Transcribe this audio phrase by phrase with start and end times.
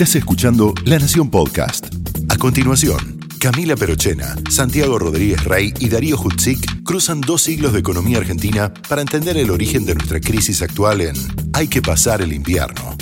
[0.00, 1.88] Estás escuchando La Nación Podcast.
[2.28, 8.18] A continuación, Camila Perochena, Santiago Rodríguez Rey y Darío Hutzik cruzan dos siglos de economía
[8.18, 11.16] argentina para entender el origen de nuestra crisis actual en
[11.52, 12.96] Hay que pasar el invierno.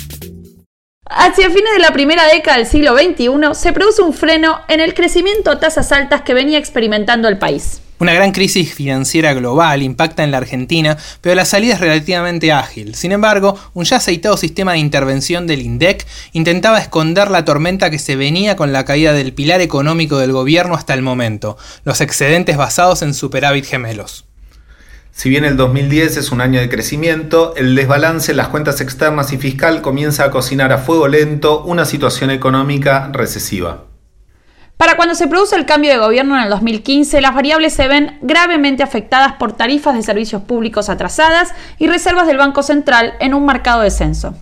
[1.05, 4.95] Hacia fines de la primera década del siglo XXI se produce un freno en el
[4.95, 7.81] crecimiento a tasas altas que venía experimentando el país.
[7.99, 12.93] Una gran crisis financiera global impacta en la Argentina, pero la salida es relativamente ágil.
[12.93, 17.97] Sin embargo, un ya aceitado sistema de intervención del INDEC intentaba esconder la tormenta que
[17.97, 22.55] se venía con la caída del pilar económico del gobierno hasta el momento, los excedentes
[22.55, 24.25] basados en superávit gemelos.
[25.11, 29.33] Si bien el 2010 es un año de crecimiento, el desbalance en las cuentas externas
[29.33, 33.86] y fiscal comienza a cocinar a fuego lento una situación económica recesiva.
[34.77, 38.19] Para cuando se produce el cambio de gobierno en el 2015, las variables se ven
[38.21, 43.43] gravemente afectadas por tarifas de servicios públicos atrasadas y reservas del Banco Central en un
[43.43, 44.35] marcado descenso.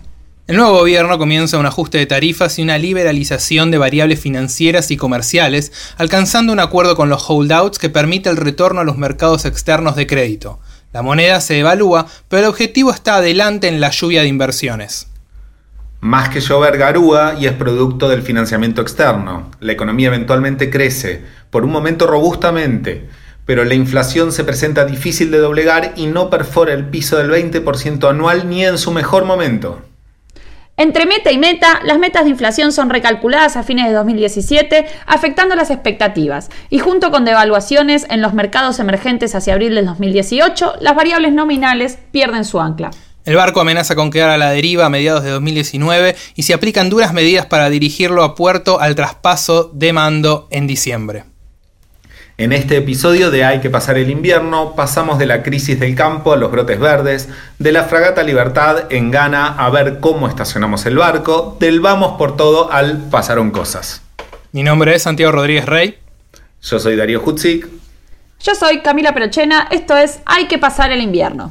[0.46, 4.98] El nuevo gobierno comienza un ajuste de tarifas y una liberalización de variables financieras y
[4.98, 9.96] comerciales, alcanzando un acuerdo con los holdouts que permite el retorno a los mercados externos
[9.96, 10.60] de crédito.
[10.92, 15.08] La moneda se evalúa, pero el objetivo está adelante en la lluvia de inversiones
[16.00, 19.50] más que llover garúa y es producto del financiamiento externo.
[19.60, 23.08] La economía eventualmente crece, por un momento robustamente,
[23.44, 28.10] pero la inflación se presenta difícil de doblegar y no perfora el piso del 20%
[28.10, 29.82] anual ni en su mejor momento.
[30.78, 35.56] Entre meta y meta, las metas de inflación son recalculadas a fines de 2017, afectando
[35.56, 40.94] las expectativas, y junto con devaluaciones en los mercados emergentes hacia abril del 2018, las
[40.94, 42.90] variables nominales pierden su ancla.
[43.26, 46.88] El barco amenaza con quedar a la deriva a mediados de 2019 y se aplican
[46.88, 51.24] duras medidas para dirigirlo a puerto al traspaso de mando en diciembre.
[52.38, 56.32] En este episodio de Hay que pasar el invierno, pasamos de la crisis del campo
[56.32, 60.96] a los brotes verdes, de la fragata Libertad en Ghana a ver cómo estacionamos el
[60.96, 64.02] barco, del vamos por todo al pasaron cosas.
[64.52, 65.98] Mi nombre es Santiago Rodríguez Rey.
[66.62, 67.66] Yo soy Darío Hutzik.
[68.40, 69.66] Yo soy Camila Perochena.
[69.72, 71.50] Esto es Hay que pasar el invierno.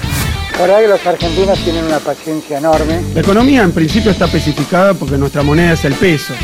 [0.61, 3.01] La verdad que los argentinos tienen una paciencia enorme.
[3.15, 6.35] La economía en principio está especificada porque nuestra moneda es el peso.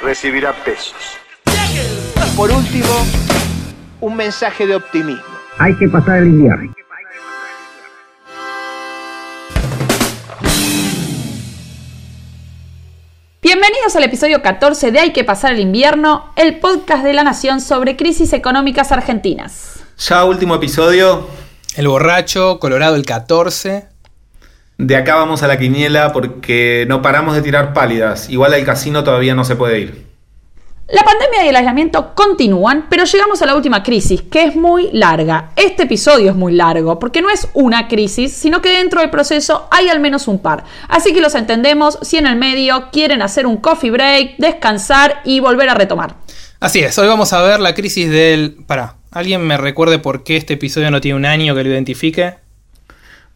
[0.00, 0.94] Recibirá pesos.
[2.36, 2.86] Por último,
[4.00, 5.24] un mensaje de optimismo.
[5.58, 6.72] Hay que pasar el invierno.
[13.42, 17.60] Bienvenidos al episodio 14 de Hay que pasar el invierno, el podcast de la Nación
[17.60, 19.81] sobre crisis económicas argentinas.
[19.98, 21.26] Ya último episodio.
[21.76, 23.86] El borracho, Colorado el 14.
[24.78, 28.28] De acá vamos a la quiniela porque no paramos de tirar pálidas.
[28.28, 30.12] Igual al casino todavía no se puede ir.
[30.88, 34.90] La pandemia y el aislamiento continúan, pero llegamos a la última crisis, que es muy
[34.92, 35.50] larga.
[35.56, 39.68] Este episodio es muy largo, porque no es una crisis, sino que dentro del proceso
[39.70, 40.64] hay al menos un par.
[40.88, 45.40] Así que los entendemos si en el medio quieren hacer un coffee break, descansar y
[45.40, 46.16] volver a retomar.
[46.60, 48.56] Así es, hoy vamos a ver la crisis del...
[48.66, 52.36] Pará, ¿Alguien me recuerde por qué este episodio no tiene un año que lo identifique?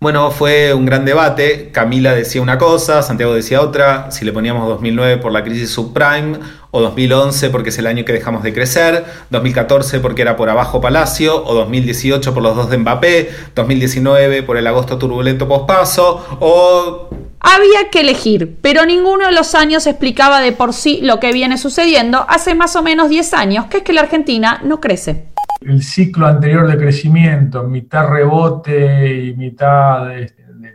[0.00, 1.70] Bueno, fue un gran debate.
[1.70, 4.10] Camila decía una cosa, Santiago decía otra.
[4.10, 6.38] Si le poníamos 2009 por la crisis subprime,
[6.70, 10.80] o 2011 porque es el año que dejamos de crecer, 2014 porque era por abajo
[10.80, 17.10] Palacio, o 2018 por los dos de Mbappé, 2019 por el agosto turbulento pospaso, o
[17.40, 21.58] había que elegir, pero ninguno de los años explicaba de por sí lo que viene
[21.58, 25.35] sucediendo hace más o menos 10 años, que es que la Argentina no crece
[25.66, 30.32] el ciclo anterior de crecimiento, mitad rebote y mitad de,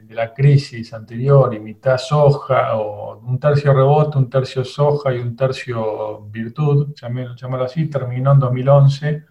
[0.10, 5.38] la crisis anterior y mitad soja, o un tercio rebote, un tercio soja y un
[5.38, 9.24] tercio virtud, llamémoslo así, terminó en 2011.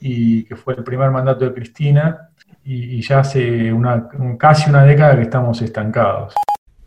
[0.00, 2.30] y que fue el primer mandato de Cristina,
[2.64, 6.34] y, y ya hace una, casi una década que estamos estancados.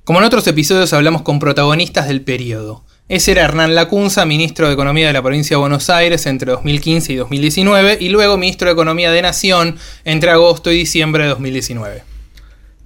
[0.03, 2.83] Como en otros episodios hablamos con protagonistas del periodo.
[3.09, 7.13] Ese era Hernán Lacunza, ministro de Economía de la provincia de Buenos Aires entre 2015
[7.13, 12.03] y 2019, y luego ministro de Economía de Nación entre agosto y diciembre de 2019.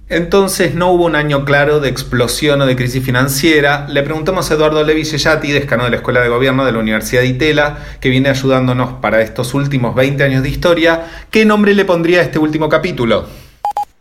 [0.08, 3.88] Entonces no hubo un año claro de explosión o de crisis financiera.
[3.88, 7.22] Le preguntamos a Eduardo Levi Yeyati, decano de la Escuela de Gobierno de la Universidad
[7.22, 11.84] de Itela, que viene ayudándonos para estos últimos 20 años de historia, ¿qué nombre le
[11.84, 13.26] pondría a este último capítulo?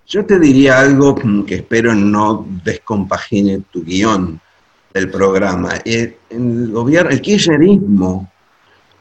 [0.08, 1.16] Yo te diría algo
[1.48, 4.40] que espero no descompagine tu guion
[4.94, 5.74] del programa.
[5.86, 8.32] Eh, el, gobierno, el kirchnerismo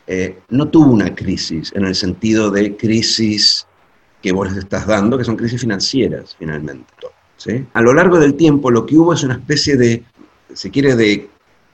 [0.06, 3.66] eh, no tuvo una crisis en el sentido de crisis
[4.22, 6.92] que vos les estás dando, que son crisis financieras finalmente.
[7.36, 7.66] ¿sí?
[7.72, 10.04] A lo largo del tiempo lo que hubo es una especie de,
[10.52, 11.28] se quiere, de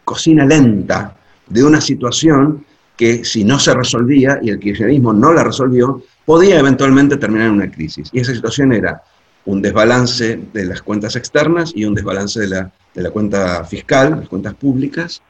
[0.04, 1.16] cocina lenta
[1.48, 2.64] de una situación
[2.96, 7.54] que si no se resolvía y el kirchnerismo no la resolvió, podía eventualmente terminar en
[7.54, 8.08] una crisis.
[8.12, 9.02] Y esa situación era
[9.46, 14.18] un desbalance de las cuentas externas y un desbalance de la, de la cuenta fiscal,
[14.20, 15.22] las cuentas públicas,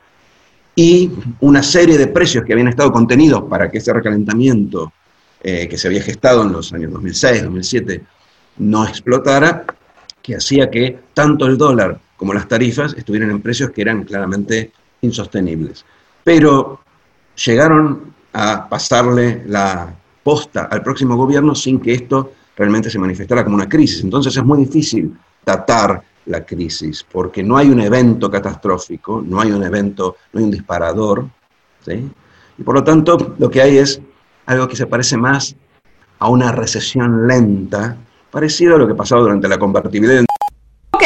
[0.75, 1.11] y
[1.41, 4.93] una serie de precios que habían estado contenidos para que ese recalentamiento
[5.43, 8.05] eh, que se había gestado en los años 2006, 2007,
[8.59, 9.65] no explotara,
[10.23, 14.73] que hacía que tanto el dólar como las tarifas estuvieran en precios que eran claramente
[15.03, 15.85] insostenibles.
[16.25, 16.81] Pero
[17.45, 23.57] llegaron a pasarle la posta al próximo gobierno sin que esto realmente se manifestara como
[23.57, 24.03] una crisis.
[24.03, 29.53] Entonces es muy difícil datar la crisis, porque no hay un evento catastrófico, no hay
[29.53, 31.27] un evento, no hay un disparador,
[31.85, 32.11] ¿sí?
[32.59, 34.01] y por lo tanto lo que hay es
[34.47, 35.55] algo que se parece más
[36.19, 37.97] a una recesión lenta,
[38.31, 40.25] parecido a lo que pasó durante la convertibilidad.
[40.93, 41.03] Ok,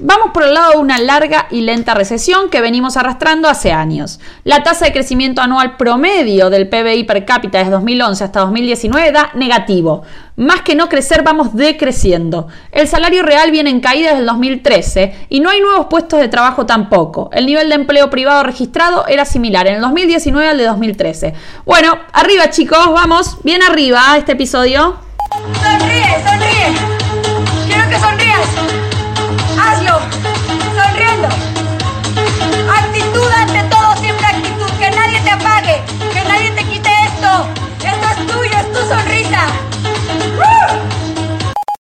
[0.00, 4.20] Vamos por el lado de una larga y lenta recesión que venimos arrastrando hace años.
[4.44, 9.30] La tasa de crecimiento anual promedio del PBI per cápita desde 2011 hasta 2019 da
[9.34, 10.02] negativo.
[10.36, 12.46] Más que no crecer, vamos decreciendo.
[12.70, 16.28] El salario real viene en caída desde el 2013 y no hay nuevos puestos de
[16.28, 17.28] trabajo tampoco.
[17.32, 21.34] El nivel de empleo privado registrado era similar en el 2019 al de 2013.
[21.64, 24.94] Bueno, arriba chicos, vamos, bien arriba este episodio.
[25.60, 26.72] Sonríe, sonríe.
[27.66, 28.27] Quiero que sonrías.
[29.88, 31.28] Sonriendo.
[32.70, 34.70] Actitud ante todo, siempre actitud.
[34.78, 35.82] Que nadie te apague,
[36.12, 37.46] que nadie te quite esto.
[37.78, 39.46] Esto es tuyo, es tu sonrisa.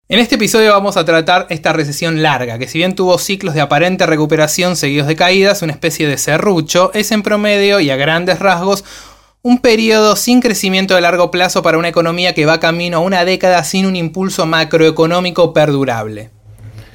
[0.08, 3.62] En este episodio vamos a tratar esta recesión larga, que si bien tuvo ciclos de
[3.62, 8.38] aparente recuperación seguidos de caídas, una especie de serrucho, es en promedio y a grandes
[8.38, 8.84] rasgos
[9.40, 13.24] un periodo sin crecimiento de largo plazo para una economía que va camino a una
[13.24, 16.33] década sin un impulso macroeconómico perdurable.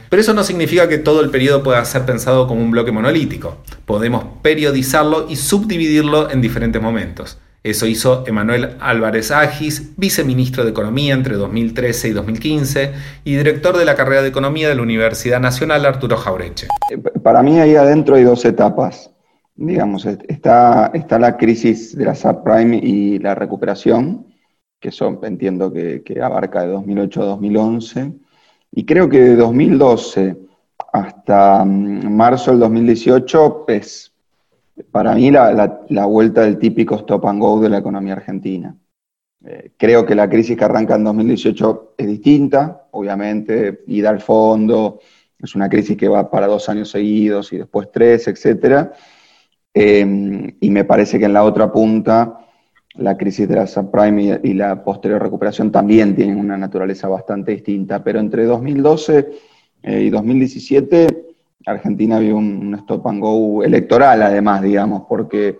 [0.09, 3.57] Pero eso no significa que todo el periodo pueda ser pensado como un bloque monolítico.
[3.85, 7.39] Podemos periodizarlo y subdividirlo en diferentes momentos.
[7.61, 13.85] Eso hizo Emanuel Álvarez Agis, viceministro de Economía entre 2013 y 2015 y director de
[13.85, 16.67] la carrera de Economía de la Universidad Nacional Arturo Jaureche.
[17.21, 19.11] Para mí ahí adentro hay dos etapas.
[19.55, 24.25] Digamos, está, está la crisis de la subprime y la recuperación,
[24.79, 28.13] que son, entiendo que abarca de 2008 a 2011
[28.71, 30.37] y creo que de 2012
[30.93, 34.13] hasta mm, marzo del 2018 es
[34.91, 38.75] para mí la, vuelta del típico stop and go de la economía argentina.
[39.45, 44.99] Eh, creo que la crisis que arranca en 2018 es distinta, obviamente, ida al fondo,
[45.37, 48.89] es una crisis que va para dos años seguidos y después tres, etc.
[49.73, 52.48] Eh, y me parece que en la otra punta
[52.99, 58.03] la crisis de la subprime y, la posterior recuperación también tienen una naturaleza bastante distinta,
[58.03, 59.29] pero entre 2012
[59.83, 61.29] eh, y 2017
[61.65, 65.59] Argentina vio un, stop and go electoral además, digamos, porque,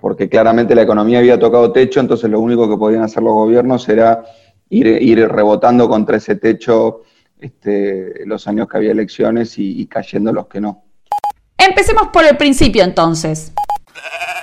[0.00, 3.88] porque claramente la economía había tocado techo, entonces lo único que podían hacer los gobiernos
[3.88, 4.24] era
[4.68, 7.02] ir, ir rebotando contra ese techo
[7.40, 10.84] este, los años que había elecciones y cayendo los que no.
[11.56, 13.52] Empecemos por el principio entonces.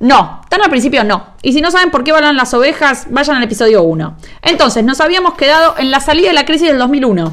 [0.00, 1.34] No, tan al principio no.
[1.42, 4.16] Y si no saben por qué van las ovejas, vayan al episodio 1.
[4.42, 7.32] Entonces, nos habíamos quedado en la salida de la crisis del 2001.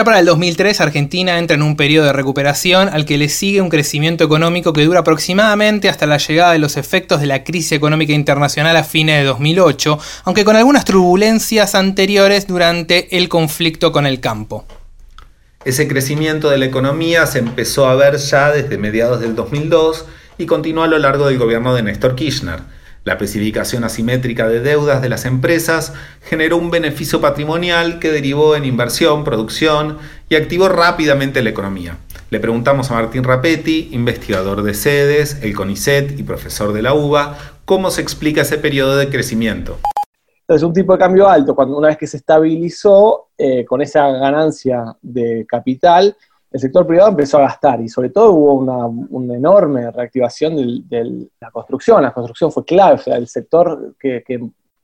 [0.00, 3.60] Ya para el 2003 Argentina entra en un periodo de recuperación al que le sigue
[3.60, 7.72] un crecimiento económico que dura aproximadamente hasta la llegada de los efectos de la crisis
[7.72, 14.06] económica internacional a fines de 2008, aunque con algunas turbulencias anteriores durante el conflicto con
[14.06, 14.64] el campo.
[15.66, 20.06] Ese crecimiento de la economía se empezó a ver ya desde mediados del 2002
[20.38, 22.60] y continuó a lo largo del gobierno de Néstor Kirchner.
[23.02, 28.66] La especificación asimétrica de deudas de las empresas generó un beneficio patrimonial que derivó en
[28.66, 29.96] inversión, producción
[30.28, 31.96] y activó rápidamente la economía.
[32.28, 37.38] Le preguntamos a Martín Rapetti, investigador de sedes, el CONICET y profesor de la UBA,
[37.64, 39.78] cómo se explica ese periodo de crecimiento.
[40.42, 44.08] Entonces, un tipo de cambio alto, cuando una vez que se estabilizó eh, con esa
[44.10, 46.16] ganancia de capital,
[46.50, 51.50] el sector privado empezó a gastar y sobre todo hubo una, enorme reactivación de la
[51.50, 52.02] construcción.
[52.02, 54.22] La construcción fue clave, o sea, el sector que,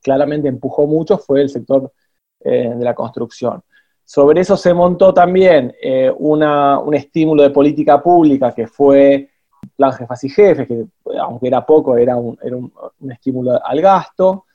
[0.00, 1.92] claramente empujó mucho fue el sector
[2.40, 3.60] eh, de la construcción.
[4.04, 9.28] Sobre eso se montó también eh, un estímulo de política pública que fue
[9.74, 10.86] plan jefas y jefes, que
[11.20, 14.45] aunque era poco, era un, era un estímulo al gasto.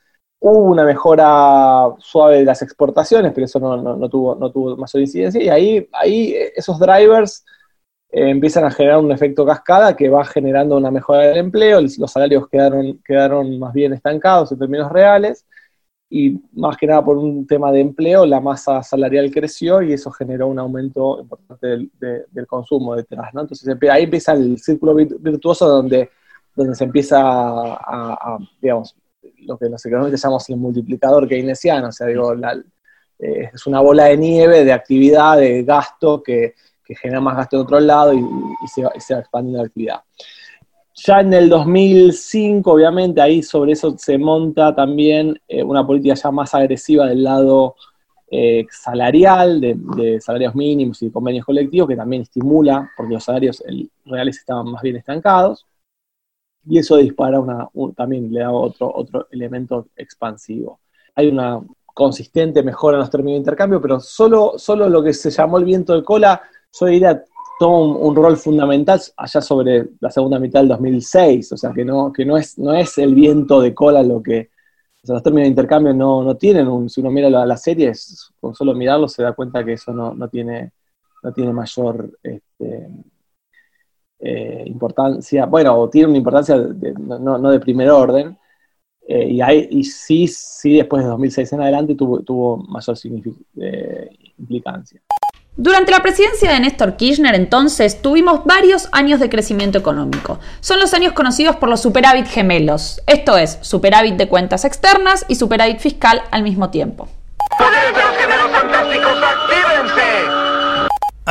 [0.44, 5.40] Hubo una mejora suave de las exportaciones, pero eso no, tuvo, no tuvo mayor incidencia.
[5.40, 5.48] Y
[5.92, 7.44] ahí, esos drivers
[8.10, 11.80] eh, empiezan a generar un efecto cascada que va generando una mejora del empleo.
[11.80, 15.46] Los salarios quedaron, más bien estancados en términos reales.
[16.10, 20.10] Y más que nada por un tema de empleo, la masa salarial creció y eso
[20.10, 23.32] generó un aumento importante del, consumo detrás.
[23.32, 23.42] ¿no?
[23.42, 26.10] Entonces ahí empieza el círculo virtuoso donde,
[26.56, 28.96] donde se empieza a digamos,
[29.38, 34.06] lo que los economistas llamamos el multiplicador keynesiano, o sea, digo, eh, es una bola
[34.06, 36.54] de nieve de actividad, de gasto que,
[36.94, 38.22] genera más gasto de otro lado y,
[38.68, 40.00] se, va, expandiendo la actividad.
[40.94, 46.30] Ya en el 2005, obviamente, ahí sobre eso se monta también eh, una política ya
[46.30, 47.76] más agresiva del lado
[48.30, 53.64] eh, salarial, de, salarios mínimos y convenios colectivos, que también estimula, porque los salarios
[54.04, 55.64] reales estaban más bien estancados
[56.64, 60.80] y eso dispara una, también le da otro, otro elemento expansivo.
[61.14, 61.60] Hay una
[61.94, 65.64] consistente mejora en los términos de intercambio, pero solo, solo lo que se llamó el
[65.64, 66.40] viento de cola,
[66.78, 67.24] yo diría,
[67.58, 72.12] toma un, rol fundamental allá sobre la segunda mitad del 2006, o sea, que no,
[72.12, 74.50] que no, es, no es el viento de cola lo que...
[75.02, 76.88] O sea, los términos de intercambio no, no tienen un...
[76.88, 77.92] Si uno mira la, la serie,
[78.40, 80.72] con solo mirarlo se da cuenta que eso no, no tiene,
[81.22, 82.18] no tiene mayor...
[82.22, 82.88] Este,
[84.24, 88.38] eh, importancia, bueno, tiene una importancia no, de primer orden,
[89.08, 92.96] eh, y, hay, y sí, sí, después de 2006 en adelante tuvo, tuvo mayor
[93.60, 95.00] eh, implicancia.
[95.56, 100.38] Durante la presidencia de Néstor Kirchner, entonces, tuvimos varios años de crecimiento económico.
[100.60, 105.34] Son los años conocidos por los superávit gemelos, esto es, superávit de cuentas externas y
[105.34, 107.08] superávit fiscal al mismo tiempo.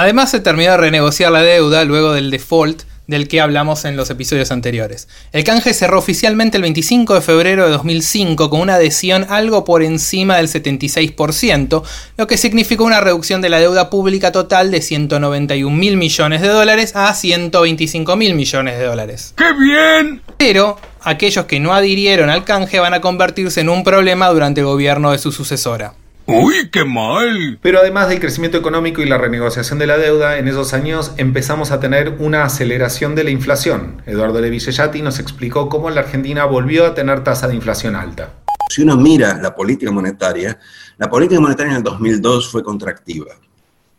[0.01, 4.09] Además se terminó de renegociar la deuda luego del default del que hablamos en los
[4.09, 5.07] episodios anteriores.
[5.31, 9.83] El canje cerró oficialmente el 25 de febrero de 2005 con una adhesión algo por
[9.83, 11.83] encima del 76%,
[12.17, 16.47] lo que significó una reducción de la deuda pública total de 191 mil millones de
[16.47, 19.35] dólares a 125 mil millones de dólares.
[19.37, 20.23] ¡Qué bien!
[20.35, 24.65] Pero aquellos que no adhirieron al canje van a convertirse en un problema durante el
[24.65, 25.93] gobierno de su sucesora.
[26.33, 27.59] ¡Uy, qué mal!
[27.61, 31.71] Pero además del crecimiento económico y la renegociación de la deuda, en esos años empezamos
[31.71, 34.01] a tener una aceleración de la inflación.
[34.05, 38.31] Eduardo Levillellati nos explicó cómo la Argentina volvió a tener tasa de inflación alta.
[38.69, 40.57] Si uno mira la política monetaria,
[40.97, 43.33] la política monetaria en el 2002 fue contractiva,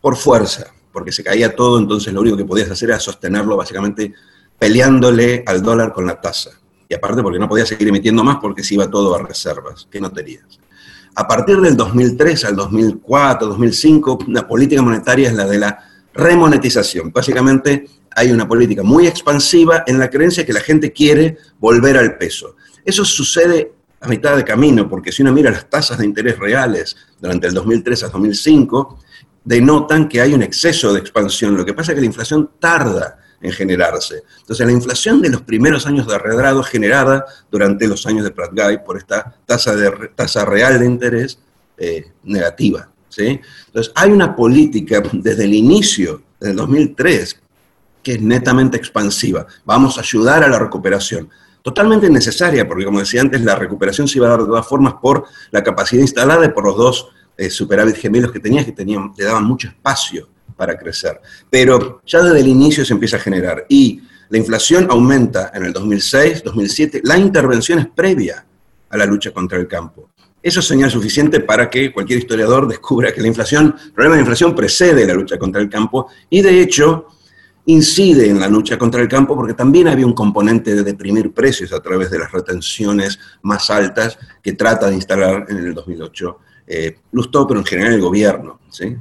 [0.01, 4.11] por fuerza, porque se caía todo, entonces lo único que podías hacer era sostenerlo básicamente
[4.57, 6.51] peleándole al dólar con la tasa.
[6.89, 10.01] Y aparte porque no podías seguir emitiendo más porque se iba todo a reservas, que
[10.01, 10.59] no tenías.
[11.15, 15.79] A partir del 2003 al 2004, 2005, la política monetaria es la de la
[16.13, 17.11] remonetización.
[17.11, 22.17] Básicamente hay una política muy expansiva en la creencia que la gente quiere volver al
[22.17, 22.55] peso.
[22.83, 26.95] Eso sucede a mitad de camino, porque si uno mira las tasas de interés reales
[27.21, 28.99] durante el 2003 al 2005,
[29.43, 31.55] denotan que hay un exceso de expansión.
[31.55, 34.23] Lo que pasa es que la inflación tarda en generarse.
[34.39, 38.79] Entonces, la inflación de los primeros años de arredrado generada durante los años de Pratt-Guy
[38.85, 41.37] por esta tasa, de, tasa real de interés
[41.77, 42.89] eh, negativa.
[43.09, 43.39] ¿sí?
[43.67, 47.41] Entonces, hay una política desde el inicio, desde el 2003,
[48.01, 49.45] que es netamente expansiva.
[49.65, 51.29] Vamos a ayudar a la recuperación.
[51.61, 54.95] Totalmente necesaria, porque como decía antes, la recuperación se iba a dar de todas formas
[55.01, 59.11] por la capacidad instalada y por los dos eh, superávit gemelos que tenías, que tenían,
[59.17, 61.19] le daban mucho espacio para crecer.
[61.49, 65.73] Pero ya desde el inicio se empieza a generar y la inflación aumenta en el
[65.73, 68.45] 2006, 2007, la intervención es previa
[68.89, 70.09] a la lucha contra el campo.
[70.41, 74.21] Eso es señal suficiente para que cualquier historiador descubra que la inflación, el problema de
[74.21, 77.07] la inflación precede la lucha contra el campo y de hecho
[77.65, 81.71] incide en la lucha contra el campo porque también había un componente de deprimir precios
[81.71, 86.97] a través de las retenciones más altas que trata de instalar en el 2008 eh,
[87.11, 88.59] Lustó, pero en general el gobierno.
[88.69, 88.95] ¿sí?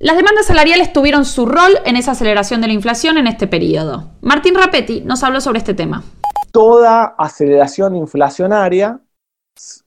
[0.00, 4.10] Las demandas salariales tuvieron su rol en esa aceleración de la inflación en este periodo.
[4.20, 6.04] Martín Rapetti nos habló sobre este tema.
[6.52, 9.00] Toda aceleración inflacionaria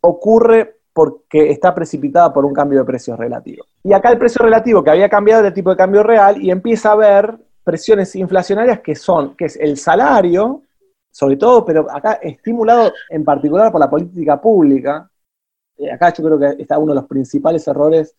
[0.02, 3.64] ocurre porque está precipitada por un cambio de precios relativo.
[3.86, 6.90] Y acá el precio relativo que había cambiado de tipo de cambio real y empieza
[6.90, 10.64] a haber presiones inflacionarias que son, que es el salario,
[11.10, 15.10] sobre todo, pero acá estimulado en particular por la política pública.
[15.78, 18.14] Eh, acá yo creo que está uno de los principales errores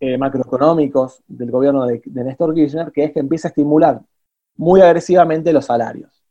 [0.00, 4.00] eh, macroeconómicos del gobierno de, Néstor Kirchner, que es que empieza a estimular
[4.56, 6.22] muy agresivamente los salarios,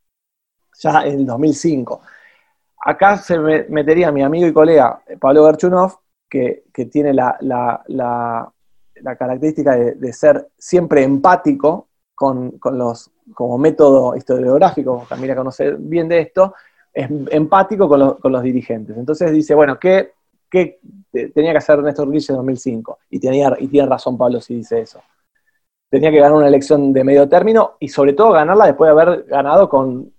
[0.79, 2.01] ya en el 2005.
[2.85, 8.51] Acá se metería mi amigo y colega eh, Pablo Berchunov, que, tiene la,
[9.17, 16.55] característica de, ser siempre empático con, los, como método historiográfico, Camila conoce bien de esto,
[16.91, 18.97] es empático con, con los dirigentes.
[18.97, 20.13] Entonces dice, bueno, ¿qué
[20.53, 20.79] ¿Qué
[21.33, 22.99] tenía que hacer Néstor Kirchner en 2005?
[23.09, 25.01] Y, tenía, y tiene razón Pablo si dice eso.
[25.89, 29.23] Tenía que ganar una elección de medio término y sobre todo ganarla después de haber
[29.25, 30.11] ganado con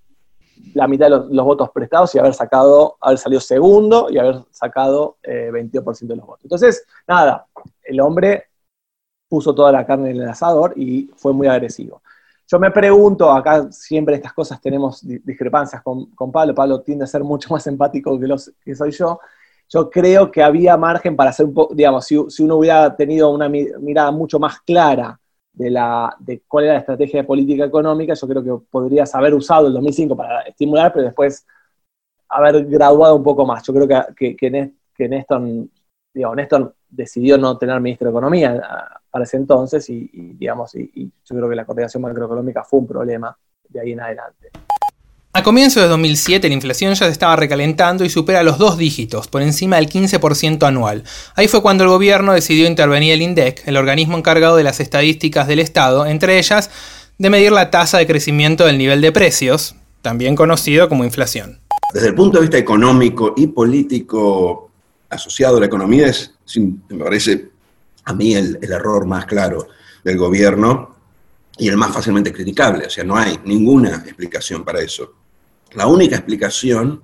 [0.74, 5.16] la mitad de los, votos prestados y haber sacado, haber salido segundo y haber sacado
[5.22, 6.44] eh, 22% de los votos.
[6.44, 7.46] Entonces, nada,
[7.82, 8.44] el hombre
[9.28, 12.02] puso toda la carne en el asador y fue muy agresivo.
[12.46, 17.08] Yo me pregunto, acá siempre estas cosas tenemos discrepancias con, con Pablo, Pablo tiende a
[17.08, 19.18] ser mucho más empático que, los, que soy yo,
[19.68, 23.48] yo creo que había margen para hacer un poco, digamos, si, uno hubiera tenido una
[23.48, 25.18] mirada mucho más clara
[25.52, 29.34] de, la, de cuál era la estrategia de política económica, yo creo que podrías haber
[29.34, 31.46] usado el 2005 para estimular, pero después
[32.28, 33.62] haber graduado un poco más.
[33.64, 35.42] Yo creo que, que, que Néstor,
[36.12, 38.62] digamos, Néstor decidió no tener ministro de Economía
[39.10, 43.36] para ese entonces y, digamos, y yo creo que la coordinación macroeconómica fue un problema
[43.68, 44.50] de ahí en adelante.
[45.36, 49.26] A comienzos de 2007 la inflación ya se estaba recalentando y supera los dos dígitos,
[49.26, 51.02] por encima del 15% anual.
[51.34, 55.48] Ahí fue cuando el gobierno decidió intervenir el INDEC, el organismo encargado de las estadísticas
[55.48, 56.70] del Estado, entre ellas
[57.18, 61.58] de medir la tasa de crecimiento del nivel de precios, también conocido como inflación.
[61.92, 64.70] Desde el punto de vista económico y político
[65.10, 66.32] asociado a la economía es,
[66.88, 67.48] me parece
[68.04, 69.66] a mí, el, el error más claro
[70.04, 70.94] del gobierno
[71.58, 72.86] y el más fácilmente criticable.
[72.86, 75.23] O sea, no hay ninguna explicación para eso.
[75.74, 77.02] La única explicación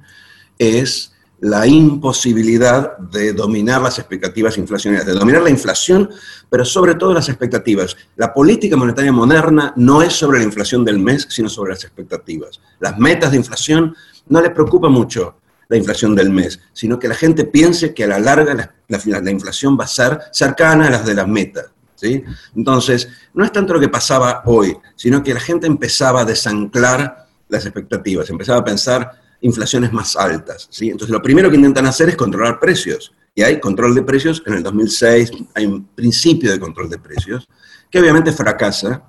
[0.58, 6.10] es la imposibilidad de dominar las expectativas inflacionarias, de dominar la inflación,
[6.50, 7.96] pero sobre todo las expectativas.
[8.16, 12.60] La política monetaria moderna no es sobre la inflación del mes, sino sobre las expectativas.
[12.78, 13.96] Las metas de inflación
[14.28, 15.36] no le preocupa mucho
[15.68, 19.78] la inflación del mes, sino que la gente piense que a la larga la, inflación
[19.78, 21.66] va a ser cercana a las de las metas.
[21.94, 22.22] ¿sí?
[22.54, 27.29] Entonces, no es tanto lo que pasaba hoy, sino que la gente empezaba a desanclar
[27.50, 29.10] las expectativas, empezaba a pensar
[29.42, 30.68] inflaciones más altas.
[30.70, 30.90] ¿sí?
[30.90, 33.12] Entonces, lo primero que intentan hacer es controlar precios.
[33.34, 37.48] Y hay control de precios, en el 2006 hay un principio de control de precios,
[37.90, 39.04] que obviamente fracasa.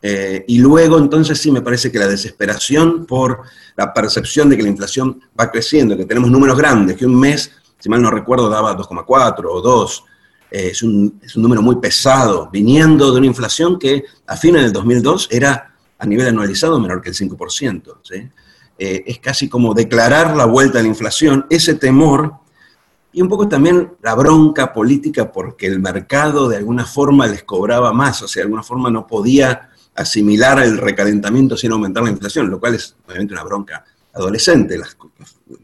[0.00, 3.42] Eh, y luego, entonces, sí me parece que la desesperación por
[3.76, 7.50] la percepción de que la inflación va creciendo, que tenemos números grandes, que un mes,
[7.78, 10.04] si mal no recuerdo, daba 2,4 o 2,
[10.50, 14.62] eh, es, un, es un número muy pesado, viniendo de una inflación que a fines
[14.62, 15.71] del 2002 era
[16.02, 17.94] a nivel anualizado menor que el 5%.
[18.76, 22.34] Eh, es casi como declarar la vuelta a la inflación, ese temor
[23.12, 27.92] y un poco también la bronca política porque el mercado de alguna forma les cobraba
[27.92, 32.50] más, o sea, de alguna forma no podía asimilar el recalentamiento sin aumentar la inflación,
[32.50, 34.74] lo cual es obviamente una bronca adolescente.
[34.74, 34.82] el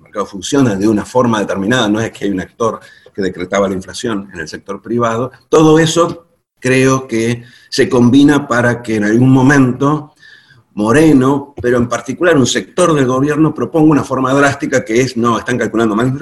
[0.00, 2.78] mercado funciona de una forma determinada, no es que hay un actor
[3.12, 5.32] que decretaba la inflación en el sector privado.
[5.48, 6.28] Todo eso
[6.60, 10.14] creo que se combina para que en algún momento
[10.78, 15.36] Moreno, pero en particular un sector del gobierno proponga una forma drástica que es, no,
[15.36, 16.16] están calculando mal,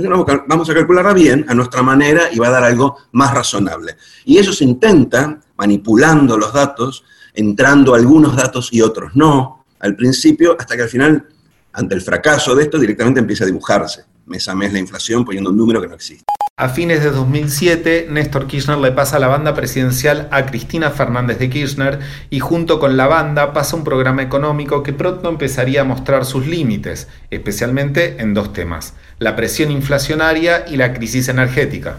[0.49, 3.97] vamos a calcularla bien, a nuestra manera, y va a dar algo más razonable.
[4.25, 10.57] Y eso se intenta, manipulando los datos, entrando algunos datos y otros no, al principio,
[10.59, 11.27] hasta que al final,
[11.75, 15.51] ante el fracaso de esto, directamente empieza a dibujarse mes a mes la inflación poniendo
[15.51, 16.25] un número que no existe.
[16.59, 21.51] A fines de 2007, Néstor Kirchner le pasa la banda presidencial a Cristina Fernández de
[21.51, 21.99] Kirchner
[22.31, 26.47] y junto con la banda pasa un programa económico que pronto empezaría a mostrar sus
[26.47, 31.99] límites, especialmente en dos temas, la presión inflacionaria y la crisis energética.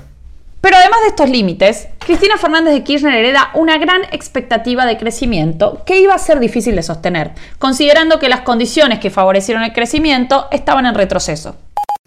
[0.60, 5.84] Pero además de estos límites, Cristina Fernández de Kirchner hereda una gran expectativa de crecimiento
[5.86, 10.48] que iba a ser difícil de sostener, considerando que las condiciones que favorecieron el crecimiento
[10.50, 11.56] estaban en retroceso.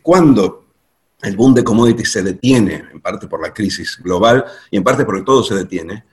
[0.02, 0.60] Cuando
[1.22, 5.04] el boom de commodities se detiene, en parte por la crisis global y en parte
[5.04, 6.04] porque todo se detiene,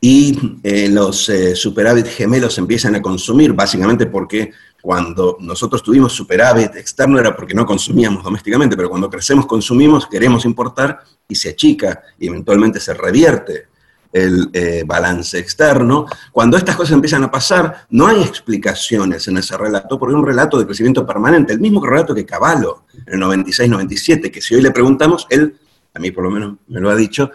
[0.00, 6.76] y eh, los eh, superávit gemelos empiezan a consumir, básicamente porque cuando nosotros tuvimos superávit
[6.76, 12.02] externo era porque no consumíamos domésticamente, pero cuando crecemos consumimos, queremos importar y se achica
[12.18, 13.68] y eventualmente se revierte
[14.16, 16.06] el eh, balance externo.
[16.32, 20.26] Cuando estas cosas empiezan a pasar, no hay explicaciones en ese relato, porque es un
[20.26, 24.62] relato de crecimiento permanente, el mismo relato que Caballo en el 96-97, que si hoy
[24.62, 25.56] le preguntamos, él,
[25.92, 27.30] a mí por lo menos me lo ha dicho,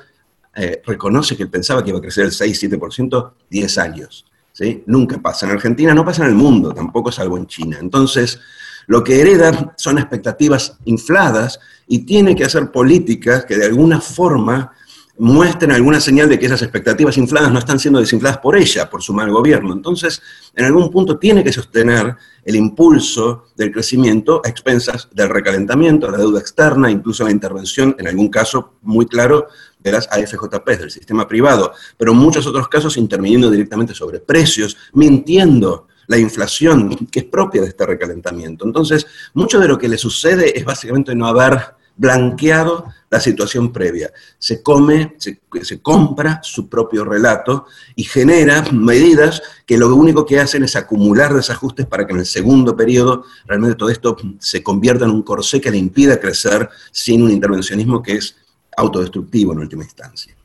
[0.56, 4.26] eh, reconoce que él pensaba que iba a crecer el 6-7% 10 años.
[4.52, 4.84] ¿sí?
[4.88, 7.78] Nunca pasa en Argentina, no pasa en el mundo, tampoco salvo en China.
[7.80, 8.39] Entonces,
[8.88, 14.72] lo que hereda son expectativas infladas y tiene que hacer políticas que de alguna forma
[15.17, 19.04] muestren alguna señal de que esas expectativas infladas no están siendo desinfladas por ella, por
[19.04, 19.74] su mal gobierno.
[19.74, 20.21] Entonces,
[20.56, 26.17] en algún punto tiene que sostener el impulso del crecimiento a expensas del recalentamiento, la
[26.17, 29.47] deuda externa, incluso la intervención, en algún caso muy claro,
[29.80, 34.78] de las AFJP, del sistema privado, pero en muchos otros casos interviniendo directamente sobre precios,
[34.93, 38.65] mintiendo la inflación que es propia de este recalentamiento.
[38.65, 44.12] Entonces, mucho de lo que le sucede es básicamente no haber blanqueado la situación previa.
[44.40, 50.64] Se come, se, compra su propio relato y genera medidas que lo único que hacen
[50.64, 55.12] es acumular desajustes para que en el segundo periodo realmente todo esto se convierta en
[55.12, 58.36] un corsé que le impida crecer sin un intervencionismo que es
[58.76, 60.36] autodestructivo en última instancia.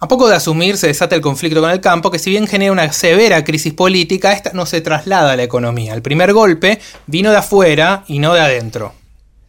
[0.00, 2.72] A poco de asumir se desata el conflicto con el campo, que si bien genera
[2.72, 5.94] una severa crisis política, esta no se traslada a la economía.
[5.94, 9.03] El primer golpe vino de afuera y no de adentro.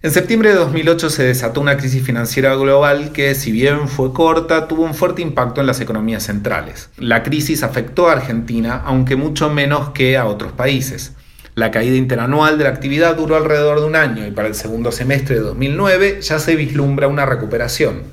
[0.06, 4.68] En septiembre de 2008 se desató una crisis financiera global que, si bien fue corta,
[4.68, 6.92] tuvo un fuerte impacto en las economías centrales.
[7.00, 11.14] La crisis afectó a Argentina, aunque mucho menos que a otros países.
[11.56, 14.92] La caída interanual de la actividad duró alrededor de un año y para el segundo
[14.92, 18.04] semestre de 2009 ya se vislumbra una recuperación.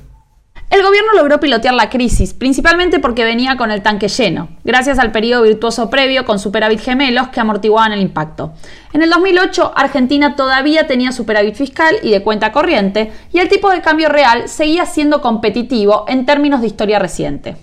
[0.73, 5.11] El gobierno logró pilotear la crisis, principalmente porque venía con el tanque lleno, gracias al
[5.11, 8.53] periodo virtuoso previo con superávit gemelos que amortiguaban el impacto.
[8.91, 13.69] En el 2008, Argentina todavía tenía superávit fiscal y de cuenta corriente, y el tipo
[13.69, 17.55] de cambio real seguía siendo competitivo en términos de historia reciente.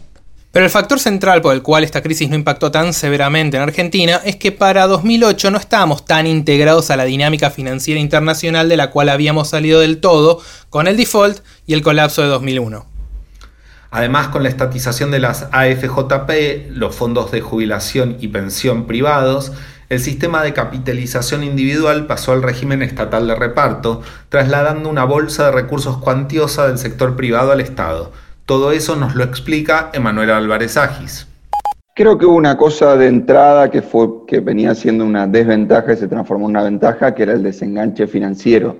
[0.52, 4.20] Pero el factor central por el cual esta crisis no impactó tan severamente en Argentina
[4.24, 8.90] es que para 2008 no estábamos tan integrados a la dinámica financiera internacional de la
[8.90, 12.89] cual habíamos salido del todo con el default y el colapso de 2001.
[13.90, 19.52] Además, con la estatización de las AFJP, los fondos de jubilación y pensión privados,
[19.88, 25.52] el sistema de capitalización individual pasó al régimen estatal de reparto, trasladando una bolsa de
[25.52, 28.12] recursos cuantiosa del sector privado al Estado
[28.50, 31.28] todo eso nos lo explica Emanuel Álvarez Agis.
[31.94, 35.96] Creo que hubo una cosa de entrada que, fue, que venía siendo una desventaja y
[35.96, 38.76] se transformó en una ventaja, que era el desenganche financiero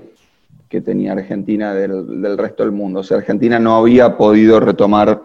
[0.71, 3.01] que tenía Argentina del, resto del mundo.
[3.01, 5.21] O sea, Argentina no había podido retomar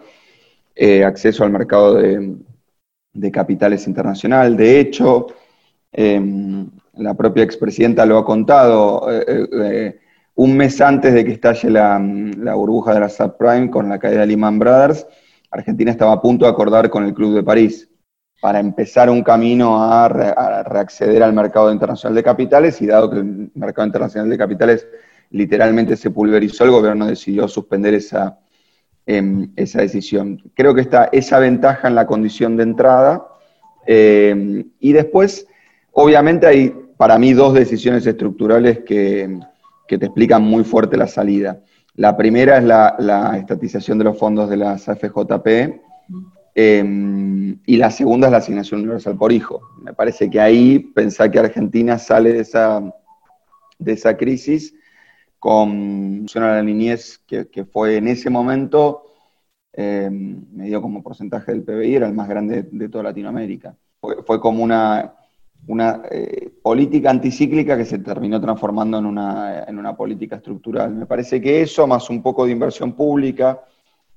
[0.74, 4.56] eh, acceso al mercado de, capitales internacional.
[4.56, 5.28] De hecho,
[5.92, 9.08] em, la propia expresidenta lo ha contado.
[9.10, 10.00] Eh, eh,
[10.34, 11.98] un mes antes de que estalle la,
[12.54, 15.06] burbuja de la subprime con la caída de Lehman Brothers,
[15.50, 17.88] Argentina estaba a punto de acordar con el Club de París
[18.40, 23.50] para empezar un camino a, reacceder al mercado internacional de capitales y dado que el
[23.54, 24.86] mercado internacional de capitales
[25.30, 28.38] literalmente se pulverizó, el gobierno decidió suspender esa,
[29.06, 30.42] em, esa decisión.
[30.54, 33.26] Creo que está esa ventaja en la condición de entrada
[33.86, 35.46] em, y después,
[35.92, 39.38] obviamente hay para mí dos decisiones estructurales que
[39.86, 41.60] que te explican muy fuerte la salida.
[41.94, 45.80] La primera es la, estatización de los fondos de las AFJP
[46.54, 49.60] em, y la segunda es la asignación universal por hijo.
[49.82, 52.82] Me parece que ahí pensar que Argentina sale de esa,
[53.78, 54.74] de esa crisis
[55.38, 59.04] con a la niñez que, fue en ese momento,
[59.72, 63.76] eh, me como porcentaje del PBI, era el más grande de, toda Latinoamérica.
[64.00, 65.14] fue como una
[66.10, 70.94] eh, política anticíclica que se terminó transformando en una, política estructural.
[70.94, 73.62] Me parece que eso, más un poco de inversión pública,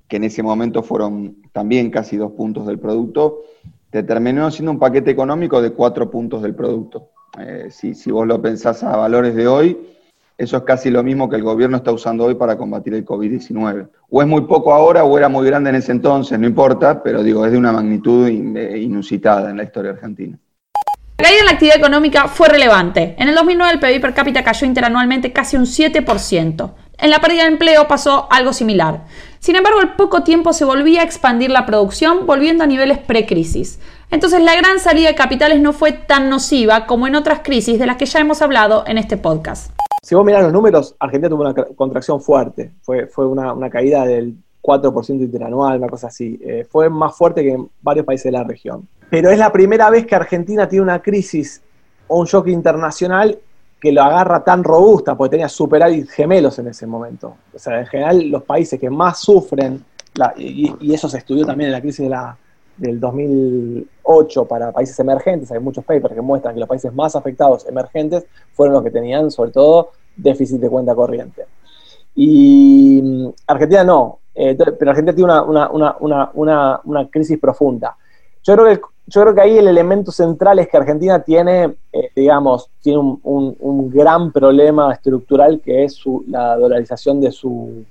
[0.07, 3.41] que en ese momento fueron también casi dos puntos del producto,
[3.89, 7.09] te terminó siendo un paquete económico de cuatro puntos del producto.
[7.39, 9.77] Eh, si vos lo pensás a valores de hoy,
[10.39, 13.89] eso es casi lo mismo que el gobierno está usando hoy para combatir el COVID-19.
[14.09, 17.21] O es muy poco ahora o era muy grande en ese entonces, no importa, pero
[17.21, 20.37] digo, es de una magnitud eh, inusitada en la historia argentina.
[21.17, 23.15] La caída en la actividad económica fue relevante.
[23.19, 26.71] En el 2009 el PIB per cápita cayó interanualmente casi un 7%.
[26.97, 29.03] En la pérdida de empleo pasó algo similar.
[29.39, 33.79] Sin embargo, al poco tiempo se volvía a expandir la producción, volviendo a niveles pre-crisis.
[34.09, 37.85] Entonces, la gran salida de capitales no fue tan nociva como en otras crisis de
[37.85, 39.73] las que ya hemos hablado en este podcast.
[40.01, 42.71] Si vos mirás los números, Argentina tuvo una contracción fuerte.
[42.81, 46.39] Fue, fue una, caída del 4% interanual, una cosa así.
[46.43, 49.89] Eh, fue más fuerte que en varios países de la región pero es la primera
[49.89, 51.61] vez que Argentina tiene una crisis
[52.07, 53.37] o un shock internacional
[53.79, 57.37] que lo agarra tan robusta, porque tenía superávit gemelos en ese momento.
[57.53, 59.83] O sea, en general los países que más sufren
[60.35, 62.37] y, y eso se estudió también en la crisis de la,
[62.79, 67.67] del 2008 para países emergentes, hay muchos papers que muestran que los países más afectados
[67.67, 71.45] emergentes fueron los que tenían sobre todo déficit de cuenta corriente.
[72.15, 77.95] Y mm, Argentina no, eh, pero Argentina tiene una, una, una, una crisis profunda.
[78.43, 82.09] Yo creo, que, yo creo que ahí el elemento central es que Argentina tiene, eh,
[82.15, 87.85] digamos, tiene un, un- un gran problema estructural que es su- la dolarización de sus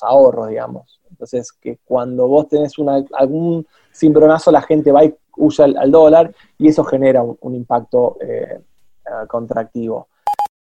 [0.00, 0.97] ahorros, digamos.
[1.18, 5.90] Entonces, que cuando vos tenés una, algún cimbronazo, la gente va y usa al, al
[5.90, 8.60] dólar y eso genera un, un impacto eh,
[9.04, 10.06] eh, contractivo.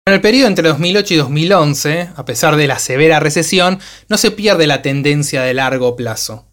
[0.08, 4.30] En el periodo entre 2008 y 2011, a pesar de la severa recesión, no se
[4.30, 6.46] pierde la tendencia de largo plazo.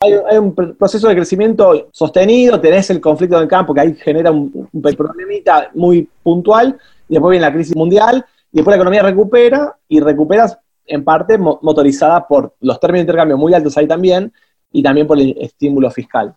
[0.00, 3.80] Hay, hay un pr- proceso de crecimiento sostenido, tenés el conflicto en el campo que
[3.80, 6.78] ahí genera un, un problemita muy puntual,
[7.08, 11.38] y después viene la crisis mundial, y después la economía recupera, y recuperas en parte
[11.38, 14.32] mo- motorizada por los términos de intercambio muy altos ahí también,
[14.72, 16.34] y también por el estímulo fiscal.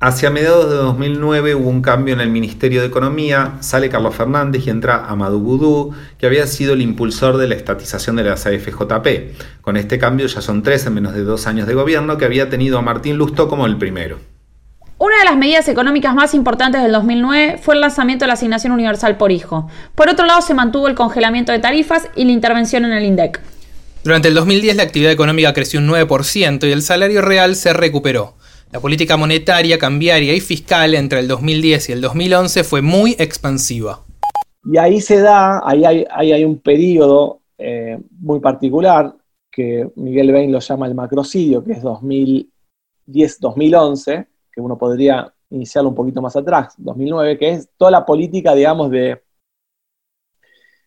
[0.00, 4.66] Hacia mediados de 2009 hubo un cambio en el Ministerio de Economía, sale Carlos Fernández
[4.66, 9.62] y entra Amadou Boudou, que había sido el impulsor de la estatización de las AFJP.
[9.62, 12.50] Con este cambio ya son tres en menos de dos años de gobierno que había
[12.50, 14.18] tenido a Martín Lustó como el primero.
[14.98, 18.72] Una de las medidas económicas más importantes del 2009 fue el lanzamiento de la asignación
[18.74, 19.68] universal por hijo.
[19.94, 23.40] Por otro lado, se mantuvo el congelamiento de tarifas y la intervención en el INDEC.
[24.04, 28.34] Durante el 2010 la actividad económica creció un 9% y el salario real se recuperó.
[28.70, 34.02] La política monetaria, cambiaria y fiscal entre el 2010 y el 2011 fue muy expansiva.
[34.62, 39.16] Y ahí se da, ahí hay, ahí hay un periodo eh, muy particular
[39.50, 45.96] que Miguel Bain lo llama el macrocidio, que es 2010-2011, que uno podría iniciarlo un
[45.96, 49.22] poquito más atrás, 2009, que es toda la política, digamos, de,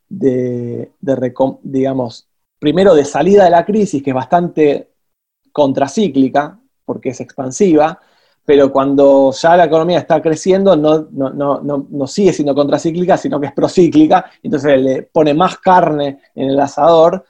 [0.08, 2.27] de, de digamos,
[2.60, 4.91] primero de salida de la crisis, que es bastante
[5.52, 8.00] contracíclica, porque es expansiva,
[8.48, 13.41] pero cuando ya la economía está creciendo, no, no, no, no, sigue siendo contracíclica, sino
[13.41, 17.26] que es procíclica, entonces le pone más carne en el asador.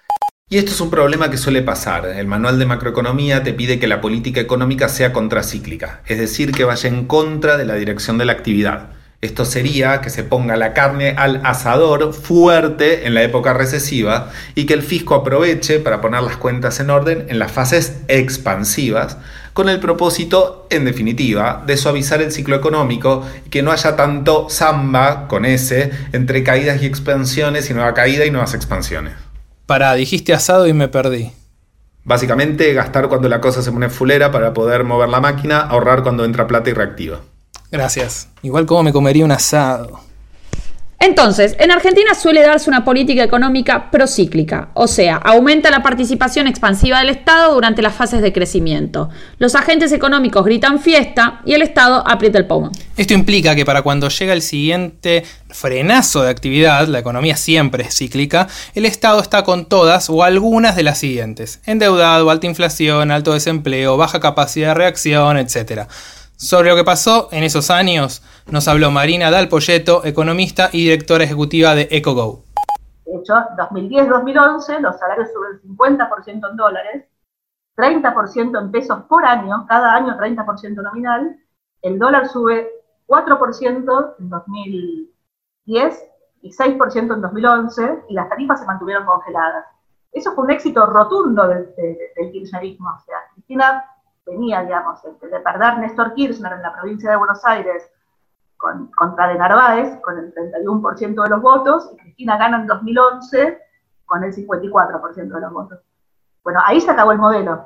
[0.47, 2.05] Y esto es un problema que suele pasar.
[2.05, 6.65] El manual de macroeconomía te pide que la política económica sea contracíclica, es decir, que
[6.65, 8.91] vaya en contra de la dirección de la actividad.
[9.19, 14.67] Esto sería que se ponga la carne al asador fuerte en la época recesiva y
[14.67, 19.17] que el fisco aproveche para poner las cuentas en orden en las fases expansivas,
[19.53, 24.51] con el propósito, en definitiva, de suavizar el ciclo económico y que no haya tanto
[24.51, 29.13] samba con ese entre caídas y expansiones y nueva caída y nuevas expansiones.
[29.65, 31.31] Pará, dijiste asado y me perdí.
[32.03, 36.23] Básicamente, gastar cuando la cosa se pone fulera para poder mover la máquina, ahorrar cuando
[36.23, 37.21] entra plata y reactiva.
[37.71, 38.29] Gracias.
[38.41, 40.07] Igual como me comería un asado.
[40.99, 46.97] Entonces, en Argentina suele darse una política económica procíclica, o sea, aumenta la participación expansiva
[46.99, 49.09] del Estado durante las fases de crecimiento.
[49.37, 52.71] Los agentes económicos gritan fiesta y el Estado aprieta el pomo.
[52.97, 57.95] Esto implica que para cuando llega el siguiente frenazo de actividad, la economía siempre es
[57.95, 61.61] cíclica, el Estado está con todas o algunas de las siguientes.
[61.67, 65.87] Endeudado, alta inflación, alto desempleo, baja capacidad de reacción, etc.
[66.39, 68.21] Sobre lo que pasó en esos años,
[68.51, 72.43] nos habló Marina Dalpolleto, economista y directora ejecutiva de EcoGo.
[73.05, 77.05] De hecho, 2010-2011 los salarios suben 50% en dólares,
[77.75, 81.39] 30% en pesos por año, cada año 30% nominal,
[81.81, 82.69] el dólar sube
[83.07, 86.03] 4% en 2010
[86.43, 89.65] y 6% en 2011 y las tarifas se mantuvieron congeladas.
[90.11, 92.89] Eso fue un éxito rotundo del, del, del kirchnerismo.
[92.95, 93.83] O sea, Cristina
[94.27, 97.89] venía, digamos, de, de perder Néstor Kirchner en la provincia de Buenos Aires
[98.57, 103.59] con, contra de Narváez, con el 31% de los votos, y Cristina gana en 2011
[104.05, 105.79] con el 54% de los votos.
[106.43, 107.65] Bueno, ahí se acabó el modelo.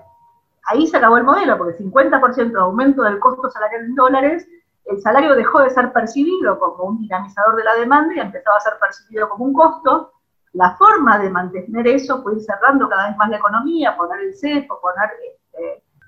[0.66, 4.48] Ahí se acabó el modelo, porque 50% de aumento del costo salarial en dólares,
[4.86, 8.62] el salario dejó de ser percibido como un dinamizador de la demanda y empezaba a
[8.62, 10.12] ser percibido como un costo.
[10.54, 14.80] La forma de mantener eso fue cerrando cada vez más la economía, poner el cepo,
[14.82, 15.10] poner...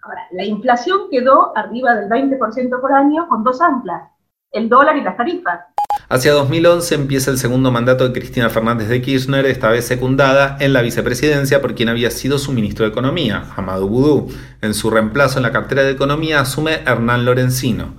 [0.06, 4.10] Ahora, la inflación quedó arriba del 20% por año con dos anclas,
[4.52, 5.62] el dólar y las tarifas.
[6.10, 10.74] Hacia 2011 empieza el segundo mandato de Cristina Fernández de Kirchner, esta vez secundada en
[10.74, 14.28] la vicepresidencia por quien había sido su ministro de Economía, Amadou Boudou.
[14.62, 17.94] En su reemplazo en la cartera de Economía asume Hernán Lorenzino.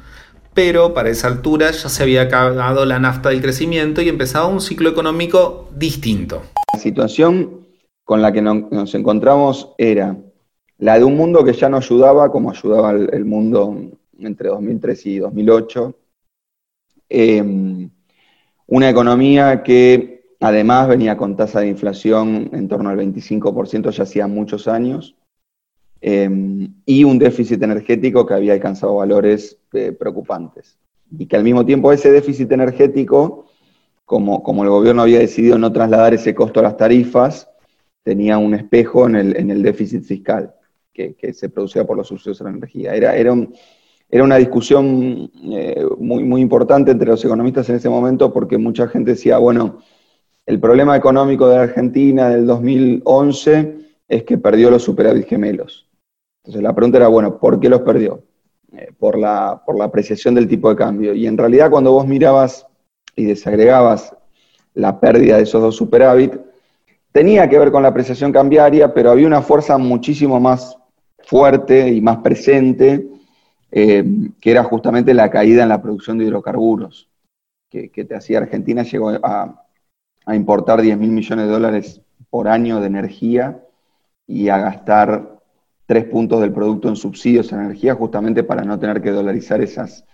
[0.52, 4.60] Pero para esa altura ya se había acabado la nafta del crecimiento y empezaba un
[4.60, 6.42] ciclo económico distinto.
[6.74, 7.66] La situación
[8.04, 10.14] con la que nos encontramos era
[10.78, 15.18] la de un mundo que ya no ayudaba como ayudaba el mundo entre 2003 y
[15.18, 15.94] 2008.
[17.08, 17.88] Eh,
[18.66, 24.26] una economía que además venía con tasa de inflación en torno al 25% ya hacía
[24.26, 25.16] muchos años.
[26.06, 26.28] eh,
[26.84, 30.76] y un déficit energético que había alcanzado valores eh, preocupantes.
[31.18, 33.46] Y que al mismo tiempo ese déficit energético,
[34.04, 37.48] como, como el gobierno había decidido no trasladar ese costo a las tarifas,
[38.02, 40.54] tenía un espejo en el, en el déficit fiscal
[40.94, 42.94] que, se producía por los subsidios a la energía.
[42.94, 43.34] Era, era,
[44.08, 48.86] era una discusión eh, muy, muy importante entre los economistas en ese momento porque mucha
[48.88, 49.80] gente decía, bueno,
[50.46, 53.78] el problema económico de la Argentina del 2011
[54.08, 55.88] es que perdió los superávit gemelos.
[56.42, 58.22] Entonces la pregunta era, bueno, ¿por qué los perdió?
[58.76, 61.14] Eh, por, la, por la apreciación del tipo de cambio.
[61.14, 62.66] Y en realidad cuando vos mirabas
[63.16, 64.14] y desagregabas
[64.74, 66.38] la pérdida de esos dos superávit,
[67.12, 70.76] tenía que ver con la apreciación cambiaria, pero había una fuerza muchísimo más
[71.26, 73.08] fuerte y más presente,
[73.70, 74.04] eh,
[74.40, 77.08] que era justamente la caída en la producción de hidrocarburos,
[77.70, 79.66] que, te hacía Argentina, llegó a,
[80.26, 83.60] a importar 10 mil millones de dólares por año de energía
[84.28, 85.40] y a gastar
[85.86, 90.04] tres puntos del producto en subsidios a energía justamente para no tener que dolarizar esas,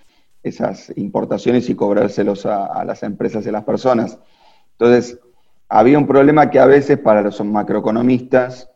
[0.42, 4.18] esas importaciones y cobrárselos a, a las empresas y a las personas.
[4.72, 5.20] Entonces,
[5.68, 8.70] había un problema que a veces para los macroeconomistas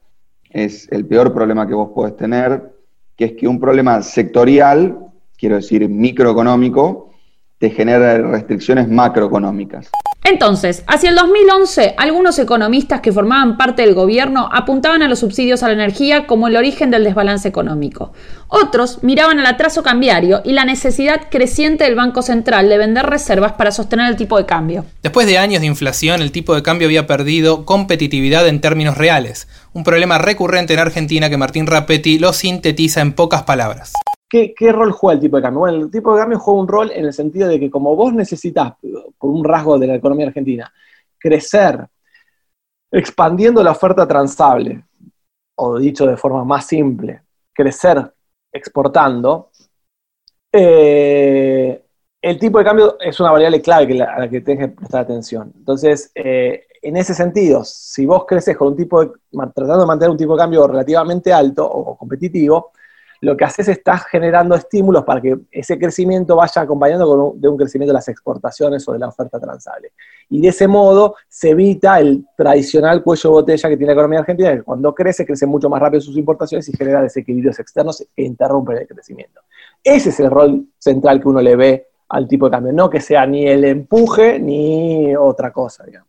[0.54, 2.72] es el peor problema que vos podés tener,
[3.16, 4.96] que es que un problema sectorial,
[5.36, 7.10] quiero decir microeconómico,
[7.58, 9.90] te genera restricciones macroeconómicas.
[10.26, 15.62] Entonces, hacia el 2011, algunos economistas que formaban parte del gobierno apuntaban a los subsidios
[15.62, 18.14] a la energía como el origen del desbalance económico.
[18.48, 23.52] Otros miraban al atraso cambiario y la necesidad creciente del Banco Central de vender reservas
[23.52, 24.86] para sostener el tipo de cambio.
[25.02, 29.46] Después de años de inflación, el tipo de cambio había perdido competitividad en términos reales,
[29.74, 33.92] un problema recurrente en Argentina que Martín Rapetti lo sintetiza en pocas palabras.
[34.34, 35.60] ¿Qué, ¿Qué, rol juega el tipo de cambio?
[35.60, 38.12] Bueno, el tipo de cambio juega un rol en el sentido de que como vos
[38.12, 38.72] necesitas,
[39.16, 40.72] por un rasgo de la economía argentina,
[41.16, 41.86] crecer
[42.90, 44.86] expandiendo la oferta transable,
[45.54, 48.12] o dicho de forma más simple, crecer
[48.52, 49.52] exportando,
[50.52, 51.84] eh,
[52.20, 55.52] el tipo de cambio es una variable clave a la que tienes que prestar atención.
[55.58, 59.12] Entonces, eh, en ese sentido, si vos creces con un tipo de,
[59.54, 62.72] tratando de mantener un tipo de cambio relativamente alto o competitivo,
[63.24, 67.56] lo que haces es estás generando estímulos para que ese crecimiento vaya acompañando de un
[67.56, 69.92] crecimiento de las exportaciones o de la oferta transable.
[70.30, 74.20] Y de ese modo se evita el tradicional cuello de botella que tiene la economía
[74.20, 78.22] argentina, que cuando crece, crece mucho más rápido sus importaciones y genera desequilibrios externos e
[78.22, 79.40] interrumpen el crecimiento.
[79.82, 83.00] Ese es el rol central que uno le ve al tipo de cambio, no que
[83.00, 86.08] sea ni el empuje ni otra cosa, digamos.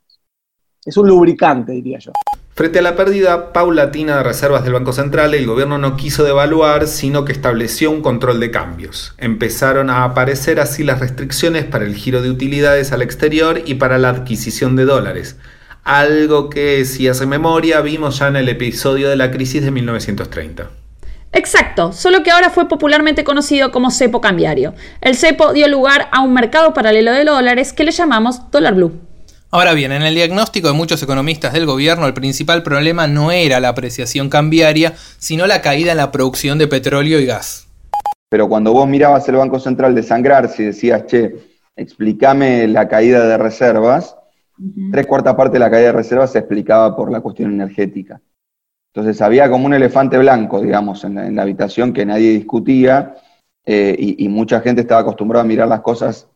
[0.86, 2.12] Es un lubricante, diría yo.
[2.58, 6.88] Frente a la pérdida paulatina de reservas del Banco Central, el gobierno no quiso devaluar,
[6.88, 9.14] sino que estableció un control de cambios.
[9.18, 13.98] Empezaron a aparecer así las restricciones para el giro de utilidades al exterior y para
[13.98, 15.36] la adquisición de dólares.
[15.84, 20.70] Algo que, si hace memoria, vimos ya en el episodio de la crisis de 1930.
[21.34, 24.74] Exacto, solo que ahora fue popularmente conocido como cepo cambiario.
[25.02, 28.94] El cepo dio lugar a un mercado paralelo de dólares que le llamamos dólar blue.
[29.52, 33.60] Ahora bien, en el diagnóstico de muchos economistas del gobierno, el principal problema no era
[33.60, 37.68] la apreciación cambiaria, sino la caída en la producción de petróleo y gas.
[38.30, 41.36] Pero cuando vos mirabas el Banco Central desangrarse y decías, che,
[41.76, 44.18] explícame la caída de reservas,
[44.58, 44.92] uh -huh.
[44.92, 48.20] tres cuartas partes de la caída de reservas se explicaba por la cuestión energética.
[48.94, 53.16] Entonces había como un elefante blanco, digamos, en la, en la habitación que nadie discutía
[53.66, 56.28] eh, y, y mucha gente estaba acostumbrada a mirar las cosas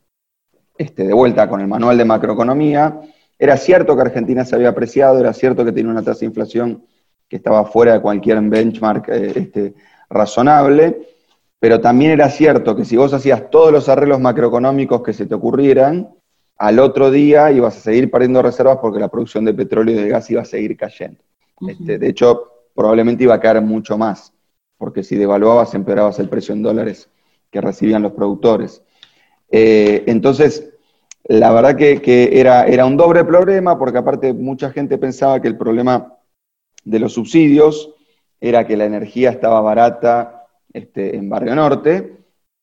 [0.79, 3.01] este, de vuelta con el manual de macroeconomía,
[3.37, 6.85] era cierto que Argentina se había apreciado, era cierto que tenía una tasa de inflación
[7.27, 9.73] que estaba fuera de cualquier benchmark eh, este,
[10.09, 11.05] razonable,
[11.59, 15.35] pero también era cierto que si vos hacías todos los arreglos macroeconómicos que se te
[15.35, 16.09] ocurrieran,
[16.57, 20.07] al otro día ibas a seguir perdiendo reservas porque la producción de petróleo y de
[20.07, 21.21] gas iba a seguir cayendo.
[21.59, 21.71] Uh -huh.
[21.71, 24.33] este, de hecho, probablemente iba a caer mucho más,
[24.77, 27.09] porque si devaluabas, empeorabas el precio en dólares
[27.51, 28.81] que recibían los productores.
[29.51, 30.68] Eh, entonces,
[31.29, 36.17] la verdad que, era, un doble problema, porque aparte mucha gente pensaba que el problema
[36.83, 37.93] de los subsidios
[38.41, 42.17] era que la energía estaba barata este, en Barrio Norte,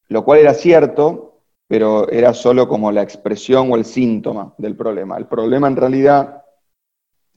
[0.09, 5.17] lo cual era cierto, pero era solo como la expresión o el síntoma del problema.
[5.17, 6.43] El problema en realidad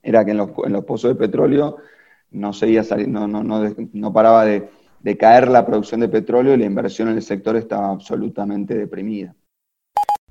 [0.02, 0.50] era que en los,
[0.84, 1.78] pozos de petróleo
[2.32, 6.66] no, seguía no, no, no, no paraba de caer la producción de petróleo y la
[6.66, 9.36] inversión en el sector estaba absolutamente deprimida.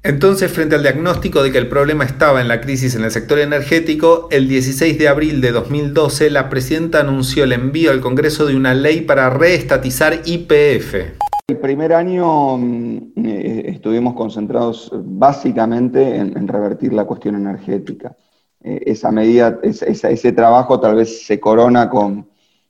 [0.05, 3.41] Entonces, frente al diagnóstico de que el problema estaba en la crisis en el sector
[3.41, 8.55] energético, el 16 de abril de 2012 la presidenta anunció el envío al Congreso de
[8.55, 10.95] una ley para reestatizar IPF.
[11.49, 12.59] El primer año
[13.17, 18.17] eh, estuvimos concentrados básicamente en, revertir la cuestión energética.
[18.63, 22.29] Eh, esa medida, ese trabajo tal vez se corona con,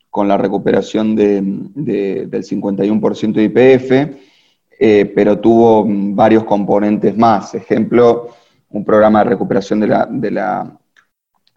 [0.08, 1.42] con la recuperación de,
[1.74, 4.27] de, del 51% de IPF,
[4.78, 7.54] eh, pero tuvo varios componentes más.
[7.54, 8.28] Ejemplo,
[8.70, 10.78] un programa de recuperación de la, de la,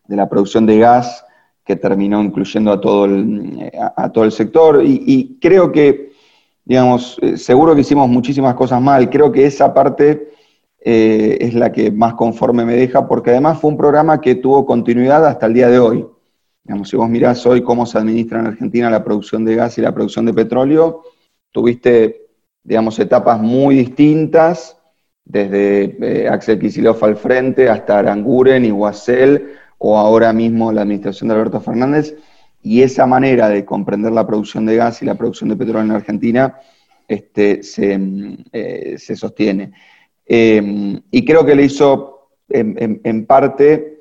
[0.07, 1.25] de la producción de gas
[1.63, 4.83] que terminó incluyendo a todo el, a, todo el sector.
[4.83, 6.11] Y, y, creo que,
[6.65, 9.09] digamos, eh, seguro que hicimos muchísimas cosas mal.
[9.09, 10.31] Creo que esa parte
[10.83, 14.65] eh, es la que más conforme me deja, porque además fue un programa que tuvo
[14.65, 16.07] continuidad hasta el día de hoy.
[16.63, 19.81] Digamos, si vos mirás hoy cómo se administra en Argentina la producción de gas y
[19.81, 21.03] la producción de petróleo,
[21.51, 22.29] tuviste,
[22.63, 24.77] digamos, etapas muy distintas,
[25.25, 31.29] desde eh, Axel Kicillof al frente hasta Aranguren y Guasel, o ahora mismo la administración
[31.29, 32.15] de Alberto Fernández,
[32.61, 35.91] y esa manera de comprender la producción de gas y la producción de petróleo en
[35.91, 36.57] Argentina
[37.07, 37.99] este, se,
[38.51, 39.73] eh, se sostiene.
[40.25, 43.99] Eh, y creo que le hizo en, parte,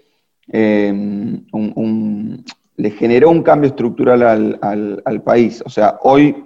[0.48, 2.44] eh, un,
[2.76, 5.62] le generó un cambio estructural al, al, país.
[5.64, 6.44] O sea, hoy,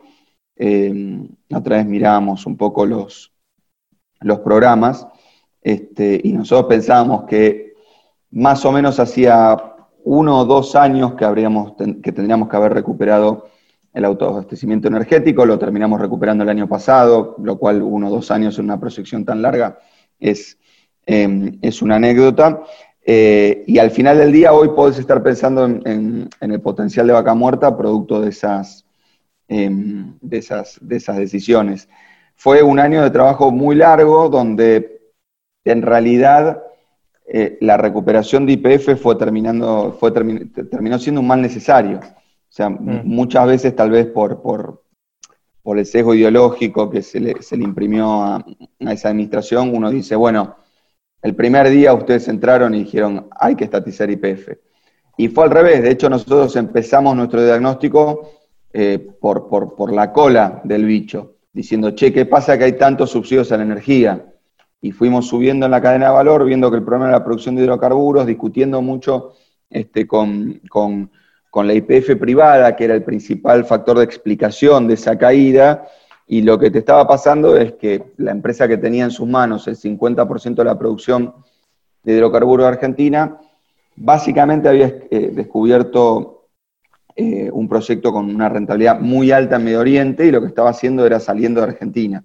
[0.56, 3.32] eh, otra vez miramos un poco los,
[4.20, 5.06] los programas
[5.60, 7.74] este, y nosotros pensábamos que
[8.30, 9.56] más o menos hacía
[10.04, 13.48] uno o dos años que, habríamos, que tendríamos que haber recuperado
[13.94, 18.58] el autoabastecimiento energético, lo terminamos recuperando el año pasado, lo cual uno o dos años
[18.58, 19.78] en una proyección tan larga
[20.18, 20.58] es,
[21.06, 22.60] em, es una anécdota.
[23.06, 27.34] Eh, y al final del día, hoy podés estar pensando en, el potencial de vaca
[27.34, 28.83] muerta producto de esas,
[29.48, 31.88] em, de, esas, de esas decisiones.
[32.34, 35.00] Fue un año de trabajo muy largo donde
[35.64, 36.62] en realidad
[37.26, 41.98] eh, la recuperación de IPF fue terminando, fue terminó siendo un mal necesario.
[41.98, 43.02] O sea, mm.
[43.04, 44.82] muchas veces tal vez por, por,
[45.62, 48.44] por, el sesgo ideológico que se le, se le imprimió a,
[48.80, 50.56] esa administración, uno dice, bueno,
[51.22, 54.50] el primer día ustedes entraron y dijeron, hay que estatizar IPF.
[55.16, 58.30] Y fue al revés, de hecho nosotros empezamos nuestro diagnóstico
[58.74, 63.10] eh, por, por, por la cola del bicho, diciendo, che, ¿qué pasa que hay tantos
[63.10, 64.26] subsidios a la energía?
[64.82, 67.56] Y fuimos subiendo en la cadena de valor, viendo que el problema era la producción
[67.56, 69.32] de hidrocarburos, discutiendo mucho
[69.70, 71.10] este, con, con
[71.54, 75.86] con la IPF privada, que era el principal factor de explicación de esa caída,
[76.26, 79.68] y lo que te estaba pasando es que la empresa que tenía en sus manos
[79.68, 81.32] el 50% de la producción
[82.02, 83.38] de hidrocarburos de Argentina,
[83.94, 86.33] básicamente había eh, descubierto
[87.16, 90.70] eh, un proyecto con una rentabilidad muy alta en Medio Oriente y lo que estaba
[90.70, 92.24] haciendo era saliendo de Argentina.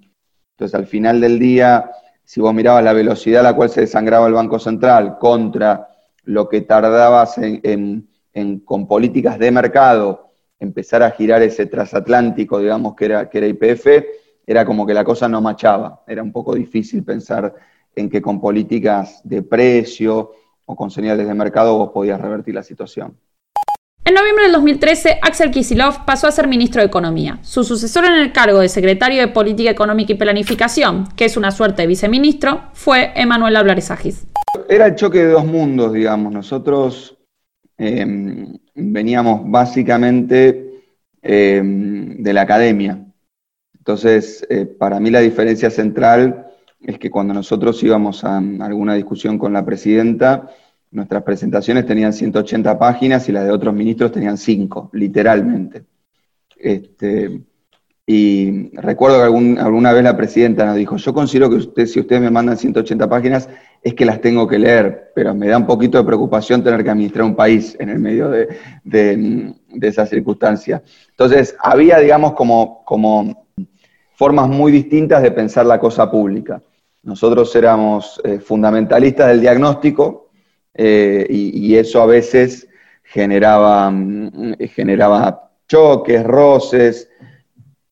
[0.51, 1.91] Entonces, al final del día,
[2.23, 5.87] si vos mirabas la velocidad a la cual se desangraba el Banco Central contra
[6.23, 8.09] lo que tardabas en
[8.65, 13.87] con políticas de mercado empezar a girar ese transatlántico, digamos, que era, que era IPF,
[14.45, 16.03] era como que la cosa no machaba.
[16.05, 17.53] Era un poco difícil pensar
[17.95, 20.31] en que con políticas de precio
[20.65, 23.17] o con señales de mercado vos podías revertir la situación.
[24.05, 27.39] En noviembre del 2013, Axel Kisilov pasó a ser ministro de Economía.
[27.43, 31.51] Su sucesor en el cargo de secretario de Política Económica y Planificación, que es una
[31.51, 34.25] suerte de viceministro, fue Emanuel Ablaresagis.
[34.67, 36.33] Era el choque de dos mundos, digamos.
[36.33, 37.19] Nosotros
[37.79, 40.81] Em, veníamos básicamente
[41.21, 43.05] em, de la academia.
[43.77, 46.47] Entonces, eh, para mí la diferencia central
[46.81, 50.49] es que cuando nosotros íbamos a, alguna discusión con la presidenta,
[50.91, 55.83] nuestras presentaciones tenían 180 páginas y las de otros ministros tenían 5, literalmente.
[56.57, 57.41] Este,
[58.05, 62.21] y recuerdo que alguna vez la presidenta nos dijo, yo considero que usted, si ustedes
[62.21, 63.47] me mandan 180 páginas,
[63.83, 66.89] es que las tengo que leer, pero me da un poquito de preocupación tener que
[66.89, 68.47] administrar un país en el medio de,
[68.83, 70.81] de, esa circunstancia.
[71.11, 73.45] Entonces, había, digamos, como, como
[74.15, 76.63] formas muy distintas de pensar la cosa pública.
[77.03, 80.28] Nosotros éramos eh, fundamentalistas del diagnóstico
[80.73, 82.67] eh, y, eso a veces
[83.03, 87.09] generaba, mm, generaba choques, roces,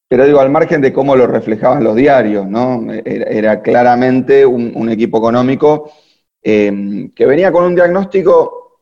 [0.07, 2.87] pero digo, al margen de cómo lo reflejaban los diarios, ¿no?
[3.03, 5.91] Era, claramente un, equipo económico
[6.41, 8.79] eh, que venía con un diagnóstico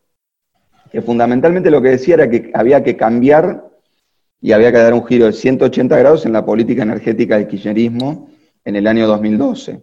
[0.91, 3.69] que fundamentalmente lo que decía era que había que cambiar
[4.39, 8.29] y había que dar un giro de 180 grados en la política energética del kirchnerismo
[8.63, 9.81] en el año 2012.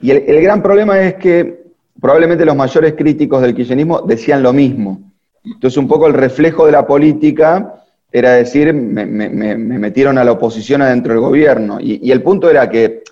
[0.00, 1.63] Y el, el gran problema es que
[2.04, 5.10] probablemente los mayores críticos del kirchnerismo decían lo mismo.
[5.42, 7.82] Entonces, un poco el reflejo de la política
[8.12, 11.78] era decir, me, metieron a la oposición adentro del gobierno.
[11.80, 13.04] Y, el punto era que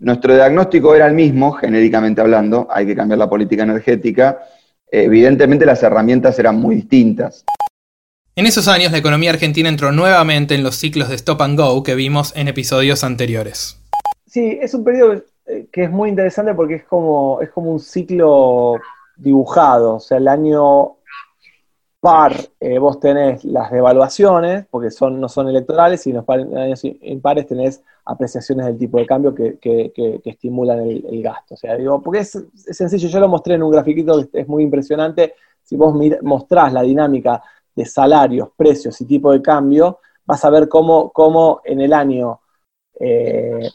[0.00, 4.38] nuestro diagnóstico era el mismo, genéricamente hablando, hay que cambiar la política energética.
[4.90, 7.42] Evidentemente las herramientas eran muy distintas.
[8.34, 11.82] En esos años la economía argentina entró nuevamente en los ciclos de stop and go
[11.82, 13.78] que vimos en episodios anteriores.
[14.26, 15.22] Sí, es un periodo
[15.72, 18.74] que es muy interesante porque es como, es como un ciclo
[19.16, 19.96] dibujado.
[19.96, 20.96] O sea, el año
[22.00, 26.84] par, eh, vos tenés las devaluaciones, porque son, no son electorales, y en los años
[26.84, 29.58] impares tenés apreciaciones del tipo de cambio que,
[30.24, 31.54] estimulan el, gasto.
[31.54, 34.62] O sea, digo, porque es, sencillo, yo lo mostré en un grafiquito que es muy
[34.62, 35.34] impresionante.
[35.62, 37.42] Si vos mostrás la dinámica
[37.74, 42.40] de salarios, precios y tipo de cambio, vas a ver cómo, cómo en el año
[43.00, 43.68] eh,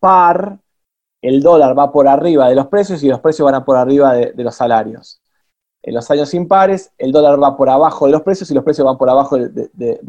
[0.00, 0.58] par
[1.24, 4.44] el dólar va por arriba de los precios y los precios van por arriba de,
[4.44, 5.22] los salarios.
[5.82, 8.84] En los años impares, el dólar va por abajo de los precios y los precios
[8.84, 10.00] van por abajo de,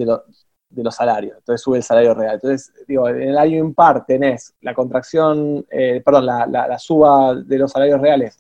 [0.75, 1.37] los salarios.
[1.37, 2.35] Entonces sube el salario real.
[2.35, 7.71] Entonces, digo, en el año impar tenés la contracción, eh, perdón, la, suba de los
[7.71, 8.37] salarios reales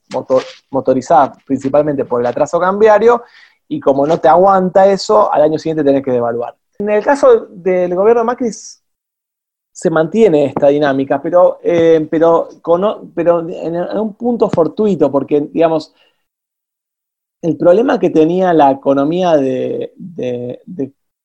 [0.69, 3.23] motorizada principalmente por el atraso cambiario
[3.69, 6.57] y como no te aguanta eso, al año siguiente tenés que devaluar.
[6.77, 8.51] En el caso del gobierno de Macri
[9.75, 12.47] se mantiene esta dinámica, pero, eh, pero,
[13.13, 15.93] pero en, un punto fortuito, porque, digamos,
[17.41, 19.91] el problema que tenía la economía de,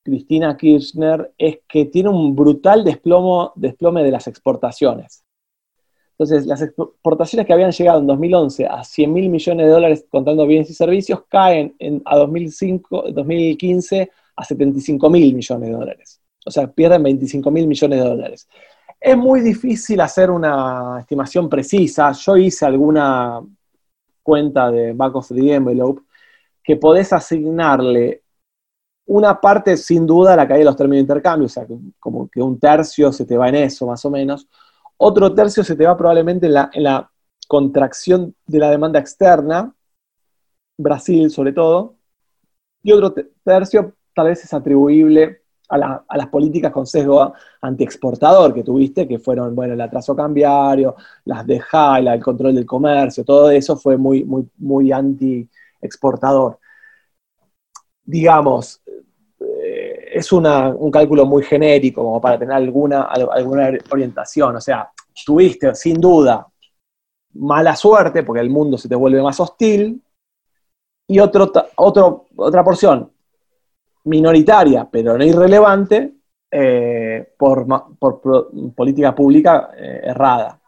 [0.02, 5.22] Cristina Kirchner es que tiene un brutal desplomo, desplome de las exportaciones.
[6.12, 10.46] Entonces, las exportaciones que habían llegado en 2011 a 100 mil millones de dólares contando
[10.46, 16.50] bienes y servicios caen en, a 2005, 2015 a 75 mil millones de dólares o
[16.50, 18.48] sea, pierden 25 mil millones de dólares.
[19.00, 22.12] Es muy difícil hacer una estimación precisa.
[22.12, 23.40] Yo hice alguna
[24.22, 26.02] cuenta de back of the envelope
[26.62, 28.22] que podés asignarle
[29.06, 31.66] una parte sin duda a la caída de los términos de intercambio, o sea,
[31.98, 34.46] como que un tercio se te va en eso más o menos,
[34.98, 37.10] otro tercio se te va probablemente en la, en la
[37.48, 39.74] contracción de la demanda externa,
[40.78, 41.96] Brasil sobre todo,
[42.82, 43.12] y otro
[43.42, 45.39] tercio tal vez es atribuible
[45.70, 51.46] a, las políticas con sesgo antiexportador que tuviste, que fueron, bueno, el atraso cambiario, las
[51.46, 56.58] de Jala, el control del comercio, todo eso fue muy, muy, muy anti-exportador.
[58.04, 58.82] Digamos,
[59.40, 64.56] eh, es un cálculo muy genérico como para tener alguna, alguna orientación.
[64.56, 64.90] O sea,
[65.24, 66.46] tuviste sin duda
[67.34, 70.02] mala suerte porque el mundo se te vuelve más hostil
[71.06, 73.12] y otro, otro, otra porción
[74.04, 76.14] minoritaria, pero no irrelevante,
[76.52, 77.66] eh, por,
[78.74, 80.58] política pública eh, errada.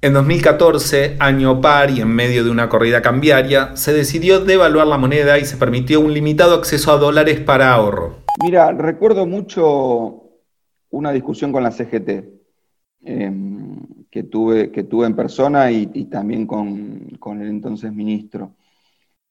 [0.00, 4.98] En 2014, año par y en medio de una corrida cambiaria, se decidió devaluar la
[4.98, 8.16] moneda y se permitió un limitado acceso a dólares para ahorro.
[8.42, 10.24] Mira, recuerdo mucho
[10.90, 12.10] una discusión con la CGT
[13.04, 13.76] em,
[14.10, 18.54] que, tuve, que tuve en persona y, también con, con el entonces ministro.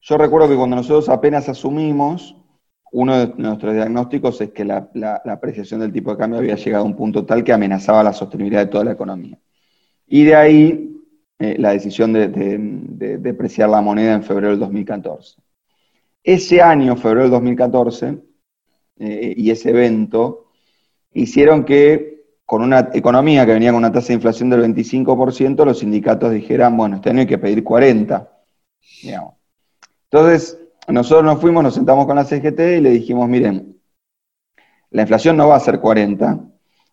[0.00, 2.36] Yo recuerdo que cuando nosotros apenas asumimos,
[2.94, 4.88] uno de nuestros diagnósticos es que la,
[5.26, 8.60] apreciación del tipo de cambio había llegado a un punto tal que amenazaba la sostenibilidad
[8.60, 9.36] de toda la economía.
[10.06, 11.02] Y de ahí
[11.40, 12.28] eh, la decisión de,
[13.18, 15.42] depreciar la moneda en febrero del 2014.
[16.22, 18.18] Ese año, febrero del 2014,
[19.00, 20.52] eh, y ese evento,
[21.12, 25.80] hicieron que con una economía que venía con una tasa de inflación del 25%, los
[25.80, 28.28] sindicatos dijeran, bueno, este año hay que pedir 40%.
[30.10, 33.80] Entonces, nosotros nos fuimos, nos sentamos con la CGT y le dijimos, miren,
[34.90, 36.40] la inflación no va a ser 40,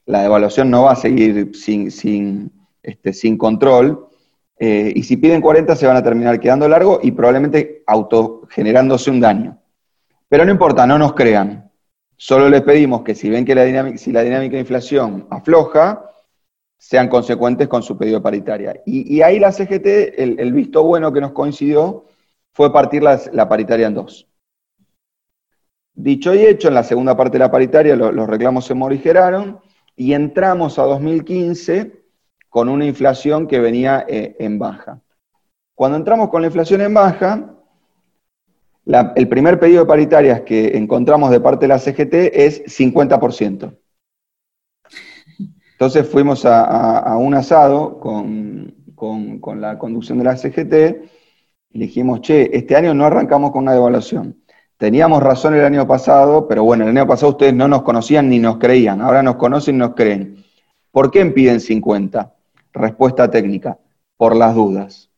[0.06, 4.08] la devaluación no va a seguir sin, sin, este, sin control,
[4.58, 9.20] eh, y si piden 40 se van a terminar quedando largo y probablemente autogenerándose un
[9.20, 9.62] daño.
[10.30, 11.70] Pero no importa, no nos crean.
[12.16, 16.06] Solo les pedimos que si ven que la dinámica, si la dinámica de inflación afloja,
[16.78, 18.82] sean consecuentes con su pedido paritaria.
[18.86, 19.86] Y, ahí la CGT,
[20.18, 22.06] el visto bueno que nos coincidió,
[22.54, 24.28] fue partir la, paritaria en dos.
[25.94, 29.60] Dicho y hecho, en la segunda parte de la paritaria los reclamos se morigeraron
[29.96, 32.02] y entramos a 2015
[32.50, 35.02] con una inflación que venía eh, en baja.
[35.76, 37.56] Cuando entramos con la inflación en baja,
[39.16, 43.78] el primer pedido de paritarias que encontramos de parte de la CGT es 50%.
[45.72, 48.76] Entonces fuimos a, un asado con,
[49.56, 51.10] la conducción de la CGT
[51.74, 54.38] dijimos, che, este año no arrancamos con una devaluación.
[54.78, 58.40] Teníamos razón el año pasado, pero bueno, el año pasado ustedes no nos conocían ni
[58.40, 60.44] nos creían, ahora nos conocen y nos creen.
[60.92, 62.34] ¿Por qué piden 50?
[62.74, 63.78] Respuesta técnica,
[64.18, 65.10] por las dudas.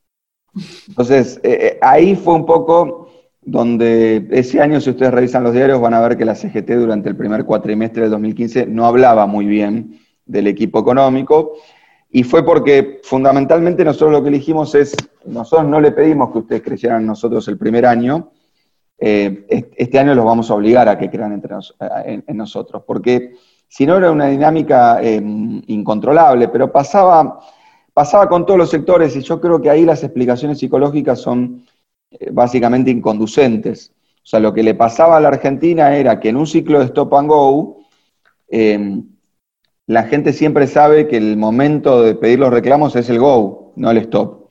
[0.87, 3.09] Entonces, eh, eh, ahí fue un poco
[3.41, 7.09] donde ese año, si ustedes revisan los diarios, van a ver que la CGT durante
[7.09, 11.53] el primer cuatrimestre del 2015 no hablaba muy bien del equipo económico
[12.15, 14.95] y fue porque fundamentalmente nosotros lo que elegimos es,
[15.25, 18.29] nosotros no le pedimos que ustedes creyeran en nosotros el primer año,
[18.99, 21.55] eh, este año los vamos a obligar a que crean entre
[22.05, 23.33] en, nosotros, porque
[23.67, 27.39] si no era una dinámica em, incontrolable, pero pasaba,
[27.95, 31.65] pasaba con todos los sectores y yo creo que ahí las explicaciones psicológicas son
[32.11, 33.91] eh, básicamente inconducentes.
[34.17, 36.85] O sea, lo que le pasaba a la Argentina era que en un ciclo de
[36.85, 37.77] stop and go,
[38.49, 39.01] eh,
[39.93, 43.91] la gente siempre sabe que el momento de pedir los reclamos es el go, no
[43.91, 44.49] el stop.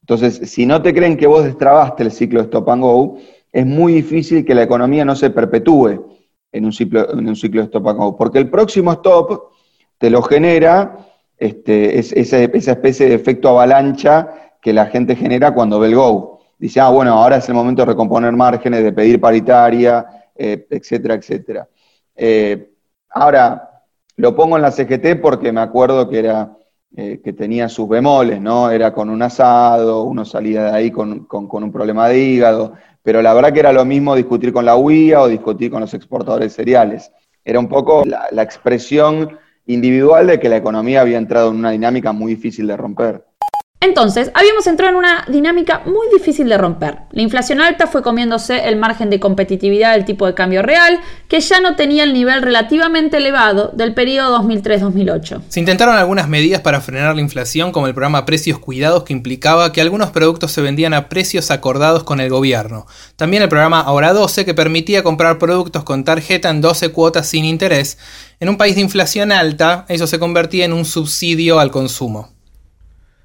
[0.00, 3.18] Entonces, si no te creen que vos destrabaste el ciclo stop and go,
[3.52, 6.18] es muy difícil que la economía no se perpetúe
[6.50, 9.52] en un ciclo, en un ciclo stop and go, porque el próximo stop
[9.98, 15.54] te lo genera este, es, esa, esa especie de efecto avalancha que la gente genera
[15.54, 16.40] cuando ve el go.
[16.58, 21.14] Dice, ah, bueno, ahora es el momento de recomponer márgenes, de pedir paritaria, eh, etcétera,
[21.14, 21.68] etcétera.
[22.14, 22.72] Eh,
[23.08, 23.69] ahora,
[24.20, 26.56] lo pongo en la CGT porque me acuerdo que era
[26.96, 28.70] eh, que tenía sus bemoles, ¿no?
[28.70, 33.22] Era con un asado, uno salía de ahí con, con, un problema de hígado, pero
[33.22, 36.48] la verdad que era lo mismo discutir con la UIA o discutir con los exportadores
[36.48, 37.12] de cereales.
[37.44, 42.12] Era un poco la expresión individual de que la economía había entrado en una dinámica
[42.12, 43.24] muy difícil de romper.
[43.82, 46.98] Entonces, habíamos entrado en una dinámica muy difícil de romper.
[47.12, 51.40] La inflación alta fue comiéndose el margen de competitividad del tipo de cambio real, que
[51.40, 55.40] ya no tenía el nivel relativamente elevado del periodo 2003-2008.
[55.48, 59.72] Se intentaron algunas medidas para frenar la inflación, como el programa Precios Cuidados, que implicaba
[59.72, 62.86] que algunos productos se vendían a precios acordados con el gobierno.
[63.16, 67.46] También el programa Ahora 12, que permitía comprar productos con tarjeta en 12 cuotas sin
[67.46, 67.96] interés.
[68.40, 72.39] En un país de inflación alta, eso se convertía en un subsidio al consumo.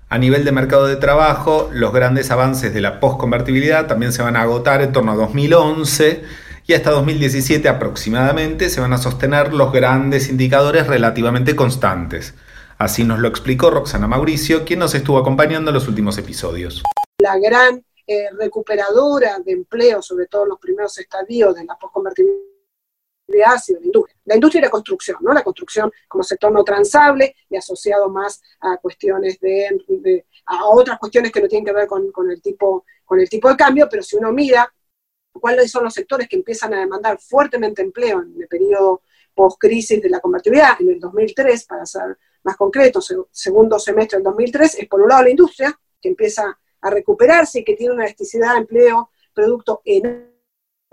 [0.07, 4.35] A nivel de mercado de trabajo, los grandes avances de la postconvertibilidad también se van
[4.35, 6.23] a agotar en torno a 2011
[6.67, 12.35] y hasta 2017 aproximadamente se van a sostener los grandes indicadores relativamente constantes.
[12.77, 16.83] Así nos lo explicó Roxana Mauricio, quien nos estuvo acompañando en los últimos episodios.
[17.17, 22.54] La gran eh, recuperadora de empleo, sobre todo en los primeros estadios de la postconvertibilidad,
[23.45, 24.17] ha sido la industria.
[24.25, 25.33] La industria y la construcción, ¿no?
[25.33, 31.31] La construcción como sector no transable y asociado más a cuestiones de, a otras cuestiones
[31.31, 34.03] que no tienen que ver con, con, el tipo, con el tipo de cambio, pero
[34.03, 34.71] si uno mira
[35.33, 39.01] cuáles son los sectores que empiezan a demandar fuertemente empleo en el periodo
[39.33, 44.75] post-crisis de la convertibilidad, en el 2003, para ser más concretos, segundo semestre del 2003,
[44.75, 48.53] es por un lado la industria, que empieza a recuperarse y que tiene una elasticidad
[48.53, 50.34] de empleo producto enorme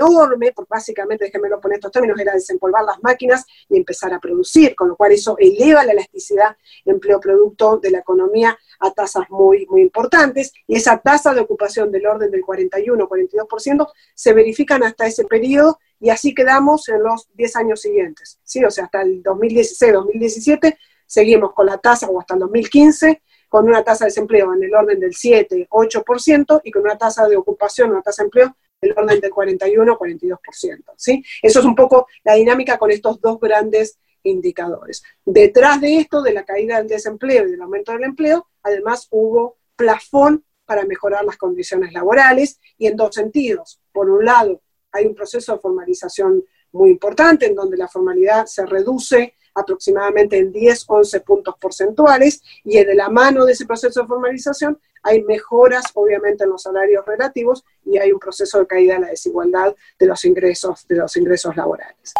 [0.07, 4.75] enorme, porque básicamente, déjenme poner estos términos, era desempolvar las máquinas y empezar a producir,
[4.75, 9.83] con lo cual eso eleva la elasticidad empleo-producto de la economía a tasas muy, muy
[9.83, 15.79] importantes, y esa tasa de ocupación del orden del 41-42% se verifican hasta ese periodo,
[16.01, 18.65] y así quedamos en los 10 años siguientes, ¿sí?
[18.65, 20.77] O sea, hasta el 2016-2017
[21.07, 24.75] seguimos con la tasa, o hasta el 2015, con una tasa de desempleo en el
[24.75, 29.21] orden del 7-8% y con una tasa de ocupación, una tasa de empleo del orden
[29.21, 30.85] del 41-42%.
[30.97, 31.25] ¿sí?
[31.41, 35.03] Eso es un poco la dinámica con estos dos grandes indicadores.
[35.25, 39.57] Detrás de esto, de la caída del desempleo y del aumento del empleo, además hubo
[39.77, 43.81] plafón para mejorar las condiciones laborales y en dos sentidos.
[43.93, 44.61] Por un lado,
[44.91, 50.51] hay un proceso de formalización muy importante en donde la formalidad se reduce aproximadamente en
[50.51, 55.85] 10, 11 puntos porcentuales y de la mano de ese proceso de formalización hay mejoras
[55.95, 60.07] obviamente en los salarios relativos y hay un proceso de caída de la desigualdad de
[60.07, 62.15] los ingresos, de los ingresos laborales.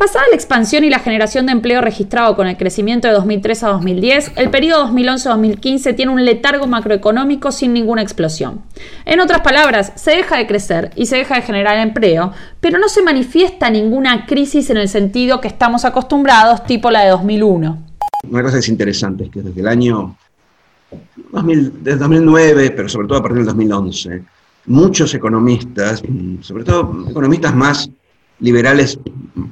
[0.00, 3.68] Pasada la expansión y la generación de empleo registrado con el crecimiento de 2003 a
[3.68, 8.62] 2010, el periodo 2011-2015 tiene un letargo macroeconómico sin ninguna explosión.
[9.04, 12.88] En otras palabras, se deja de crecer y se deja de generar empleo, pero no
[12.88, 17.78] se manifiesta ninguna crisis en el sentido que estamos acostumbrados, tipo la de 2001.
[18.30, 20.16] Una cosa es interesante es que desde el año
[21.32, 24.22] 2000, desde 2009, pero sobre todo a partir del 2011,
[24.66, 26.02] muchos economistas,
[26.40, 27.90] sobre todo economistas más
[28.40, 28.98] liberales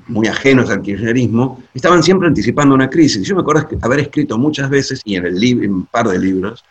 [0.09, 3.26] muy ajenos al kirchnerismo, estaban siempre anticipando una crisis.
[3.26, 6.64] Yo me acuerdo haber escrito muchas veces, y en, el en un par de libros,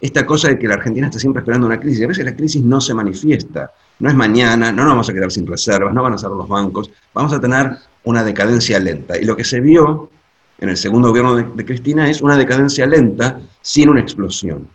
[0.00, 2.04] esta cosa de que la Argentina está siempre esperando una crisis.
[2.04, 3.72] A veces la crisis no se manifiesta.
[3.98, 6.46] No es mañana, no nos vamos a quedar sin reservas, no van a ser los
[6.46, 9.18] bancos, vamos a tener una decadencia lenta.
[9.18, 10.10] Y lo que se vio
[10.58, 14.68] en el segundo gobierno de, de Cristina es una decadencia lenta sin una explosión.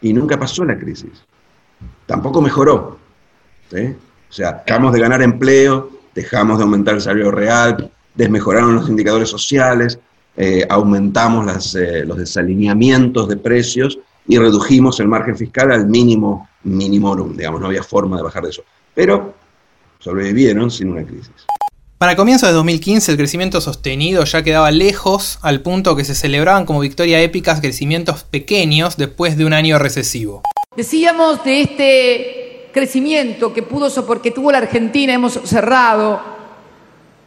[0.00, 1.24] Y nunca pasó la crisis.
[2.06, 2.96] Tampoco mejoró.
[3.68, 3.96] ¿sí?
[4.28, 9.28] O sea, acabamos de ganar empleo, dejamos de aumentar el salario real, desmejoraron los indicadores
[9.28, 9.98] sociales,
[10.36, 16.48] eh, aumentamos las, eh, los desalineamientos de precios y redujimos el margen fiscal al mínimo
[16.62, 18.62] mínimo, digamos, no había forma de bajar de eso.
[18.94, 19.34] Pero
[19.98, 21.32] sobrevivieron sin una crisis.
[22.00, 26.64] Para comienzos de 2015 el crecimiento sostenido ya quedaba lejos al punto que se celebraban
[26.64, 30.40] como victoria épicas crecimientos pequeños después de un año recesivo.
[30.74, 36.22] Decíamos de este crecimiento que pudo porque tuvo la Argentina, hemos cerrado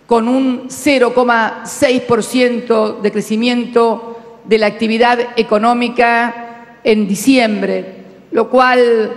[0.07, 9.13] con un 0,6% de crecimiento de la actividad económica en diciembre, lo cual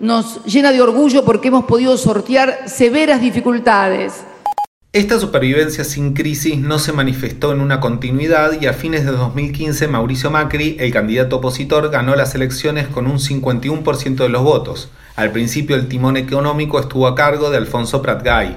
[0.00, 4.12] nos llena de orgullo porque hemos podido sortear severas dificultades.
[4.98, 9.86] Esta supervivencia sin crisis no se manifestó en una continuidad y a fines de 2015
[9.86, 14.90] Mauricio Macri, el candidato opositor, ganó las elecciones con un 51% de los votos.
[15.14, 18.56] Al principio el timón económico estuvo a cargo de Alfonso Pratgay.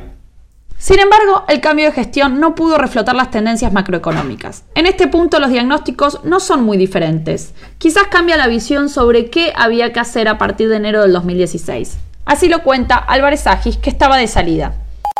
[0.79, 4.63] Sin embargo, el cambio de gestión no pudo reflotar las tendencias macroeconómicas.
[4.73, 7.53] En este punto los diagnósticos no son muy diferentes.
[7.77, 11.99] Quizás cambia la visión sobre qué había que hacer a partir de enero del 2016.
[12.25, 14.73] Así lo cuenta Álvarez Agis, que estaba de salida.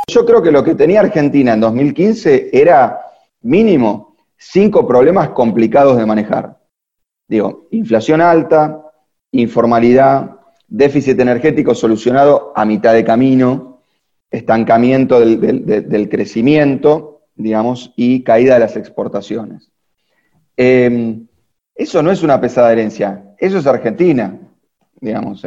[0.08, 3.00] Yo creo que lo que tenía Argentina en 2015 era
[3.42, 6.60] mínimo cinco problemas complicados de manejar.
[7.28, 8.82] Digo, inflación alta,
[9.32, 10.38] informalidad,
[10.68, 13.84] déficit energético solucionado a mitad de camino,
[14.30, 19.72] estancamiento del, crecimiento, digamos, y caída de las exportaciones.
[20.58, 21.28] Em,
[21.76, 24.40] eso no es una pesada herencia, eso es Argentina,
[25.00, 25.46] digamos,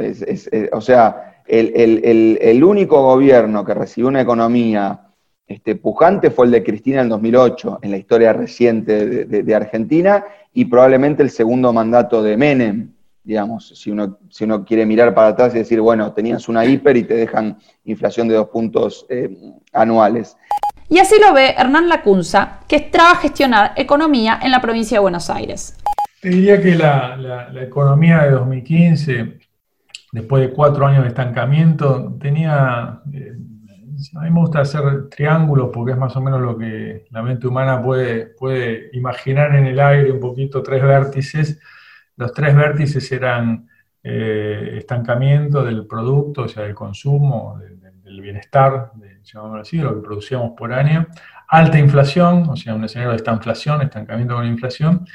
[0.72, 5.00] o sea, el, único gobierno que recibió una economía
[5.46, 10.64] este, pujante fue el de Cristina en 2008, en la historia reciente de Argentina, y
[10.64, 15.54] probablemente el segundo mandato de Menem, digamos, si uno, si uno quiere mirar para atrás
[15.54, 19.34] y decir, bueno, tenías una hiper y te dejan inflación de dos puntos eh,
[19.72, 20.36] anuales.
[20.90, 25.30] Y así lo ve Hernán Lacunza, que traba gestionar economía en la provincia de Buenos
[25.30, 25.76] Aires.
[26.20, 29.38] Te diría que la, la, economía de 2015,
[30.14, 33.00] después de cuatro años de estancamiento, tenía...
[33.12, 33.32] Eh,
[34.16, 37.46] a mí me gusta hacer triángulos porque es más o menos lo que la mente
[37.46, 41.60] humana puede, puede imaginar en el aire, un poquito tres vértices
[42.16, 43.68] los tres vértices eran
[44.02, 47.58] eh, estancamiento del producto, o sea, del consumo,
[48.04, 49.20] del bienestar, de,
[49.60, 51.06] así, lo que producíamos por año,
[51.48, 55.06] alta inflación, o sea, un escenario de esta inflación, estancamiento con la inflación.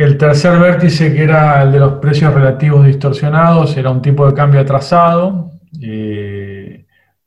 [0.00, 4.32] El tercer vértice, que era el de los precios relativos distorsionados, era un tipo de
[4.32, 6.86] cambio atrasado, eh,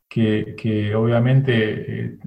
[0.09, 2.17] que, obviamente eh,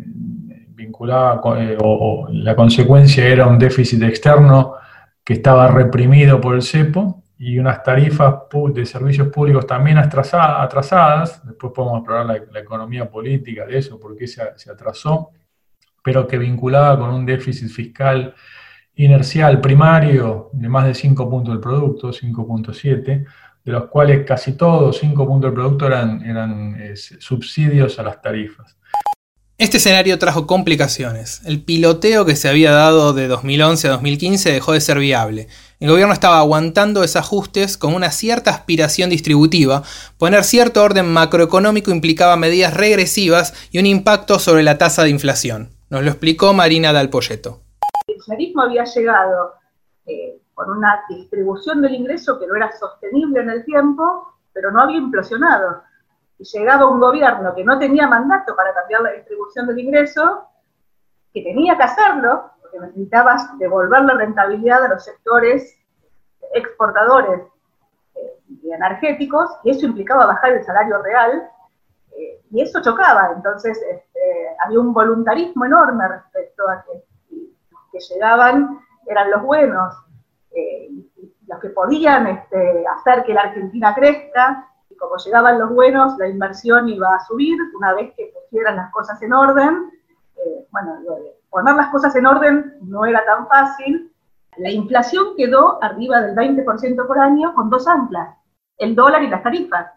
[0.68, 1.40] vinculaba,
[1.80, 4.74] o la consecuencia era un déficit externo
[5.24, 8.34] que estaba reprimido por el cepo, y unas tarifas
[8.72, 14.28] de servicios públicos también atrasadas, después podemos explorar la, economía política de eso, por qué
[14.28, 15.30] se, atrasó,
[16.04, 18.32] pero que vinculaba con un déficit fiscal
[18.96, 23.04] inercial primario de más de 5 puntos del producto, 5.7,
[23.64, 28.20] de los cuales casi todos, 5 puntos del producto, eran, eran eh, subsidios a las
[28.20, 28.76] tarifas.
[29.58, 31.40] Este escenario trajo complicaciones.
[31.46, 35.48] El piloteo que se había dado de 2011 a 2015 dejó de ser viable.
[35.80, 39.82] El gobierno estaba aguantando desajustes con una cierta aspiración distributiva.
[40.18, 45.70] Poner cierto orden macroeconómico implicaba medidas regresivas y un impacto sobre la tasa de inflación.
[45.88, 47.65] Nos lo explicó Marina Dalpolleto.
[48.16, 49.56] El charismo había llegado
[50.06, 54.80] eh, con una distribución del ingreso que no era sostenible en el tiempo, pero no
[54.80, 55.82] había implosionado
[56.38, 60.48] y llegaba un gobierno que no tenía mandato para cambiar la distribución del ingreso,
[61.32, 65.78] que tenía que hacerlo, porque necesitaba devolver la rentabilidad a los sectores
[66.54, 67.42] exportadores
[68.14, 71.50] eh, y energéticos, y eso implicaba bajar el salario real,
[72.16, 73.32] eh, y eso chocaba.
[73.36, 77.15] Entonces este, había un voluntarismo enorme respecto a que
[77.96, 79.94] que llegaban eran los buenos,
[80.54, 80.90] eh,
[81.46, 84.68] los que podían este, hacer que la Argentina crezca,
[84.98, 89.20] como llegaban los buenos, la inversión iba a subir una vez que pusieran las cosas
[89.22, 89.90] en orden.
[90.36, 90.98] Eh, bueno,
[91.50, 94.12] poner las cosas en orden no era tan fácil.
[94.56, 98.36] La inflación quedó arriba del 20% por año con dos anclas,
[98.78, 99.92] el dólar y las tarifas.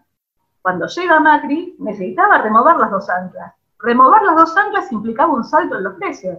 [0.60, 3.54] Cuando llega Macri, necesitaba remover las dos anclas.
[3.78, 6.38] Remover las dos anclas implicaba un salto en los precios.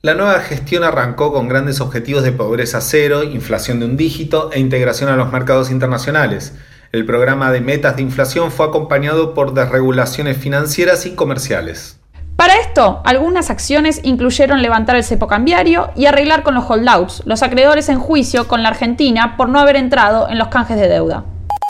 [0.00, 4.60] La nueva gestión arrancó con grandes objetivos de pobreza cero, inflación de un dígito e
[4.60, 6.56] integración a los mercados internacionales.
[6.92, 11.98] El programa de metas de inflación fue acompañado por desregulaciones financieras y comerciales.
[12.36, 17.42] Para esto, algunas acciones incluyeron levantar el cepo cambiario y arreglar con los holdouts, los
[17.42, 21.24] acreedores en juicio con la Argentina por no haber entrado en los canjes de deuda.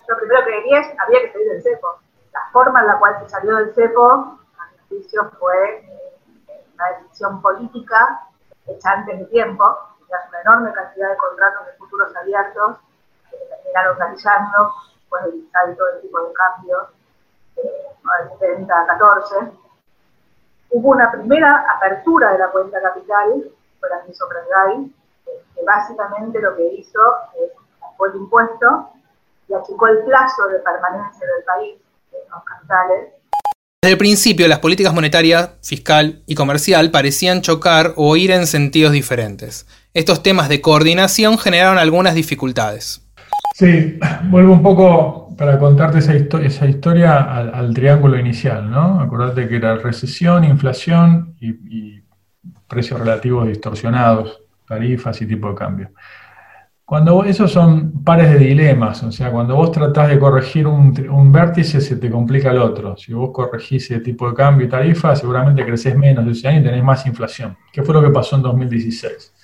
[0.07, 1.87] Lo primero que diría es había que salir del cepo.
[2.35, 5.89] La forma en la cual se salió del cepo, a mi juicio, fue
[6.79, 8.29] una decisión política
[8.67, 9.65] hecha antes de tiempo.
[9.99, 12.77] Tenías una enorme cantidad de contratos de futuros abiertos
[13.31, 16.89] que terminaron realizando después del salto del tipo de cambio
[17.57, 19.37] eh, del 70 a 14,
[20.71, 23.51] hubo una primera apertura de la cuenta capital,
[23.81, 24.29] fue la que hizo
[25.55, 27.01] que básicamente lo que hizo
[27.35, 27.53] es
[27.97, 28.91] fue el impuesto
[29.49, 31.81] y achicó el plazo de permanencia del país
[32.13, 33.13] en los capitales.
[33.81, 38.93] Desde el principio, las políticas monetaria, fiscal y comercial parecían chocar o ir en sentidos
[38.93, 39.67] diferentes.
[39.95, 43.09] Estos temas de coordinación generaron algunas dificultades
[43.59, 43.99] Sí,
[44.31, 49.01] vuelvo un poco para contarte esa, historia al, triángulo inicial, ¿no?
[49.01, 52.03] Acordate que era recesión, inflación y, y
[52.69, 55.91] precios relativos distorsionados, tarifas y tipo de cambio.
[56.89, 61.83] Cuando esos son pares de dilemas, o sea, cuando vos tratás de corregir un, vértice,
[61.83, 62.97] se te complica el otro.
[62.97, 66.63] Si vos corregís ese tipo de cambio y tarifa, seguramente creces menos ese año y
[66.63, 67.59] tenés más inflación.
[67.71, 69.35] ¿Qué fue lo que pasó en 2016?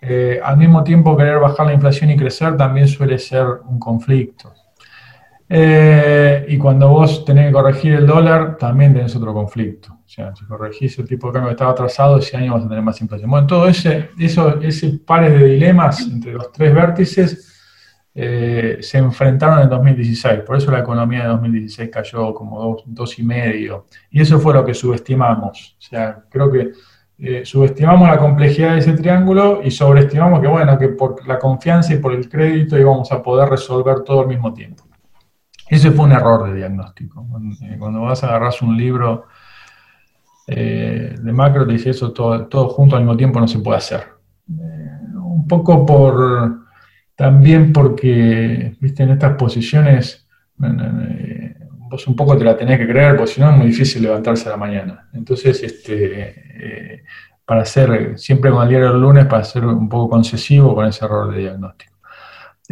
[0.00, 4.54] Eh, al mismo tiempo, querer bajar la inflación y crecer también suele ser un conflicto.
[5.50, 9.99] Eh, y cuando vos tenés que corregir el dólar, también tenés otro conflicto.
[10.10, 12.82] Sea, si corregís el tipo de cambio que estaba atrasado, ese año vas a tener
[12.82, 13.30] más inflación.
[13.30, 17.54] Bueno, todo ese, eso, ese pares de dilemas entre los tres vértices
[18.12, 20.40] eh, se enfrentaron en 2016.
[20.40, 23.86] Por eso la economía de 2016 cayó como dos, dos y medio.
[24.10, 25.76] Y eso fue lo que subestimamos.
[25.78, 26.72] O sea, creo que
[27.16, 31.94] eh, subestimamos la complejidad de ese triángulo y sobreestimamos que, bueno, que por la confianza
[31.94, 34.82] y por el crédito íbamos a poder resolver todo al mismo tiempo.
[35.68, 37.24] Ese fue un error de diagnóstico.
[37.78, 39.28] Cuando vas a agarrar un libro
[40.52, 43.78] eh, de macro te dice eso todo, todo, junto al mismo tiempo no se puede
[43.78, 44.00] hacer.
[44.48, 46.66] Eh, un poco por
[47.14, 50.26] también porque, viste, en estas posiciones
[50.60, 51.54] eh,
[51.88, 54.48] vos un poco te la tenés que creer, porque si no es muy difícil levantarse
[54.48, 55.08] a la mañana.
[55.12, 57.04] Entonces, este,
[57.44, 61.04] para ser, siempre con el diario del lunes, para ser un poco concesivo con ese
[61.04, 61.89] error de diagnóstico.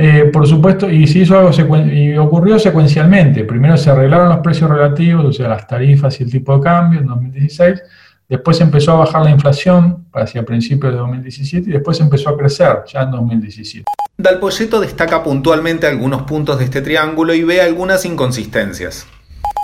[0.01, 1.51] Eh, por supuesto, y se hizo algo
[1.93, 3.43] y ocurrió secuencialmente.
[3.43, 7.01] Primero se arreglaron los precios relativos, o sea, las tarifas y el tipo de cambio
[7.01, 7.83] en 2016.
[8.29, 12.85] Después empezó a bajar la inflación hacia principios de 2017 y después empezó a crecer
[12.87, 13.87] ya en 2017.
[14.17, 19.05] Dalpolleto destaca puntualmente algunos puntos de este triángulo y ve algunas inconsistencias.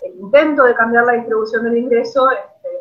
[0.02, 2.26] El intento de cambiar la distribución del ingreso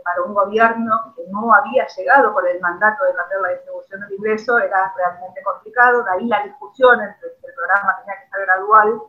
[0.04, 4.14] para un gobierno que no había llegado con el mandato de cambiar la distribución del
[4.14, 8.46] ingreso era realmente complicado, de ahí la discusión entre si el programa tenía que ser
[8.46, 9.02] gradual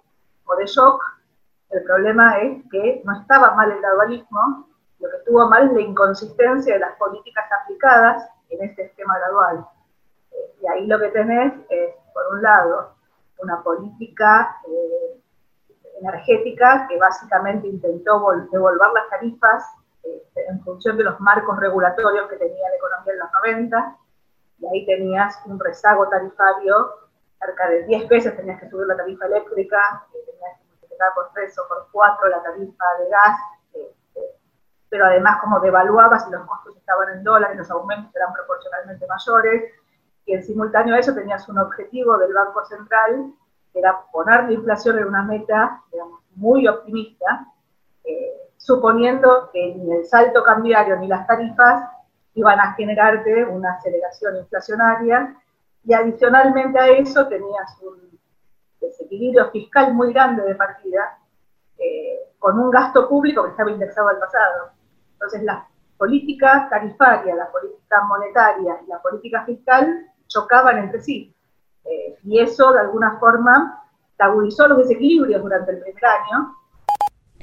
[0.46, 1.02] o de shock.
[1.70, 4.68] El problema es que no estaba mal el gradualismo,
[5.00, 9.66] lo que estuvo mal es la inconsistencia de las políticas aplicadas en este esquema gradual.
[10.30, 12.94] Eh, y ahí lo que tenés es, por un lado,
[13.38, 15.20] una política eh,
[16.00, 19.64] energética que básicamente intentó devolver las tarifas
[20.04, 23.96] este, en función de los marcos regulatorios que tenía la economía en los 90,
[24.58, 27.04] y ahí tenías un rezago tarifario,
[27.38, 31.58] cerca de 10 veces tenías que subir la tarifa eléctrica, tenías que multiplicar por 3
[31.58, 33.38] o por 4 la tarifa de gas,
[33.74, 34.20] este,
[34.88, 39.72] pero además como devaluabas y los costos estaban en dólares, los aumentos eran proporcionalmente mayores,
[40.26, 43.32] y en simultáneo a eso tenías un objetivo del Banco Central,
[43.72, 47.46] que era poner la inflación en una meta, digamos, muy optimista,
[48.04, 51.84] eh, suponiendo que ni el salto cambiario ni las tarifas
[52.32, 55.36] iban a generarte una aceleración inflacionaria
[55.84, 58.18] y adicionalmente a eso tenías un
[58.80, 61.18] desequilibrio fiscal muy grande de partida
[61.76, 64.70] eh, con un gasto público que estaba indexado al pasado.
[65.12, 71.36] Entonces la política tarifaria, la política monetaria y la política fiscal chocaban entre sí.
[71.84, 73.82] Eh, y eso de alguna forma
[74.18, 76.56] agudizó los desequilibrios durante el primer año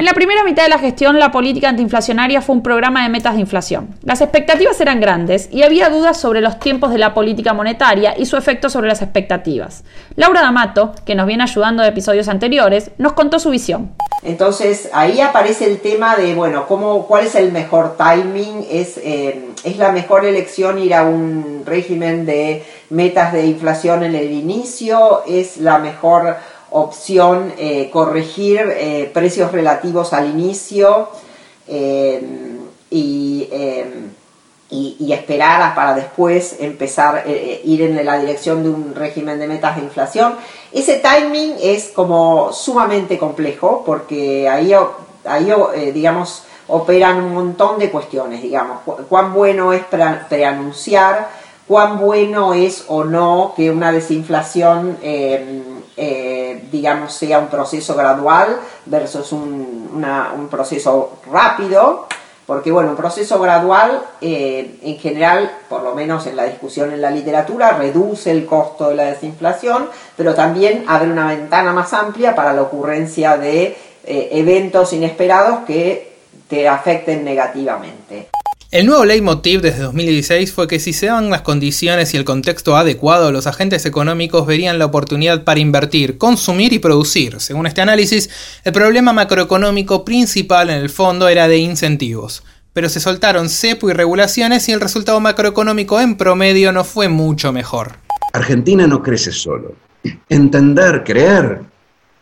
[0.02, 3.36] en la primera mitad de la gestión, la política antiinflacionaria fue un programa de metas
[3.36, 3.94] de inflación.
[4.02, 8.26] Las expectativas eran grandes y había dudas sobre los tiempos de la política monetaria y
[8.26, 9.84] su efecto sobre las expectativas.
[10.16, 13.92] Laura D'Amato, que nos viene ayudando de episodios anteriores, nos contó su visión.
[14.24, 19.50] Entonces ahí aparece el tema de, bueno, cómo, cuál es el mejor timing, es, eh,
[19.64, 25.24] es la mejor elección ir a un régimen de metas de inflación en el inicio,
[25.28, 26.38] es la mejor
[26.72, 31.10] opción eh, corregir eh, precios relativos al inicio
[31.68, 32.58] eh,
[32.90, 33.50] y,
[34.70, 39.76] y, esperar para después empezar a ir en la dirección de un régimen de metas
[39.76, 40.36] de inflación.
[40.72, 44.74] Ese timing es como sumamente complejo porque ahí,
[45.26, 45.52] ahí
[45.94, 49.84] digamos, operan un montón de cuestiones, digamos, cuán bueno es
[50.30, 51.30] preanunciar,
[51.68, 54.98] cuán bueno es o no que una desinflación
[56.72, 62.08] digamos, sea un proceso gradual versus un, proceso rápido,
[62.46, 67.02] porque bueno, un proceso gradual eh, en general, por lo menos en la discusión en
[67.02, 72.36] la literatura, reduce el costo de la desinflación, pero también abre una ventana más amplia
[72.36, 76.12] para la ocurrencia de eh, eventos inesperados que
[76.48, 78.30] te afecten negativamente.
[78.72, 82.78] El nuevo leitmotiv desde 2016 fue que si se daban las condiciones y el contexto
[82.78, 87.42] adecuado, los agentes económicos verían la oportunidad para invertir, consumir y producir.
[87.42, 88.30] Según este análisis,
[88.64, 92.46] el problema macroeconómico principal en el fondo era de incentivos.
[92.72, 97.52] Pero se soltaron cepo y regulaciones y el resultado macroeconómico en promedio no fue mucho
[97.52, 97.98] mejor.
[98.32, 99.74] Argentina no crece solo.
[100.30, 101.60] Entender, creer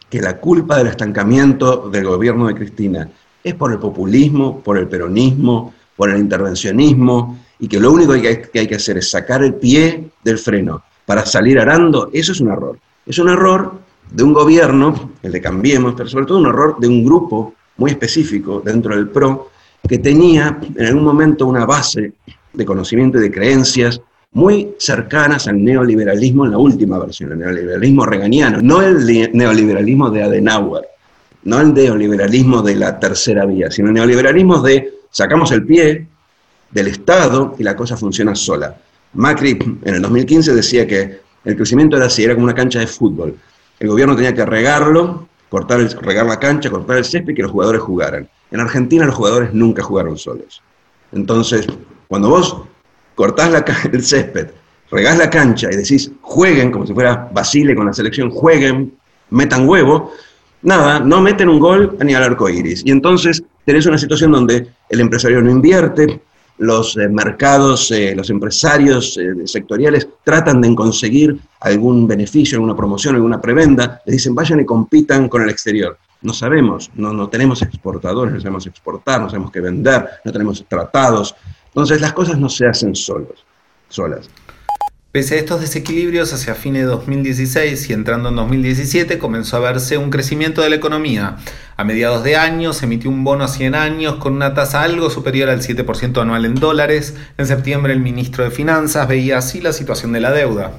[0.10, 3.08] que la culpa del estancamiento del gobierno de Cristina
[3.44, 8.42] es por el populismo, por el peronismo, por el intervencionismo, y que lo único que
[8.54, 12.50] hay, que hacer es sacar el pie del freno para salir arando, eso es un
[12.50, 12.80] error.
[13.06, 13.74] Es un error
[14.10, 17.92] de un gobierno, el de Cambiemos, pero sobre todo un error de un grupo muy
[17.92, 19.50] específico dentro del PRO,
[19.86, 22.14] que tenía en algún momento una base
[22.54, 24.00] de conocimiento y de creencias
[24.32, 30.24] muy cercanas al neoliberalismo en la última versión, el neoliberalismo reganiano, no el neoliberalismo de
[30.24, 30.86] Adenauer,
[31.44, 36.08] no el neoliberalismo de la tercera vía, sino el neoliberalismo de sacamos el pie
[36.72, 38.76] del Estado y la cosa funciona sola.
[39.14, 42.88] Macri en el 2015 decía que el crecimiento era así, era como una cancha de
[42.88, 43.36] fútbol.
[43.80, 47.42] El gobierno tenía que regarlo, cortar el, regar la cancha, cortar el césped y que
[47.44, 48.30] los jugadores jugaran.
[48.52, 50.62] En Argentina los jugadores nunca jugaron solos.
[51.12, 51.66] Entonces,
[52.08, 52.58] cuando vos
[53.16, 53.60] cortás la,
[53.92, 54.50] el césped,
[54.92, 58.94] regás la cancha y decís, jueguen, como si fuera Basile con la selección, jueguen,
[59.30, 60.12] metan huevo,
[60.62, 62.84] nada, no meten un gol ni al arco iris.
[62.86, 66.22] Y entonces tenés una situación donde el empresario no invierte,
[66.58, 73.14] los eh, mercados, eh, los empresarios eh, sectoriales tratan de conseguir algún beneficio, alguna promoción,
[73.14, 76.00] alguna prebenda, les dicen vayan y compitan con el exterior.
[76.24, 80.66] No sabemos, no, no tenemos exportadores, no sabemos exportar, no sabemos qué vender, no tenemos
[80.68, 81.36] tratados.
[81.68, 83.46] Entonces las cosas no se hacen solos,
[83.88, 84.32] solas.
[85.12, 89.98] Pese a estos desequilibrios, hacia fines de 2016 y entrando en 2017 comenzó a verse
[89.98, 91.38] un crecimiento de la economía.
[91.78, 95.10] A mediados de año se emitió un bono a 100 años con una tasa algo
[95.10, 97.16] superior al 7% anual en dólares.
[97.40, 100.74] En septiembre el ministro de Finanzas veía así la situación de la deuda.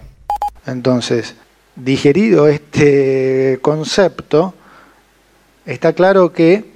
[0.65, 1.35] Entonces,
[1.75, 4.55] digerido este concepto,
[5.67, 6.71] está claro que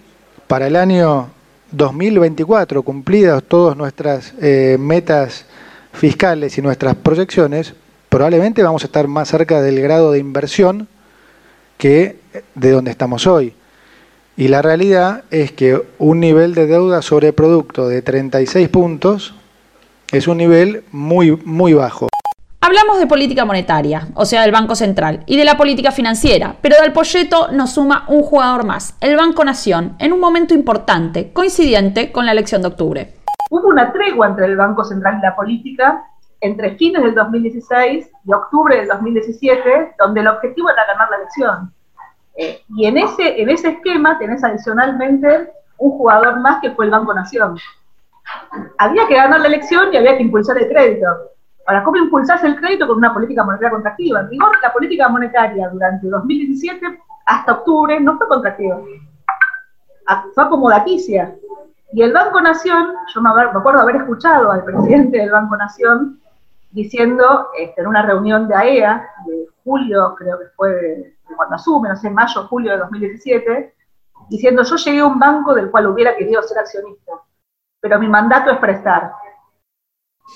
[0.49, 1.31] para el año
[1.71, 5.47] 2024, cumplidas todas nuestras eh, metas
[5.95, 7.75] fiscales y nuestras proyecciones,
[8.09, 10.89] probablemente vamos a estar más cerca del grado de inversión
[11.79, 12.19] que
[12.55, 13.55] de donde estamos hoy.
[14.37, 19.35] Y la realidad es que un nivel de deuda sobre producto de 36 puntos
[20.11, 22.09] es un nivel muy, muy bajo.
[22.61, 26.77] Hablamos de política monetaria, o sea, del Banco Central, y de la política financiera, pero
[26.81, 32.11] del polleto nos suma un jugador más, el Banco Nación, en un momento importante, coincidente
[32.11, 33.24] con la elección de octubre
[33.55, 36.05] hubo una tregua entre el Banco Central y la política
[36.41, 41.73] entre fines del 2016 y octubre del 2017, donde el objetivo era ganar la elección.
[42.37, 46.91] Eh, y en ese, en ese esquema tenés adicionalmente un jugador más que fue el
[46.91, 47.57] Banco Nación.
[48.79, 51.07] Había que ganar la elección y había que impulsar el crédito.
[51.67, 54.21] Ahora, ¿cómo impulsarse el crédito con una política monetaria contractiva?
[54.21, 58.81] En rigor, la política monetaria durante 2017 hasta octubre no fue contractiva.
[60.35, 61.35] Fue acomodaticia.
[61.95, 66.21] Y el Banco Nación, yo me, acuerdo haber escuchado al presidente del Banco Nación
[66.73, 71.89] diciendo este, en una reunión de AEA e de julio, creo que fue cuando asume,
[71.89, 73.75] no sé, mayo, julio de 2017,
[74.29, 77.13] diciendo yo llegué a un banco del cual hubiera querido ser accionista,
[77.81, 79.13] pero mi mandato es prestar.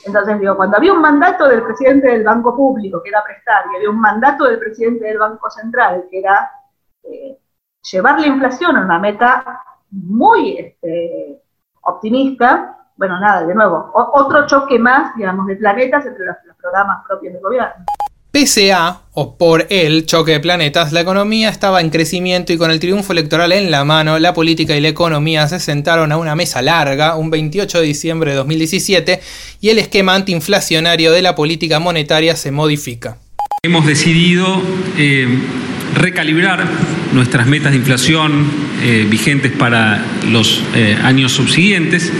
[0.07, 3.77] Entonces digo, cuando había un mandato del presidente del Banco Público, que era prestar, y
[3.79, 6.53] había un mandato del presidente del Banco Central, que era
[7.03, 7.37] eh,
[7.91, 11.43] llevar la inflación a una meta muy este,
[11.89, 17.33] optimista, bueno, nada, de nuevo, otro choque más, digamos, de planetas entre los, programas propios
[17.33, 17.85] del gobierno.
[18.33, 22.71] Pese a, o por el choque de planetas, la economía estaba en crecimiento y con
[22.71, 26.35] el triunfo electoral en la mano, la política y la economía se sentaron a una
[26.35, 29.21] mesa larga un 28 de diciembre de 2017
[29.61, 33.17] y el esquema antiinflacionario de la política monetaria se modifica.
[33.63, 34.45] Hemos decidido
[34.99, 35.27] eh,
[35.95, 36.67] recalibrar
[37.13, 38.47] nuestras metas de inflación
[38.83, 42.13] eh, vigentes para los eh, años subsiguientes,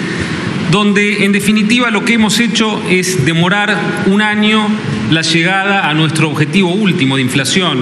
[0.71, 3.77] donde en definitiva lo que hemos hecho es demorar
[4.07, 4.67] un año
[5.11, 7.79] la llegada a nuestro objetivo último de inflación,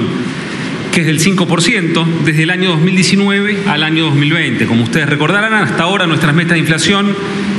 [0.93, 4.67] que es del 5%, desde el año 2019 al año 2020.
[4.67, 7.15] Como ustedes recordarán, hasta ahora nuestras metas de inflación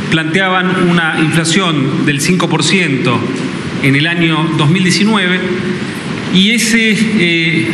[0.09, 3.17] planteaban una inflación del 5%
[3.83, 5.39] en el año 2019
[6.33, 7.67] y ese eh,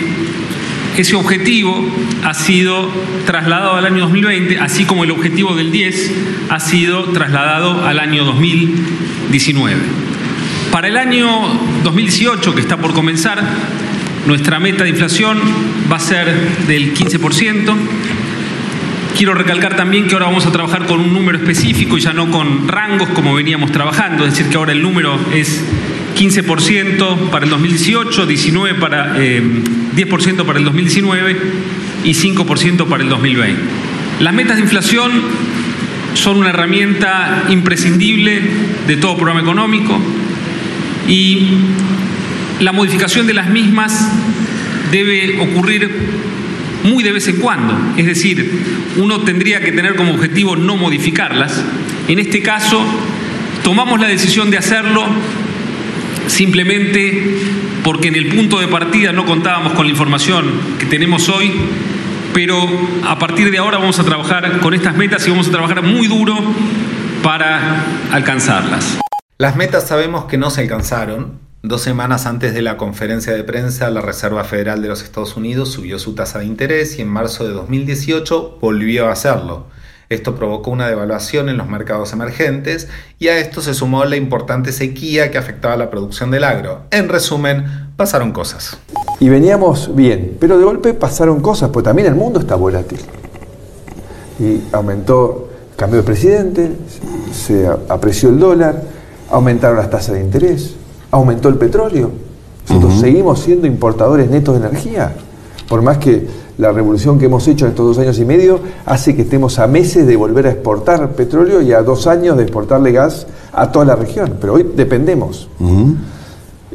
[0.98, 1.84] ese objetivo
[2.24, 2.90] ha sido
[3.26, 6.12] trasladado al año 2020, así como el objetivo del 10
[6.50, 9.82] ha sido trasladado al año 2019.
[10.72, 11.28] Para el año
[11.84, 13.44] 2018, que está por comenzar,
[14.26, 15.40] nuestra meta de inflación
[15.92, 16.34] va a ser
[16.68, 17.76] del 15%.
[19.18, 22.32] Quiero recalcar también que ahora vamos a trabajar con un número específico y ya no
[22.32, 25.64] con rangos como veníamos trabajando, es decir, que ahora el número es
[26.16, 31.38] 15% para el 2018, 19 para, 10% eh, para el 2019
[32.04, 33.62] y 5% para el 2020.
[34.20, 35.12] Las metas de inflación
[36.14, 38.42] son una herramienta imprescindible
[38.88, 40.00] de todo programa económico
[41.08, 41.48] y
[42.60, 44.10] la modificación de las mismas
[44.92, 45.90] debe ocurrir
[46.84, 47.76] muy de vez en cuando.
[47.98, 48.52] Es decir,
[48.98, 51.64] uno tendría que tener como objetivo no modificarlas.
[52.08, 52.84] En este caso,
[53.64, 55.06] tomamos la decisión de hacerlo
[56.28, 57.38] simplemente
[57.84, 60.46] porque en el punto de partida no contábamos con la información
[60.80, 61.52] que tenemos hoy,
[62.34, 62.58] pero
[63.06, 66.08] a partir de ahora vamos a trabajar con estas metas y vamos a trabajar muy
[66.08, 66.36] duro
[67.24, 69.00] para alcanzarlas.
[69.38, 71.40] Las metas sabemos que no se alcanzaron.
[71.62, 75.72] Dos semanas antes de la conferencia de prensa, la Reserva Federal de los Estados Unidos
[75.72, 79.68] subió su tasa de interés y en marzo de 2018 volvió a hacerlo.
[80.14, 82.88] Esto provocó una devaluación en los mercados emergentes
[83.18, 86.82] y a esto se sumó la importante sequía que afectaba la producción del agro.
[86.92, 87.66] En resumen,
[87.98, 88.78] pasaron cosas.
[89.20, 93.00] Y veníamos bien, pero de golpe pasaron cosas, pues también el mundo está volátil.
[94.40, 96.72] Y aumentó el cambio de presidente,
[97.32, 98.84] se apreció el dólar,
[99.32, 100.76] aumentaron las tasas de interés,
[101.10, 102.12] aumentó el petróleo.
[102.70, 105.14] Nosotros seguimos siendo importadores netos de energía,
[105.68, 106.28] por más que
[106.58, 109.68] la revolución que hemos hecho en estos dos años y medio hace que estemos a
[109.68, 113.86] meses de volver a exportar petróleo y a dos años de exportarle gas a toda
[113.86, 114.38] la región.
[114.40, 115.50] Pero hoy dependemos.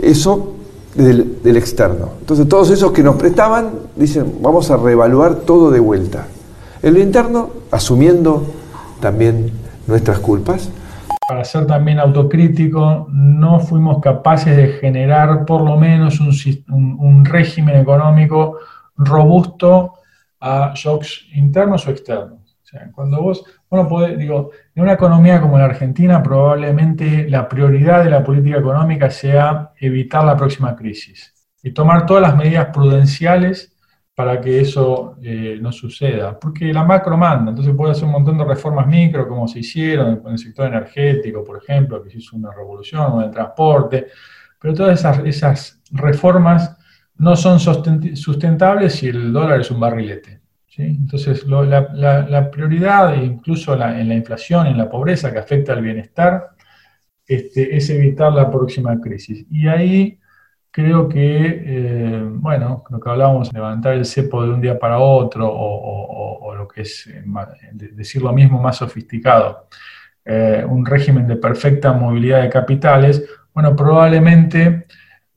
[0.00, 0.54] Eso
[0.94, 2.10] del, del, externo.
[2.20, 6.26] Entonces todos esos que nos prestaban dicen, vamos a reevaluar todo de vuelta.
[6.82, 8.44] En lo interno, asumiendo
[9.00, 9.50] también
[9.86, 10.70] nuestras culpas.
[11.28, 16.30] Para ser también autocrítico, no fuimos capaces de generar por lo menos un,
[16.70, 18.56] un, un régimen económico
[18.98, 19.94] robusto
[20.40, 22.58] a shocks internos o externos.
[22.62, 27.48] O sea, cuando vos, bueno, podés, digo, en una economía como la Argentina, probablemente la
[27.48, 31.32] prioridad de la política económica sea evitar la próxima crisis
[31.62, 33.74] y tomar todas las medidas prudenciales
[34.14, 36.38] para que eso eh, no suceda.
[36.38, 40.20] Porque la macro manda, entonces puede hacer un montón de reformas micro, como se hicieron
[40.26, 44.08] en el sector energético, por ejemplo, que se hizo una revolución, o en el transporte,
[44.60, 46.77] pero todas esas reformas
[47.18, 50.38] no son sustentables si el dólar es un barrilete.
[50.76, 56.50] Entonces, la, prioridad, incluso en la inflación, en la pobreza que afecta al bienestar,
[57.26, 59.44] este, es evitar la próxima crisis.
[59.50, 60.18] Y ahí
[60.70, 65.48] creo que, eh, bueno, lo que hablábamos, levantar el cepo de un día para otro,
[65.50, 67.24] o, lo que es, eh,
[67.72, 69.66] decir lo mismo, más sofisticado,
[70.24, 74.86] eh, un régimen de perfecta movilidad de capitales, bueno, probablemente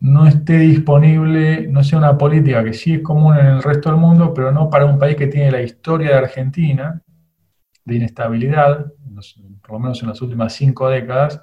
[0.01, 3.99] no esté disponible, no sea una política que sí es común en el resto del
[3.99, 7.01] mundo, pero no para un país que tiene la historia de Argentina,
[7.85, 8.87] de inestabilidad,
[9.61, 11.41] por lo menos en las últimas cinco décadas,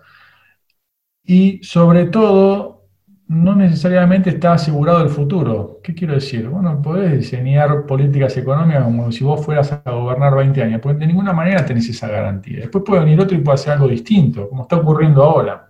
[1.22, 2.86] y sobre todo,
[3.28, 5.80] no necesariamente está asegurado el futuro.
[5.84, 6.48] ¿Qué quiero decir?
[6.48, 11.06] Bueno, podés diseñar políticas económicas como si vos fueras a gobernar 20 años, porque de
[11.06, 12.60] ninguna manera tenés esa garantía.
[12.60, 15.68] Después puede venir otro y puede hacer algo distinto, como está ocurriendo ahora.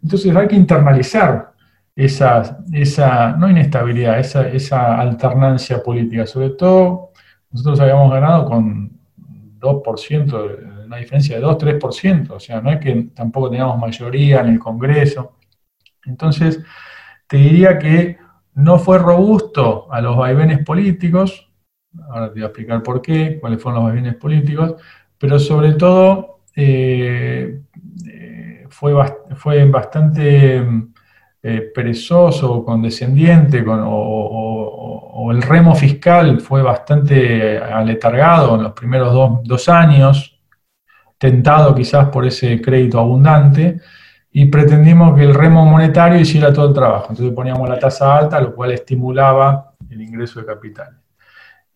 [0.00, 1.51] Entonces hay que internalizar
[1.94, 6.26] esa, esa no inestabilidad, esa, esa alternancia política.
[6.26, 7.12] Sobre todo,
[7.50, 8.90] nosotros habíamos ganado con
[9.58, 14.58] 2%, una diferencia de 2-3%, o sea, no es que tampoco teníamos mayoría en el
[14.58, 15.36] Congreso.
[16.04, 16.62] Entonces,
[17.26, 18.18] te diría que
[18.54, 21.50] no fue robusto a los vaivenes políticos,
[22.10, 24.74] ahora te voy a explicar por qué, cuáles fueron los vaivenes políticos,
[25.18, 27.62] pero sobre todo eh,
[28.06, 28.92] eh, fue,
[29.36, 30.62] fue bastante
[31.44, 40.38] eh, perezoso condescendiente o, el remo fiscal fue bastante aletargado en los primeros dos, años,
[41.18, 43.80] tentado quizás por ese crédito abundante,
[44.30, 47.08] y pretendimos que el remo monetario hiciera todo el trabajo.
[47.10, 51.00] Entonces poníamos la tasa alta, lo cual estimulaba el ingreso de capitales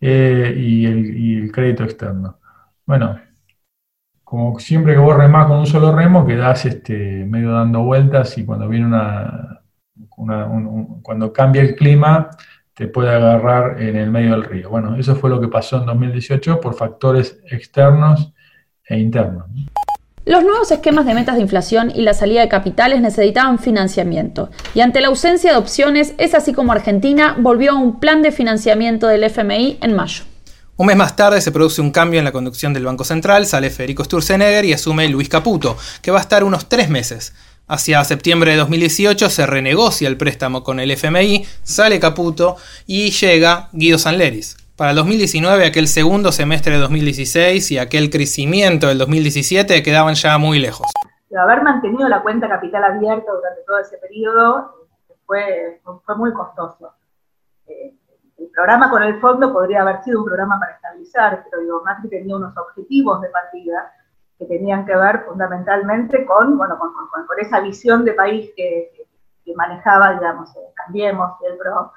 [0.00, 2.38] eh, y, el, crédito externo.
[2.84, 3.18] Bueno,
[4.24, 8.44] como siempre que vos remás con un solo remo, quedás este, medio dando vueltas y
[8.44, 9.55] cuando viene una,
[10.16, 12.30] cuando cambia el clima,
[12.74, 14.70] te puede agarrar en el medio del río.
[14.70, 18.32] Bueno, eso fue lo que pasó en 2018 por factores externos
[18.84, 19.46] e internos.
[20.26, 24.80] Los nuevos esquemas de metas de inflación y la salida de capitales necesitaban financiamiento, y
[24.80, 29.06] ante la ausencia de opciones es así como Argentina volvió a un plan de financiamiento
[29.06, 30.24] del FMI en mayo.
[30.78, 33.70] Un mes más tarde se produce un cambio en la conducción del Banco Central, sale
[33.70, 37.32] Federico Sturzenegger y asume Luis Caputo, que va a estar unos tres meses.
[37.68, 42.54] Hacia septiembre de 2018 se renegocia el préstamo con el FMI, sale Caputo
[42.86, 44.56] y llega Guido Sanleris.
[44.76, 50.38] Para el 2019, aquel segundo semestre de 2016 y aquel crecimiento del 2017 quedaban ya
[50.38, 50.86] muy lejos.
[51.36, 54.86] Haber mantenido la cuenta capital abierta durante todo ese periodo
[55.26, 56.92] fue, fue muy costoso.
[57.66, 57.92] Eh,
[58.38, 62.08] el programa con el fondo podría haber sido un programa para estabilizar, pero digo, Macri
[62.10, 63.92] tenía unos objetivos de partida
[64.38, 66.92] que tenían que ver fundamentalmente con, bueno, con,
[67.38, 68.92] esa visión de país que,
[69.54, 71.92] manejaba, digamos, eh, Cambiemos, el PRO.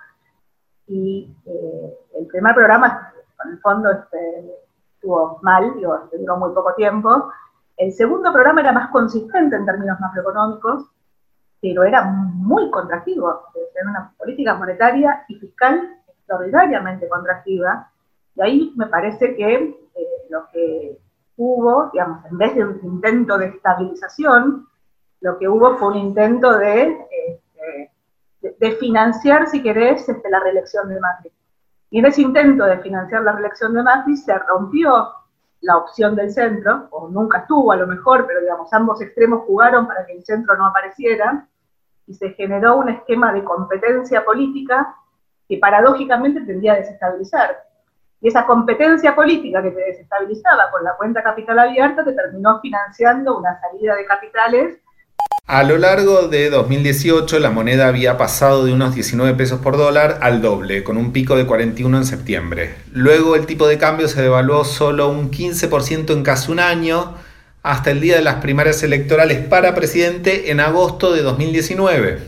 [0.87, 4.53] Y eh, el primer programa con el fondo este,
[4.93, 7.31] estuvo mal, digo, duró muy poco tiempo.
[7.77, 10.85] El segundo programa era más consistente en términos macroeconómicos,
[11.61, 13.43] pero era muy contractivo,
[13.75, 17.89] era una política monetaria y fiscal extraordinariamente contractiva,
[18.35, 19.53] y ahí me parece que
[19.95, 20.99] eh, lo que
[21.39, 24.67] hubo, digamos, en vez de un intento de estabilización,
[25.21, 26.97] lo que hubo fue un intento de,
[28.41, 31.31] este, financiar, si querés, este, la reelección de Macri.
[31.91, 35.13] Y en ese intento de financiar la reelección de Macri se rompió
[35.61, 39.87] la opción del centro, o nunca estuvo a lo mejor, pero digamos, ambos extremos jugaron
[39.87, 41.47] para que el centro no apareciera,
[42.05, 44.93] y se generó un esquema de competencia política
[45.47, 47.68] que paradójicamente tendía a desestabilizar.
[48.21, 53.37] Y esa competencia política que te desestabilizaba con la cuenta capital abierta te terminó financiando
[53.37, 54.79] una salida de capitales
[55.49, 60.19] a lo largo de 2018 la moneda había pasado de unos 19 pesos por dólar
[60.21, 62.75] al doble, con un pico de 41 en septiembre.
[62.93, 67.15] Luego el tipo de cambio se devaluó solo un 15% en casi un año,
[67.63, 72.19] hasta el día de las primarias electorales para presidente en agosto de 2019.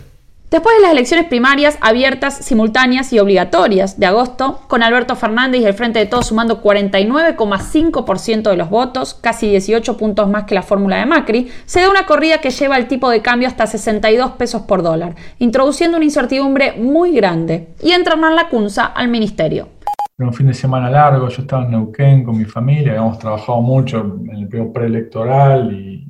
[0.51, 5.65] Después de las elecciones primarias abiertas, simultáneas y obligatorias de agosto, con Alberto Fernández y
[5.65, 10.61] el Frente de Todos sumando 49,5% de los votos, casi 18 puntos más que la
[10.61, 14.31] fórmula de Macri, se da una corrida que lleva el tipo de cambio hasta 62
[14.31, 17.69] pesos por dólar, introduciendo una incertidumbre muy grande.
[17.81, 19.69] Y entra Hernán Lacunza al ministerio.
[20.17, 24.19] un fin de semana largo, yo estaba en Neuquén con mi familia, habíamos trabajado mucho
[24.29, 26.09] en el periodo preelectoral y,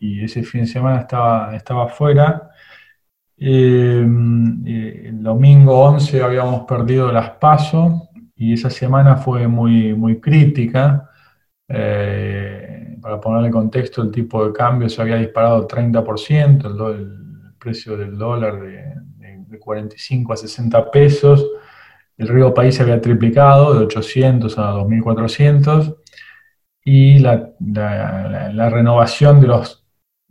[0.00, 1.88] ese fin de semana estaba, estaba
[3.46, 11.10] eh, el domingo 11 habíamos perdido las pasos y esa semana fue muy, muy crítica.
[11.68, 17.98] Eh, para ponerle contexto, el tipo de cambio se había disparado 30%, el, el precio
[17.98, 18.94] del dólar de,
[19.58, 21.46] 45 a 60 pesos.
[22.16, 25.96] El río País se había triplicado de 800 a 2400
[26.82, 29.83] y la, la renovación de los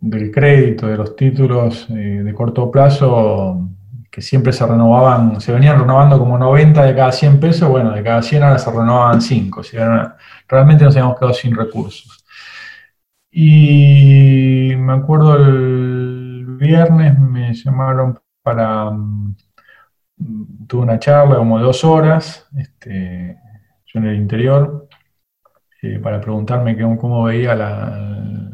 [0.03, 3.69] del crédito, de los títulos eh, de corto plazo,
[4.11, 8.03] que siempre se renovaban, se venían renovando como 90 de cada 100 pesos, bueno, de
[8.03, 10.17] cada 100 ahora se renovaban 5, o sea,
[10.47, 12.25] realmente nos habíamos quedado sin recursos.
[13.31, 19.35] Y me acuerdo el viernes me llamaron para, mm,
[20.67, 23.37] tuve una charla como dos horas, este,
[23.85, 24.87] yo en el interior,
[25.81, 28.52] eh, para preguntarme cómo veía la,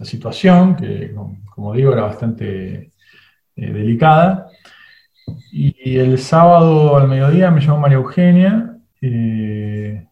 [0.00, 1.14] la situación, que
[1.54, 2.90] como digo era bastante
[3.54, 4.48] eh, delicada.
[5.52, 10.06] Y, el sábado al mediodía me llamó María Eugenia, eh,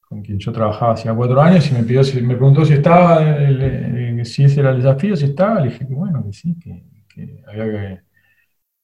[0.00, 3.18] con quien yo trabajaba hacía cuatro años, y me, pidió, me preguntó si estaba,
[4.24, 5.60] si ese era el desafío, si estaba.
[5.60, 8.04] Le dije que bueno, que sí, que, había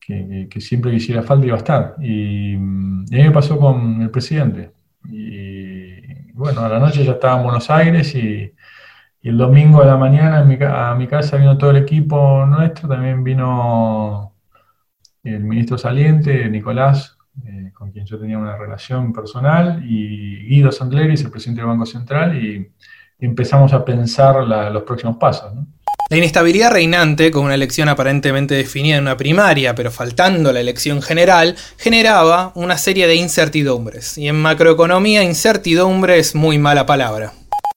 [0.00, 1.94] que, que, siempre que hiciera falta iba a estar.
[2.00, 4.72] Y, y, ahí me pasó con el presidente.
[5.08, 8.53] Y bueno, a la noche ya estaba en Buenos Aires y
[9.24, 13.24] y el domingo de la mañana a mi casa vino todo el equipo nuestro, también
[13.24, 14.34] vino
[15.22, 21.22] el ministro saliente, Nicolás, eh, con quien yo tenía una relación personal, y Guido Sandleris,
[21.22, 22.70] el presidente del Banco Central, y,
[23.18, 25.54] empezamos a pensar los próximos pasos.
[26.10, 31.00] La inestabilidad reinante, con una elección aparentemente definida en una primaria, pero faltando la elección
[31.00, 34.18] general, generaba una serie de incertidumbres.
[34.18, 37.32] Y en macroeconomía, incertidumbre es muy mala palabra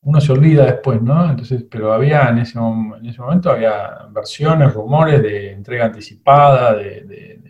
[0.08, 1.30] uno se olvida después, ¿no?
[1.30, 7.42] Entonces, pero había en ese, en ese momento había versiones, rumores de entrega anticipada, de,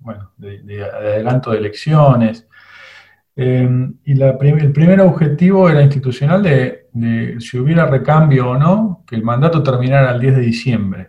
[0.00, 2.46] bueno, de, adelanto de elecciones.
[3.34, 6.88] Em, y el primer objetivo era institucional de,
[7.40, 11.08] si hubiera recambio o no, que el mandato terminara el 10 de diciembre.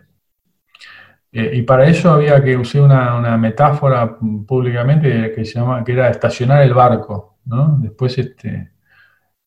[1.32, 6.62] Eh, y para eso había que usar una, metáfora públicamente que, se que era estacionar
[6.62, 7.76] el barco, ¿no?
[7.78, 8.69] Después este,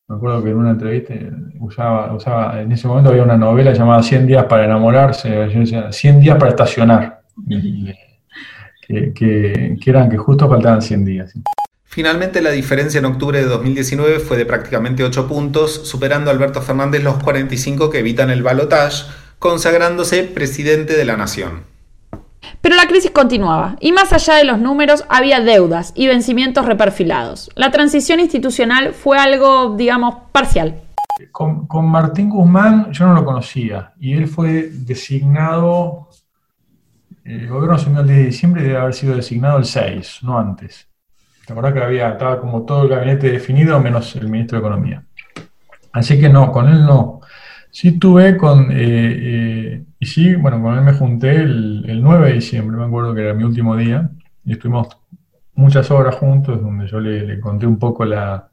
[0.08, 1.14] me acuerdo que en una entrevista
[1.60, 5.92] usaba, usaba, en ese momento había una novela llamada 100 días para enamorarse, yo decía,
[5.92, 7.22] 100 días para estacionar,
[8.82, 11.34] que, que, eran que justo faltaban 100 días.
[11.86, 16.62] Finalmente la diferencia en octubre de 2019 fue de prácticamente 8 puntos, superando a Alberto
[16.62, 19.06] Fernández los 45 que evitan el balotaje,
[19.40, 21.73] consagrándose presidente de la nación.
[22.64, 27.52] Pero la crisis continuaba, y más allá de los números había deudas y vencimientos reperfilados.
[27.56, 30.82] La transición institucional fue algo, digamos, parcial.
[31.34, 36.08] Con, Martín Guzmán yo no lo conocía, y él fue designado,
[37.26, 40.40] el gobierno asumió el 10 de diciembre y debe haber sido designado el 6, no
[40.40, 40.88] antes.
[41.50, 45.04] La verdad que había, estaba como todo el gabinete definido, menos el ministro de Economía.
[45.92, 47.20] Así que no, con él no.
[47.72, 52.34] Sí tuve con, eh, eh, y sí, bueno, con él me junté el, 9 de
[52.36, 54.10] diciembre, me acuerdo que era mi último día,
[54.46, 54.88] y estuvimos
[55.56, 58.50] muchas horas juntos, donde yo le, conté un poco la,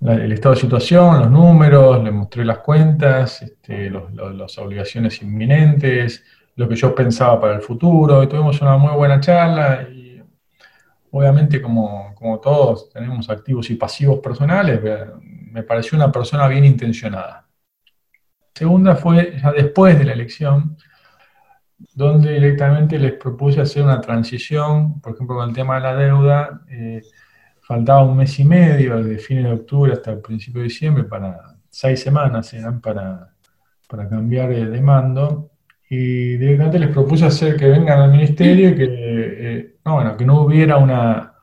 [0.00, 5.22] el estado de situación, los números, le mostré las cuentas, este, los- los- las obligaciones
[5.22, 6.24] inminentes,
[6.56, 10.20] lo que yo pensaba para el futuro, y tuvimos una muy buena charla y
[11.12, 14.80] obviamente como, como todos tenemos activos y pasivos personales,
[15.52, 17.43] me pareció una persona bien intencionada.
[18.54, 20.76] Segunda fue ya después de la elección,
[21.94, 26.62] donde directamente les propuse hacer una transición, por ejemplo, con el tema de la deuda,
[26.70, 27.02] eh,
[27.62, 31.56] faltaba un mes y medio, desde fines de octubre hasta el principio de diciembre, para
[31.70, 33.34] seis semanas eran para,
[33.88, 35.50] para cambiar de mando,
[35.88, 40.24] y directamente les propuse hacer que vengan al ministerio y que, eh, no, bueno, que
[40.26, 41.34] no hubiera una,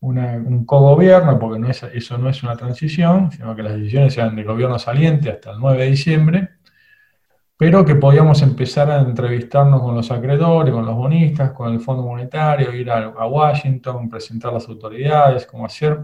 [0.00, 4.14] una- un cogobierno, porque no es, eso no es una transición, sino que las decisiones
[4.14, 6.50] sean del gobierno saliente hasta el 9 de diciembre,
[7.56, 12.02] pero que podíamos empezar a entrevistarnos con los acreedores, con los bonistas, con el Fondo
[12.02, 16.00] Monetario, ir a, Washington, presentar las autoridades, como hacer,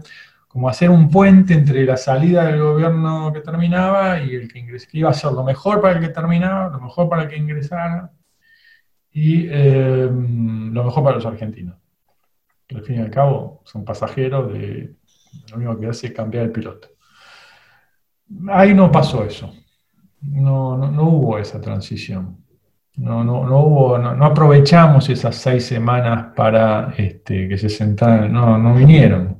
[0.47, 4.91] como hacer un puente entre la salida del gobierno que terminaba y el que ingresaba,
[4.91, 7.37] que iba a ser lo mejor para el que terminaba, lo mejor para el que
[7.37, 8.11] ingresara
[9.11, 11.77] y eh, lo mejor para los argentinos.
[12.73, 14.95] Al fin y al cabo son pasajeros de
[15.49, 16.87] lo único que hace es cambiar el piloto.
[18.47, 19.53] Ahí no pasó eso
[20.21, 22.37] no, no, no hubo esa transición.
[22.97, 28.57] No, no, no hubo, no, aprovechamos esas seis semanas para este, que se sentaran, no,
[28.57, 29.37] no vinieron.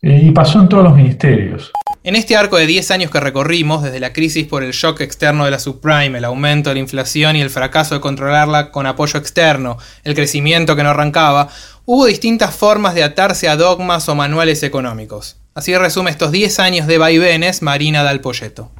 [0.00, 1.72] Eh, y pasó en todos los ministerios.
[2.04, 5.46] En este arco de 10 años que recorrimos, desde la crisis por el shock externo
[5.46, 9.18] de la subprime, el aumento de la inflación y el fracaso de controlarla con apoyo
[9.18, 11.48] externo, el crecimiento que no arrancaba,
[11.86, 15.38] hubo distintas formas de atarse a dogmas o manuales económicos.
[15.54, 18.70] Así resume estos 10 años de vaivenes Marina Dalpolleto.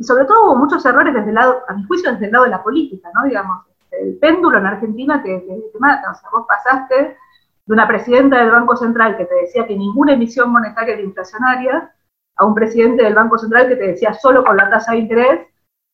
[0.00, 2.46] Y sobre todo hubo muchos errores desde el lado, a mi juicio, desde el lado
[2.46, 3.24] de la política, ¿no?
[3.24, 6.12] Digamos, el péndulo en Argentina que, te mata.
[6.12, 7.18] O sea, vos pasaste
[7.66, 11.92] de una presidenta del Banco Central que te decía que ninguna emisión monetaria era inflacionaria
[12.36, 15.40] a un presidente del Banco Central que te decía solo con la tasa de interés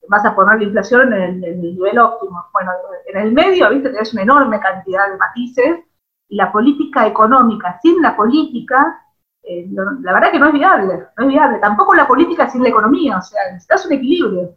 [0.09, 2.45] vas a poner la inflación en el, en el nivel óptimo.
[2.53, 2.71] Bueno,
[3.07, 5.81] en el medio, viste, tenés una enorme cantidad de matices
[6.29, 9.03] y la política económica sin la política
[9.47, 11.59] eh, la verdad que no es viable, no es viable.
[11.59, 14.57] Tampoco la política sin la economía, o sea, necesitas un equilibrio.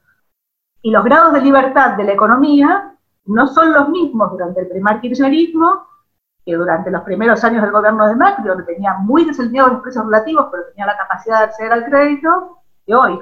[0.82, 2.95] Y los grados de libertad de la economía
[3.26, 5.88] no son los mismos durante el primer kirchnerismo
[6.44, 10.06] que durante los primeros años del gobierno de Macri, donde tenía muy desalineados los precios
[10.06, 13.20] relativos, pero tenía la capacidad de acceder al crédito, y hoy,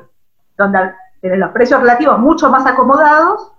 [0.56, 3.52] donde tenés los precios relativos mucho más acomodados,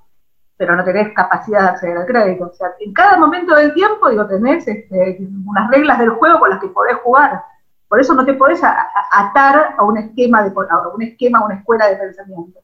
[0.56, 2.46] pero no tenés capacidad de acceder al crédito.
[2.46, 6.50] O sea, en cada momento del tiempo, digo, tenés este, unas reglas del juego con
[6.50, 7.42] las que podés jugar.
[7.88, 11.88] Por eso no te podés atar a un esquema, de, a un esquema, una escuela
[11.88, 12.60] de pensamiento.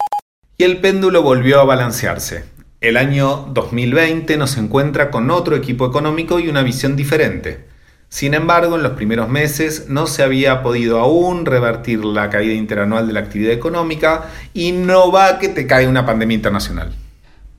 [0.58, 2.44] Y el péndulo volvió a balancearse.
[2.82, 7.66] El año 2020 nos encuentra con otro equipo económico y una visión diferente.
[8.10, 13.06] Sin embargo, en los primeros meses no se había podido aún revertir la caída interanual
[13.06, 16.92] de la actividad económica y no va que te cae una pandemia internacional.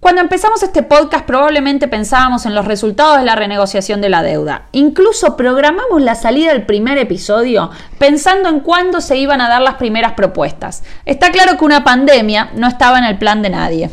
[0.05, 4.67] Cuando empezamos este podcast probablemente pensábamos en los resultados de la renegociación de la deuda.
[4.71, 9.77] Incluso programamos la salida del primer episodio pensando en cuándo se iban a dar las
[9.77, 10.83] primeras propuestas.
[11.05, 13.89] Está claro que una pandemia no estaba en el plan de nadie.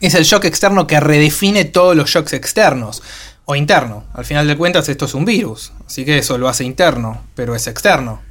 [0.00, 3.02] Es el shock externo que redefine todos los shocks externos
[3.44, 4.04] o interno.
[4.14, 7.54] Al final de cuentas esto es un virus, así que eso lo hace interno, pero
[7.54, 8.22] es externo.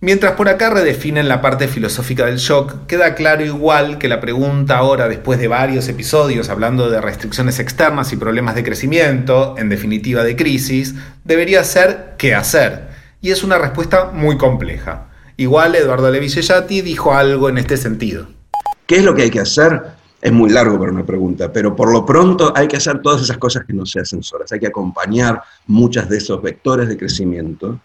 [0.00, 4.78] Mientras por acá redefinen la parte filosófica del shock, queda claro igual que la pregunta
[4.78, 10.22] ahora, después de varios episodios hablando de restricciones externas y problemas de crecimiento, en definitiva
[10.22, 10.94] de crisis,
[11.24, 12.90] debería ser ¿qué hacer?
[13.20, 15.08] Y es una respuesta muy compleja.
[15.36, 18.28] Igual Eduardo Levi Sellati dijo algo en este sentido.
[18.86, 19.82] ¿Qué es lo que hay que hacer?
[20.22, 23.38] Es muy largo para una pregunta, pero por lo pronto hay que hacer todas esas
[23.38, 24.52] cosas que no se hacen solas.
[24.52, 27.80] Hay que acompañar muchas de esos vectores de crecimiento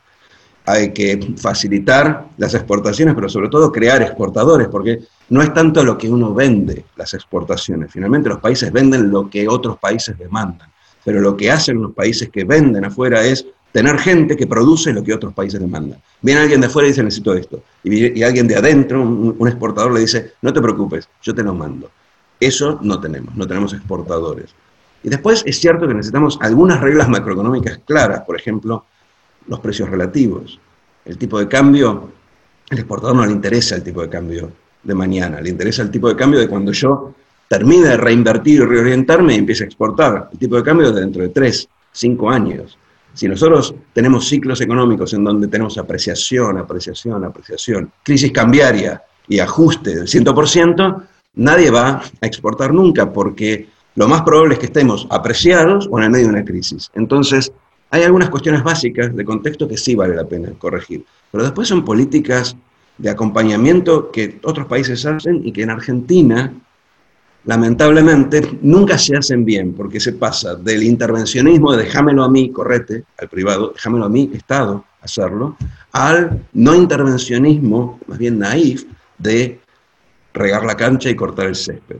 [0.65, 4.99] hay que facilitar las exportaciones, pero sobre todo crear exportadores, porque
[5.29, 7.91] no es tanto lo que uno vende las exportaciones.
[7.91, 10.69] Finalmente los países venden lo que otros países demandan,
[11.03, 15.03] pero lo que hacen los países que venden afuera es tener gente que produce lo
[15.03, 15.99] que otros países demandan.
[16.21, 19.93] Viene alguien de afuera y dice necesito esto, y, alguien de adentro, un, un exportador
[19.93, 21.89] le dice no te preocupes, yo te lo mando.
[22.39, 24.53] Eso no tenemos, no tenemos exportadores.
[25.03, 28.85] Y después es cierto que necesitamos algunas reglas macroeconómicas claras, por ejemplo,
[29.47, 30.59] los precios relativos.
[31.05, 32.11] El tipo de cambio,
[32.69, 34.51] el exportador no le interesa el tipo de cambio
[34.83, 37.13] de mañana, le interesa el tipo de cambio de cuando yo
[37.47, 40.29] termine de reinvertir y reorientarme y empiece a exportar.
[40.31, 42.77] El tipo de cambio de dentro de tres, cinco años.
[43.13, 49.95] Si nosotros tenemos ciclos económicos en donde tenemos apreciación, apreciación, apreciación, crisis cambiaria y ajuste
[49.95, 51.03] del 100%,
[51.35, 56.11] nadie va a exportar nunca porque lo más probable es que estemos apreciados o en
[56.11, 56.89] medio de una crisis.
[56.95, 57.51] Entonces,
[57.93, 61.85] Hay algunas cuestiones básicas de contexto que sí vale la pena corregir, pero después son
[61.85, 62.55] políticas
[62.97, 66.51] de acompañamiento que otros países hacen y que en Argentina,
[67.45, 73.03] lamentablemente, nunca se hacen bien, porque se pasa del intervencionismo de déjamelo a mí, correte,
[73.19, 75.55] al privado, déjamelo a mí, Estado, hacerlo,
[75.91, 78.85] al no intervencionismo, más bien naif,
[79.19, 79.59] de
[80.33, 81.97] regar la cancha y cortar el césped.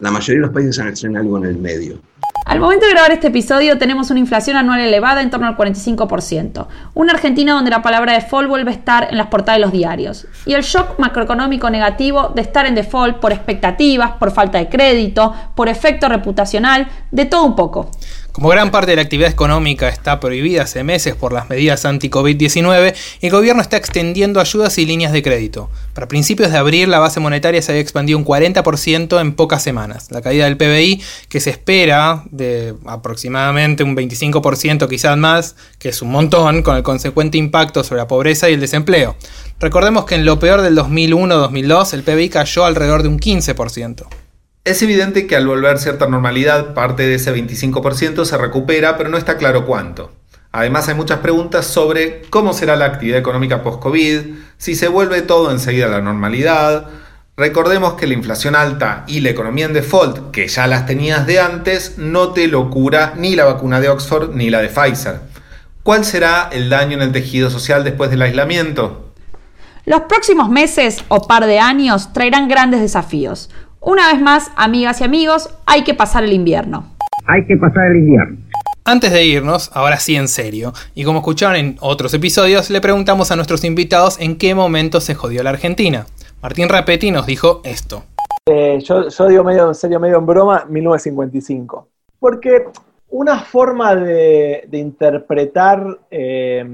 [0.00, 2.00] La mayoría de los países hacen algo en el medio.
[2.46, 6.68] Al momento de grabar este episodio tenemos una inflación anual elevada en torno al 45%.
[6.94, 10.28] Una Argentina donde la palabra default vuelve a estar en las portadas de los diarios.
[10.46, 15.34] Y el shock macroeconómico negativo de estar en default por expectativas, por falta de crédito,
[15.56, 17.90] por efecto reputacional, de todo un poco.
[18.36, 22.94] Como gran parte de la actividad económica está prohibida hace meses por las medidas anti-COVID-19,
[23.22, 25.70] el gobierno está extendiendo ayudas y líneas de crédito.
[25.94, 30.10] Para principios de abril, la base monetaria se había expandido un 40% en pocas semanas.
[30.10, 36.02] La caída del PBI, que se espera de aproximadamente un 25%, quizás más, que es
[36.02, 39.16] un montón, con el consecuente impacto sobre la pobreza y el desempleo.
[39.60, 44.25] Recordemos que en lo peor del 2001-2002, el PBI cayó alrededor de un 15%.
[44.66, 49.16] Es evidente que al volver cierta normalidad, parte de ese 25% se recupera, pero no
[49.16, 50.10] está claro cuánto.
[50.50, 54.22] Además hay muchas preguntas sobre cómo será la actividad económica post-COVID,
[54.58, 56.88] si se vuelve todo enseguida a la normalidad.
[57.36, 61.38] Recordemos que la inflación alta y la economía en default, que ya las tenías de
[61.38, 65.20] antes, no te lo cura ni la vacuna de Oxford ni la de Pfizer.
[65.84, 69.12] ¿Cuál será el daño en el tejido social después del aislamiento?
[69.84, 73.50] Los próximos meses o par de años traerán grandes desafíos.
[73.86, 76.90] Una vez más, amigas y amigos, hay que pasar el invierno.
[77.24, 78.38] Hay que pasar el invierno.
[78.84, 83.30] Antes de irnos, ahora sí en serio, y como escucharon en otros episodios, le preguntamos
[83.30, 86.04] a nuestros invitados en qué momento se jodió la Argentina.
[86.42, 88.02] Martín Rapetti nos dijo esto.
[88.46, 91.86] Eh, yo, yo digo medio en serio, medio en broma, 1955.
[92.18, 92.64] Porque
[93.10, 96.64] una forma de, de interpretar eh,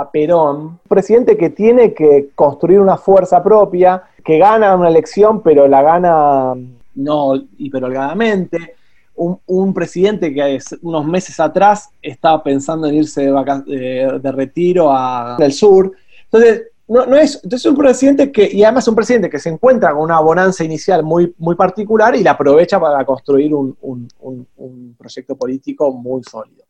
[0.00, 5.66] a Perón, presidente que tiene que construir una fuerza propia, que gana una elección, pero
[5.68, 6.54] la gana
[6.96, 8.74] no hiperholgadamente.
[9.18, 15.36] Un, un presidente que unos meses atrás estaba pensando en irse de, de- retiro a,
[15.38, 15.90] del sur.
[16.24, 19.92] Entonces, no, no es, entonces un presidente que, y además un presidente que se encuentra
[19.92, 24.94] con una bonanza inicial muy, muy particular y la aprovecha para construir un- un- un
[24.98, 26.64] proyecto político muy sólido.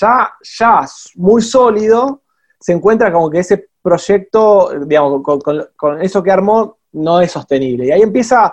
[0.00, 0.86] Ya, ya
[1.16, 2.22] muy sólido,
[2.60, 7.86] se encuentra como que ese proyecto, digamos, con, eso que armó, no es sostenible.
[7.86, 8.52] Y ahí empieza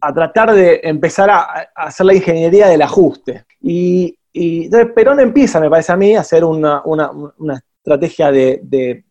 [0.00, 3.44] a tratar de empezar a, hacer la ingeniería del ajuste.
[3.60, 8.30] Y, y entonces Perón empieza, me parece a mí, a hacer una, una- una estrategia
[8.30, 9.02] de, de-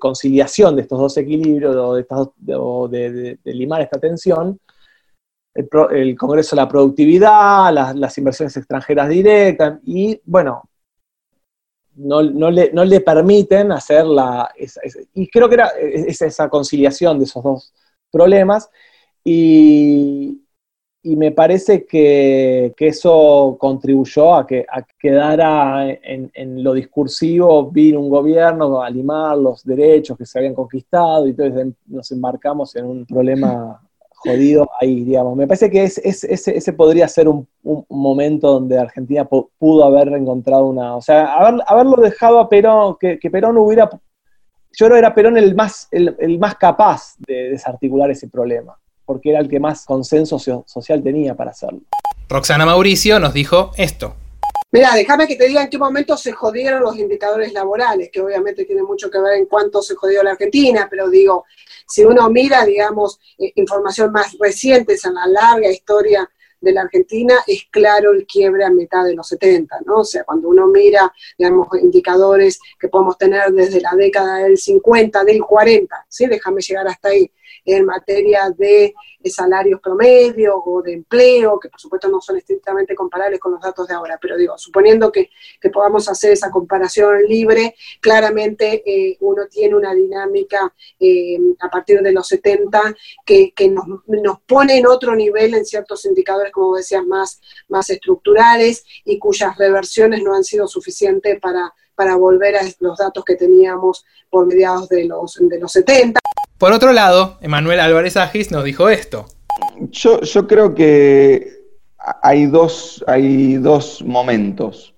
[0.00, 4.58] conciliación de estos dos equilibrios, o de, limar esta tensión.
[5.54, 10.69] El, Congreso de la Productividad, las inversiones extranjeras directas, y bueno,
[12.00, 14.50] no, no le, no le permiten hacer la...
[14.56, 17.72] esa- esa- y creo que era es- esa conciliación de esos dos
[18.10, 18.68] problemas,
[19.24, 20.42] y,
[21.02, 26.72] y me parece que, que eso contribuyó a que a que quedara en, en lo
[26.74, 32.10] discursivo, vino un gobierno a limar los derechos que se habían conquistado, y entonces nos
[32.10, 33.80] embarcamos en un problema
[34.22, 35.36] jodido ahí, digamos.
[35.36, 39.48] Me parece que es, es- ese, ese podría ser un, un- momento donde Argentina pu-
[39.58, 40.96] pudo haber encontrado una...
[40.96, 43.88] O sea, haber- haberlo dejado a Perón, que, que Perón hubiera...
[44.72, 48.78] Yo creo que era Perón el más, el, el más capaz de desarticular ese problema,
[49.04, 51.80] porque era el que más consenso so- social tenía para hacerlo.
[52.28, 54.14] Roxana Mauricio nos dijo esto.
[54.72, 58.64] Mira, déjame que te diga en qué momento se jodieron los indicadores laborales, que obviamente
[58.64, 61.44] tiene mucho que ver en cuánto se jodió la Argentina, pero digo,
[61.88, 66.30] si uno mira, digamos, eh, información más reciente en la larga historia
[66.60, 70.00] de la Argentina, es claro el quiebre a mitad de los 70, ¿no?
[70.00, 75.24] O sea, cuando uno mira, digamos, indicadores que podemos tener desde la década del 50,
[75.24, 76.26] del 40, ¿sí?
[76.26, 77.28] Déjame llegar hasta ahí,
[77.64, 82.94] en materia de eh, salarios promedio o de empleo, que por supuesto no son estrictamente
[82.94, 85.30] comparables con los datos de ahora, pero digo, suponiendo que,
[85.60, 92.00] que podamos hacer esa comparación libre, claramente eh, uno tiene una dinámica eh, a partir
[92.00, 96.76] de los 70 que, que nos, nos pone en otro nivel en ciertos indicadores, como
[96.76, 102.62] decías, más, más estructurales y cuyas reversiones no han sido suficientes para, para volver a
[102.80, 106.20] los datos que teníamos por mediados de los, de los 70.
[106.60, 109.24] Por otro lado, Emanuel Álvarez Agis nos dijo esto.
[109.92, 111.48] Yo, creo que
[112.22, 114.94] hay dos, hay dos momentos,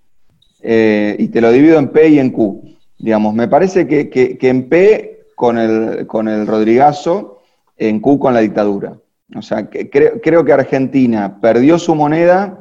[0.60, 2.64] eh, y te lo divido en P y en Q.
[2.98, 7.38] Digamos, me parece que, que- que en P con el, con el Rodrigazo,
[7.76, 8.96] en Q con la dictadura.
[9.36, 12.58] O sea, que creo, creo que Argentina perdió su moneda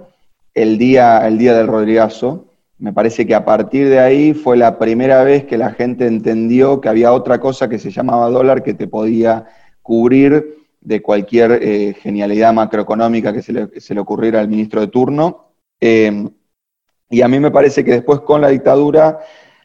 [0.53, 2.50] el día, el día del Rodrigazo,
[2.81, 6.81] Me parece que a partir de ahí fue la primera vez que la gente entendió
[6.81, 9.45] que había otra cosa que se llamaba dólar que te podía
[9.83, 15.51] cubrir de cualquier eh, genialidad macroeconómica que se le, ocurriera al ministro de turno.
[15.79, 16.27] Eh,
[17.11, 19.19] y a mí me parece que después con la dictadura,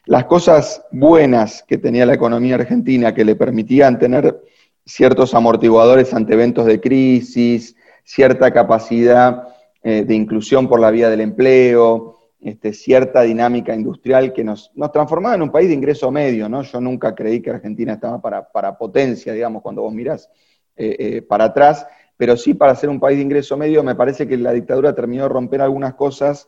[0.05, 4.43] las cosas buenas que tenía la economía argentina, que le permitían tener
[4.85, 9.47] ciertos amortiguadores ante eventos de crisis, cierta capacidad
[9.81, 14.91] eh, de inclusión por la vía del empleo, este, cierta dinámica industrial que nos, nos,
[14.91, 16.61] transformaba en un país de ingreso medio, ¿no?
[16.61, 20.29] Yo nunca creí que Argentina estaba para, para potencia, digamos, cuando vos mirás
[20.75, 24.27] eh, eh, para atrás, pero sí para ser un país de ingreso medio, me parece
[24.27, 26.47] que la dictadura terminó de romper algunas cosas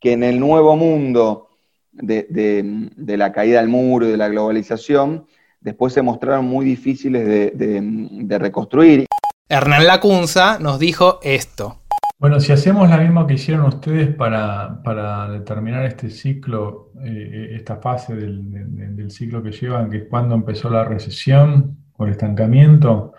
[0.00, 1.48] que en el nuevo mundo
[1.90, 5.26] de, la caída del muro y de la globalización,
[5.60, 9.06] después se mostraron muy difíciles de, reconstruir.
[9.48, 11.83] Hernán Lacunza nos dijo esto.
[12.24, 18.14] Bueno, si hacemos la misma que hicieron ustedes para, determinar este ciclo, eh, esta fase
[18.14, 23.12] del, ciclo que llevan, que es cuando empezó la recesión o el estancamiento,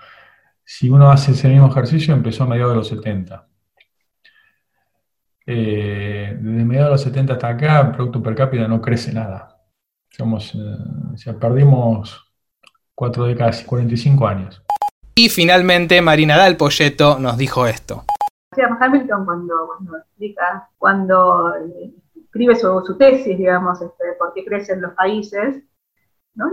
[0.64, 3.48] si uno hace ese mismo ejercicio, empezó a mediados de los 70.
[5.46, 9.62] Eh, desde mediados de los 70 hasta acá, el Producto Per cápita no crece nada.
[10.10, 12.26] Somos, eh, perdimos
[12.96, 14.64] cuatro décadas y 45 años.
[15.14, 18.04] Y finalmente, Marina Dal Polleto nos dijo esto.
[18.64, 24.94] Hamilton cuando, cuando explica, cuando eh, escribe su, tesis, digamos, este, por qué crecen los
[24.94, 25.64] países,
[26.34, 26.52] ¿no?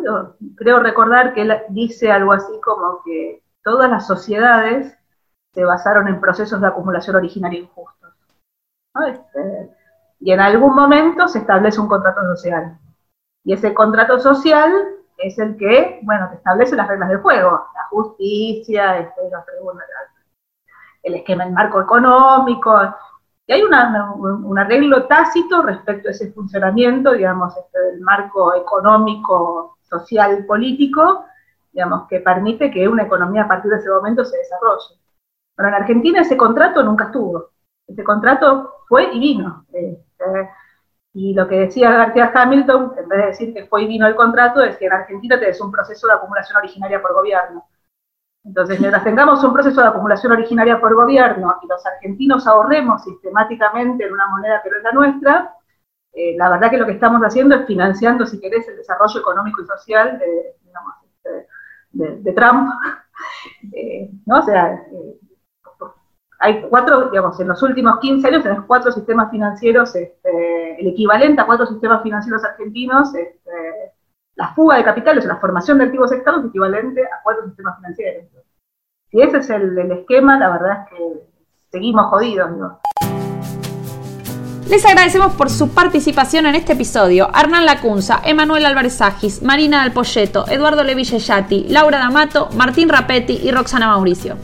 [0.57, 4.97] Creo recordar que él dice algo así como que todas las sociedades
[5.53, 8.15] se basaron en procesos de acumulación originaria injustos.
[9.07, 9.71] Este,
[10.21, 12.79] y en algún momento se establece un contrato social.
[13.45, 14.73] Y ese contrato social
[15.19, 19.21] es el que, bueno, te establece las reglas del juego, la justicia, este,
[21.03, 22.79] el esquema del marco económico.
[23.47, 30.45] Y hay un arreglo tácito respecto a ese funcionamiento, digamos, este, del marco económico, social,
[30.47, 31.25] político,
[31.73, 35.01] digamos, que permite que una economía a partir de ese momento se desarrolle.
[35.55, 37.51] Pero en Argentina ese contrato nunca estuvo.
[37.87, 39.67] Ese contrato fue y vino.
[39.73, 40.51] Este,
[41.15, 44.15] y lo que decía García Hamilton, en vez de decir que fue y vino el
[44.15, 47.67] contrato, es que en Argentina tenés un proceso de acumulación originaria por gobierno.
[48.45, 54.05] Entonces, mientras tengamos un proceso de acumulación originaria por gobierno y los argentinos ahorremos sistemáticamente
[54.05, 55.55] en una moneda que no es la nuestra,
[56.13, 59.63] eh, la verdad que lo que estamos haciendo es financiando, si querés, el desarrollo económico
[59.63, 60.95] y social de, digamos,
[61.93, 62.71] de, Trump,
[63.73, 64.41] eh, ¿no?
[64.41, 65.21] O sea, eh,
[66.41, 71.41] hay cuatro, digamos, en los últimos 15 años tenés cuatro sistemas financieros, este, el equivalente
[71.41, 73.93] a cuatro sistemas financieros argentinos, este,
[74.35, 78.25] la fuga de capitales o la formación de activos externos equivalente a cuatro sistemas financieros.
[79.11, 81.23] Si ese es el, el esquema, la verdad es que
[81.71, 82.81] seguimos jodidos, ¿no?
[84.69, 87.29] Les agradecemos por su participación en este episodio.
[87.39, 93.89] Hernán Lacunza, Emanuel Álvarez Agis, Marina Alpoyeto, Eduardo Levillellati, Laura D'Amato, Martín Rapetti y Roxana
[93.89, 94.37] Mauricio.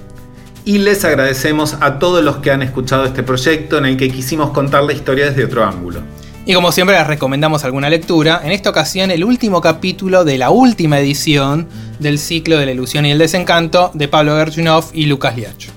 [0.67, 4.51] Y les agradecemos a todos los que han escuchado este proyecto en el que quisimos
[4.51, 6.03] contar la historia desde otro ángulo.
[6.49, 10.49] Y como siempre les recomendamos alguna lectura, en esta ocasión el último capítulo de la
[10.49, 11.69] última edición
[11.99, 15.71] del ciclo de la ilusión y el desencanto de Pablo Gershunov y Lucas Liacho.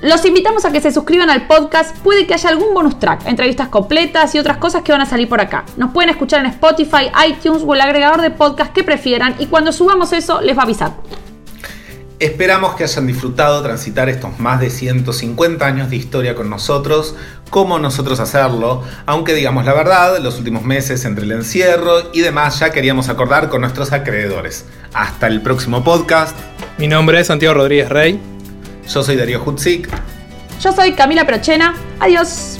[0.00, 3.68] Los invitamos a que se suscriban al podcast, puede que haya algún bonus track, entrevistas
[3.68, 5.66] completas y otras cosas que van a salir por acá.
[5.76, 9.74] Nos pueden escuchar en Spotify, iTunes o el agregador de podcast que prefieran y cuando
[9.74, 10.92] subamos eso les va a avisar.
[12.20, 17.14] Esperamos que hayan disfrutado transitar estos más de 150 años de historia con nosotros,
[17.50, 22.58] como nosotros hacerlo, aunque digamos la verdad, los últimos meses entre el encierro y demás
[22.58, 24.64] ya queríamos acordar con nuestros acreedores.
[24.94, 26.36] Hasta el próximo podcast.
[26.78, 28.20] Mi nombre es Santiago Rodríguez Rey.
[28.88, 29.88] Yo soy Darío Hutzik.
[30.60, 31.74] Yo soy Camila Prochena.
[32.00, 32.58] Adiós.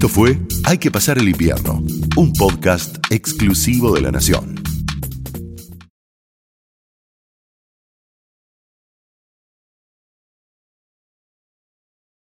[0.00, 1.84] Esto fue Hay que pasar el invierno,
[2.16, 4.59] un podcast exclusivo de la Nación.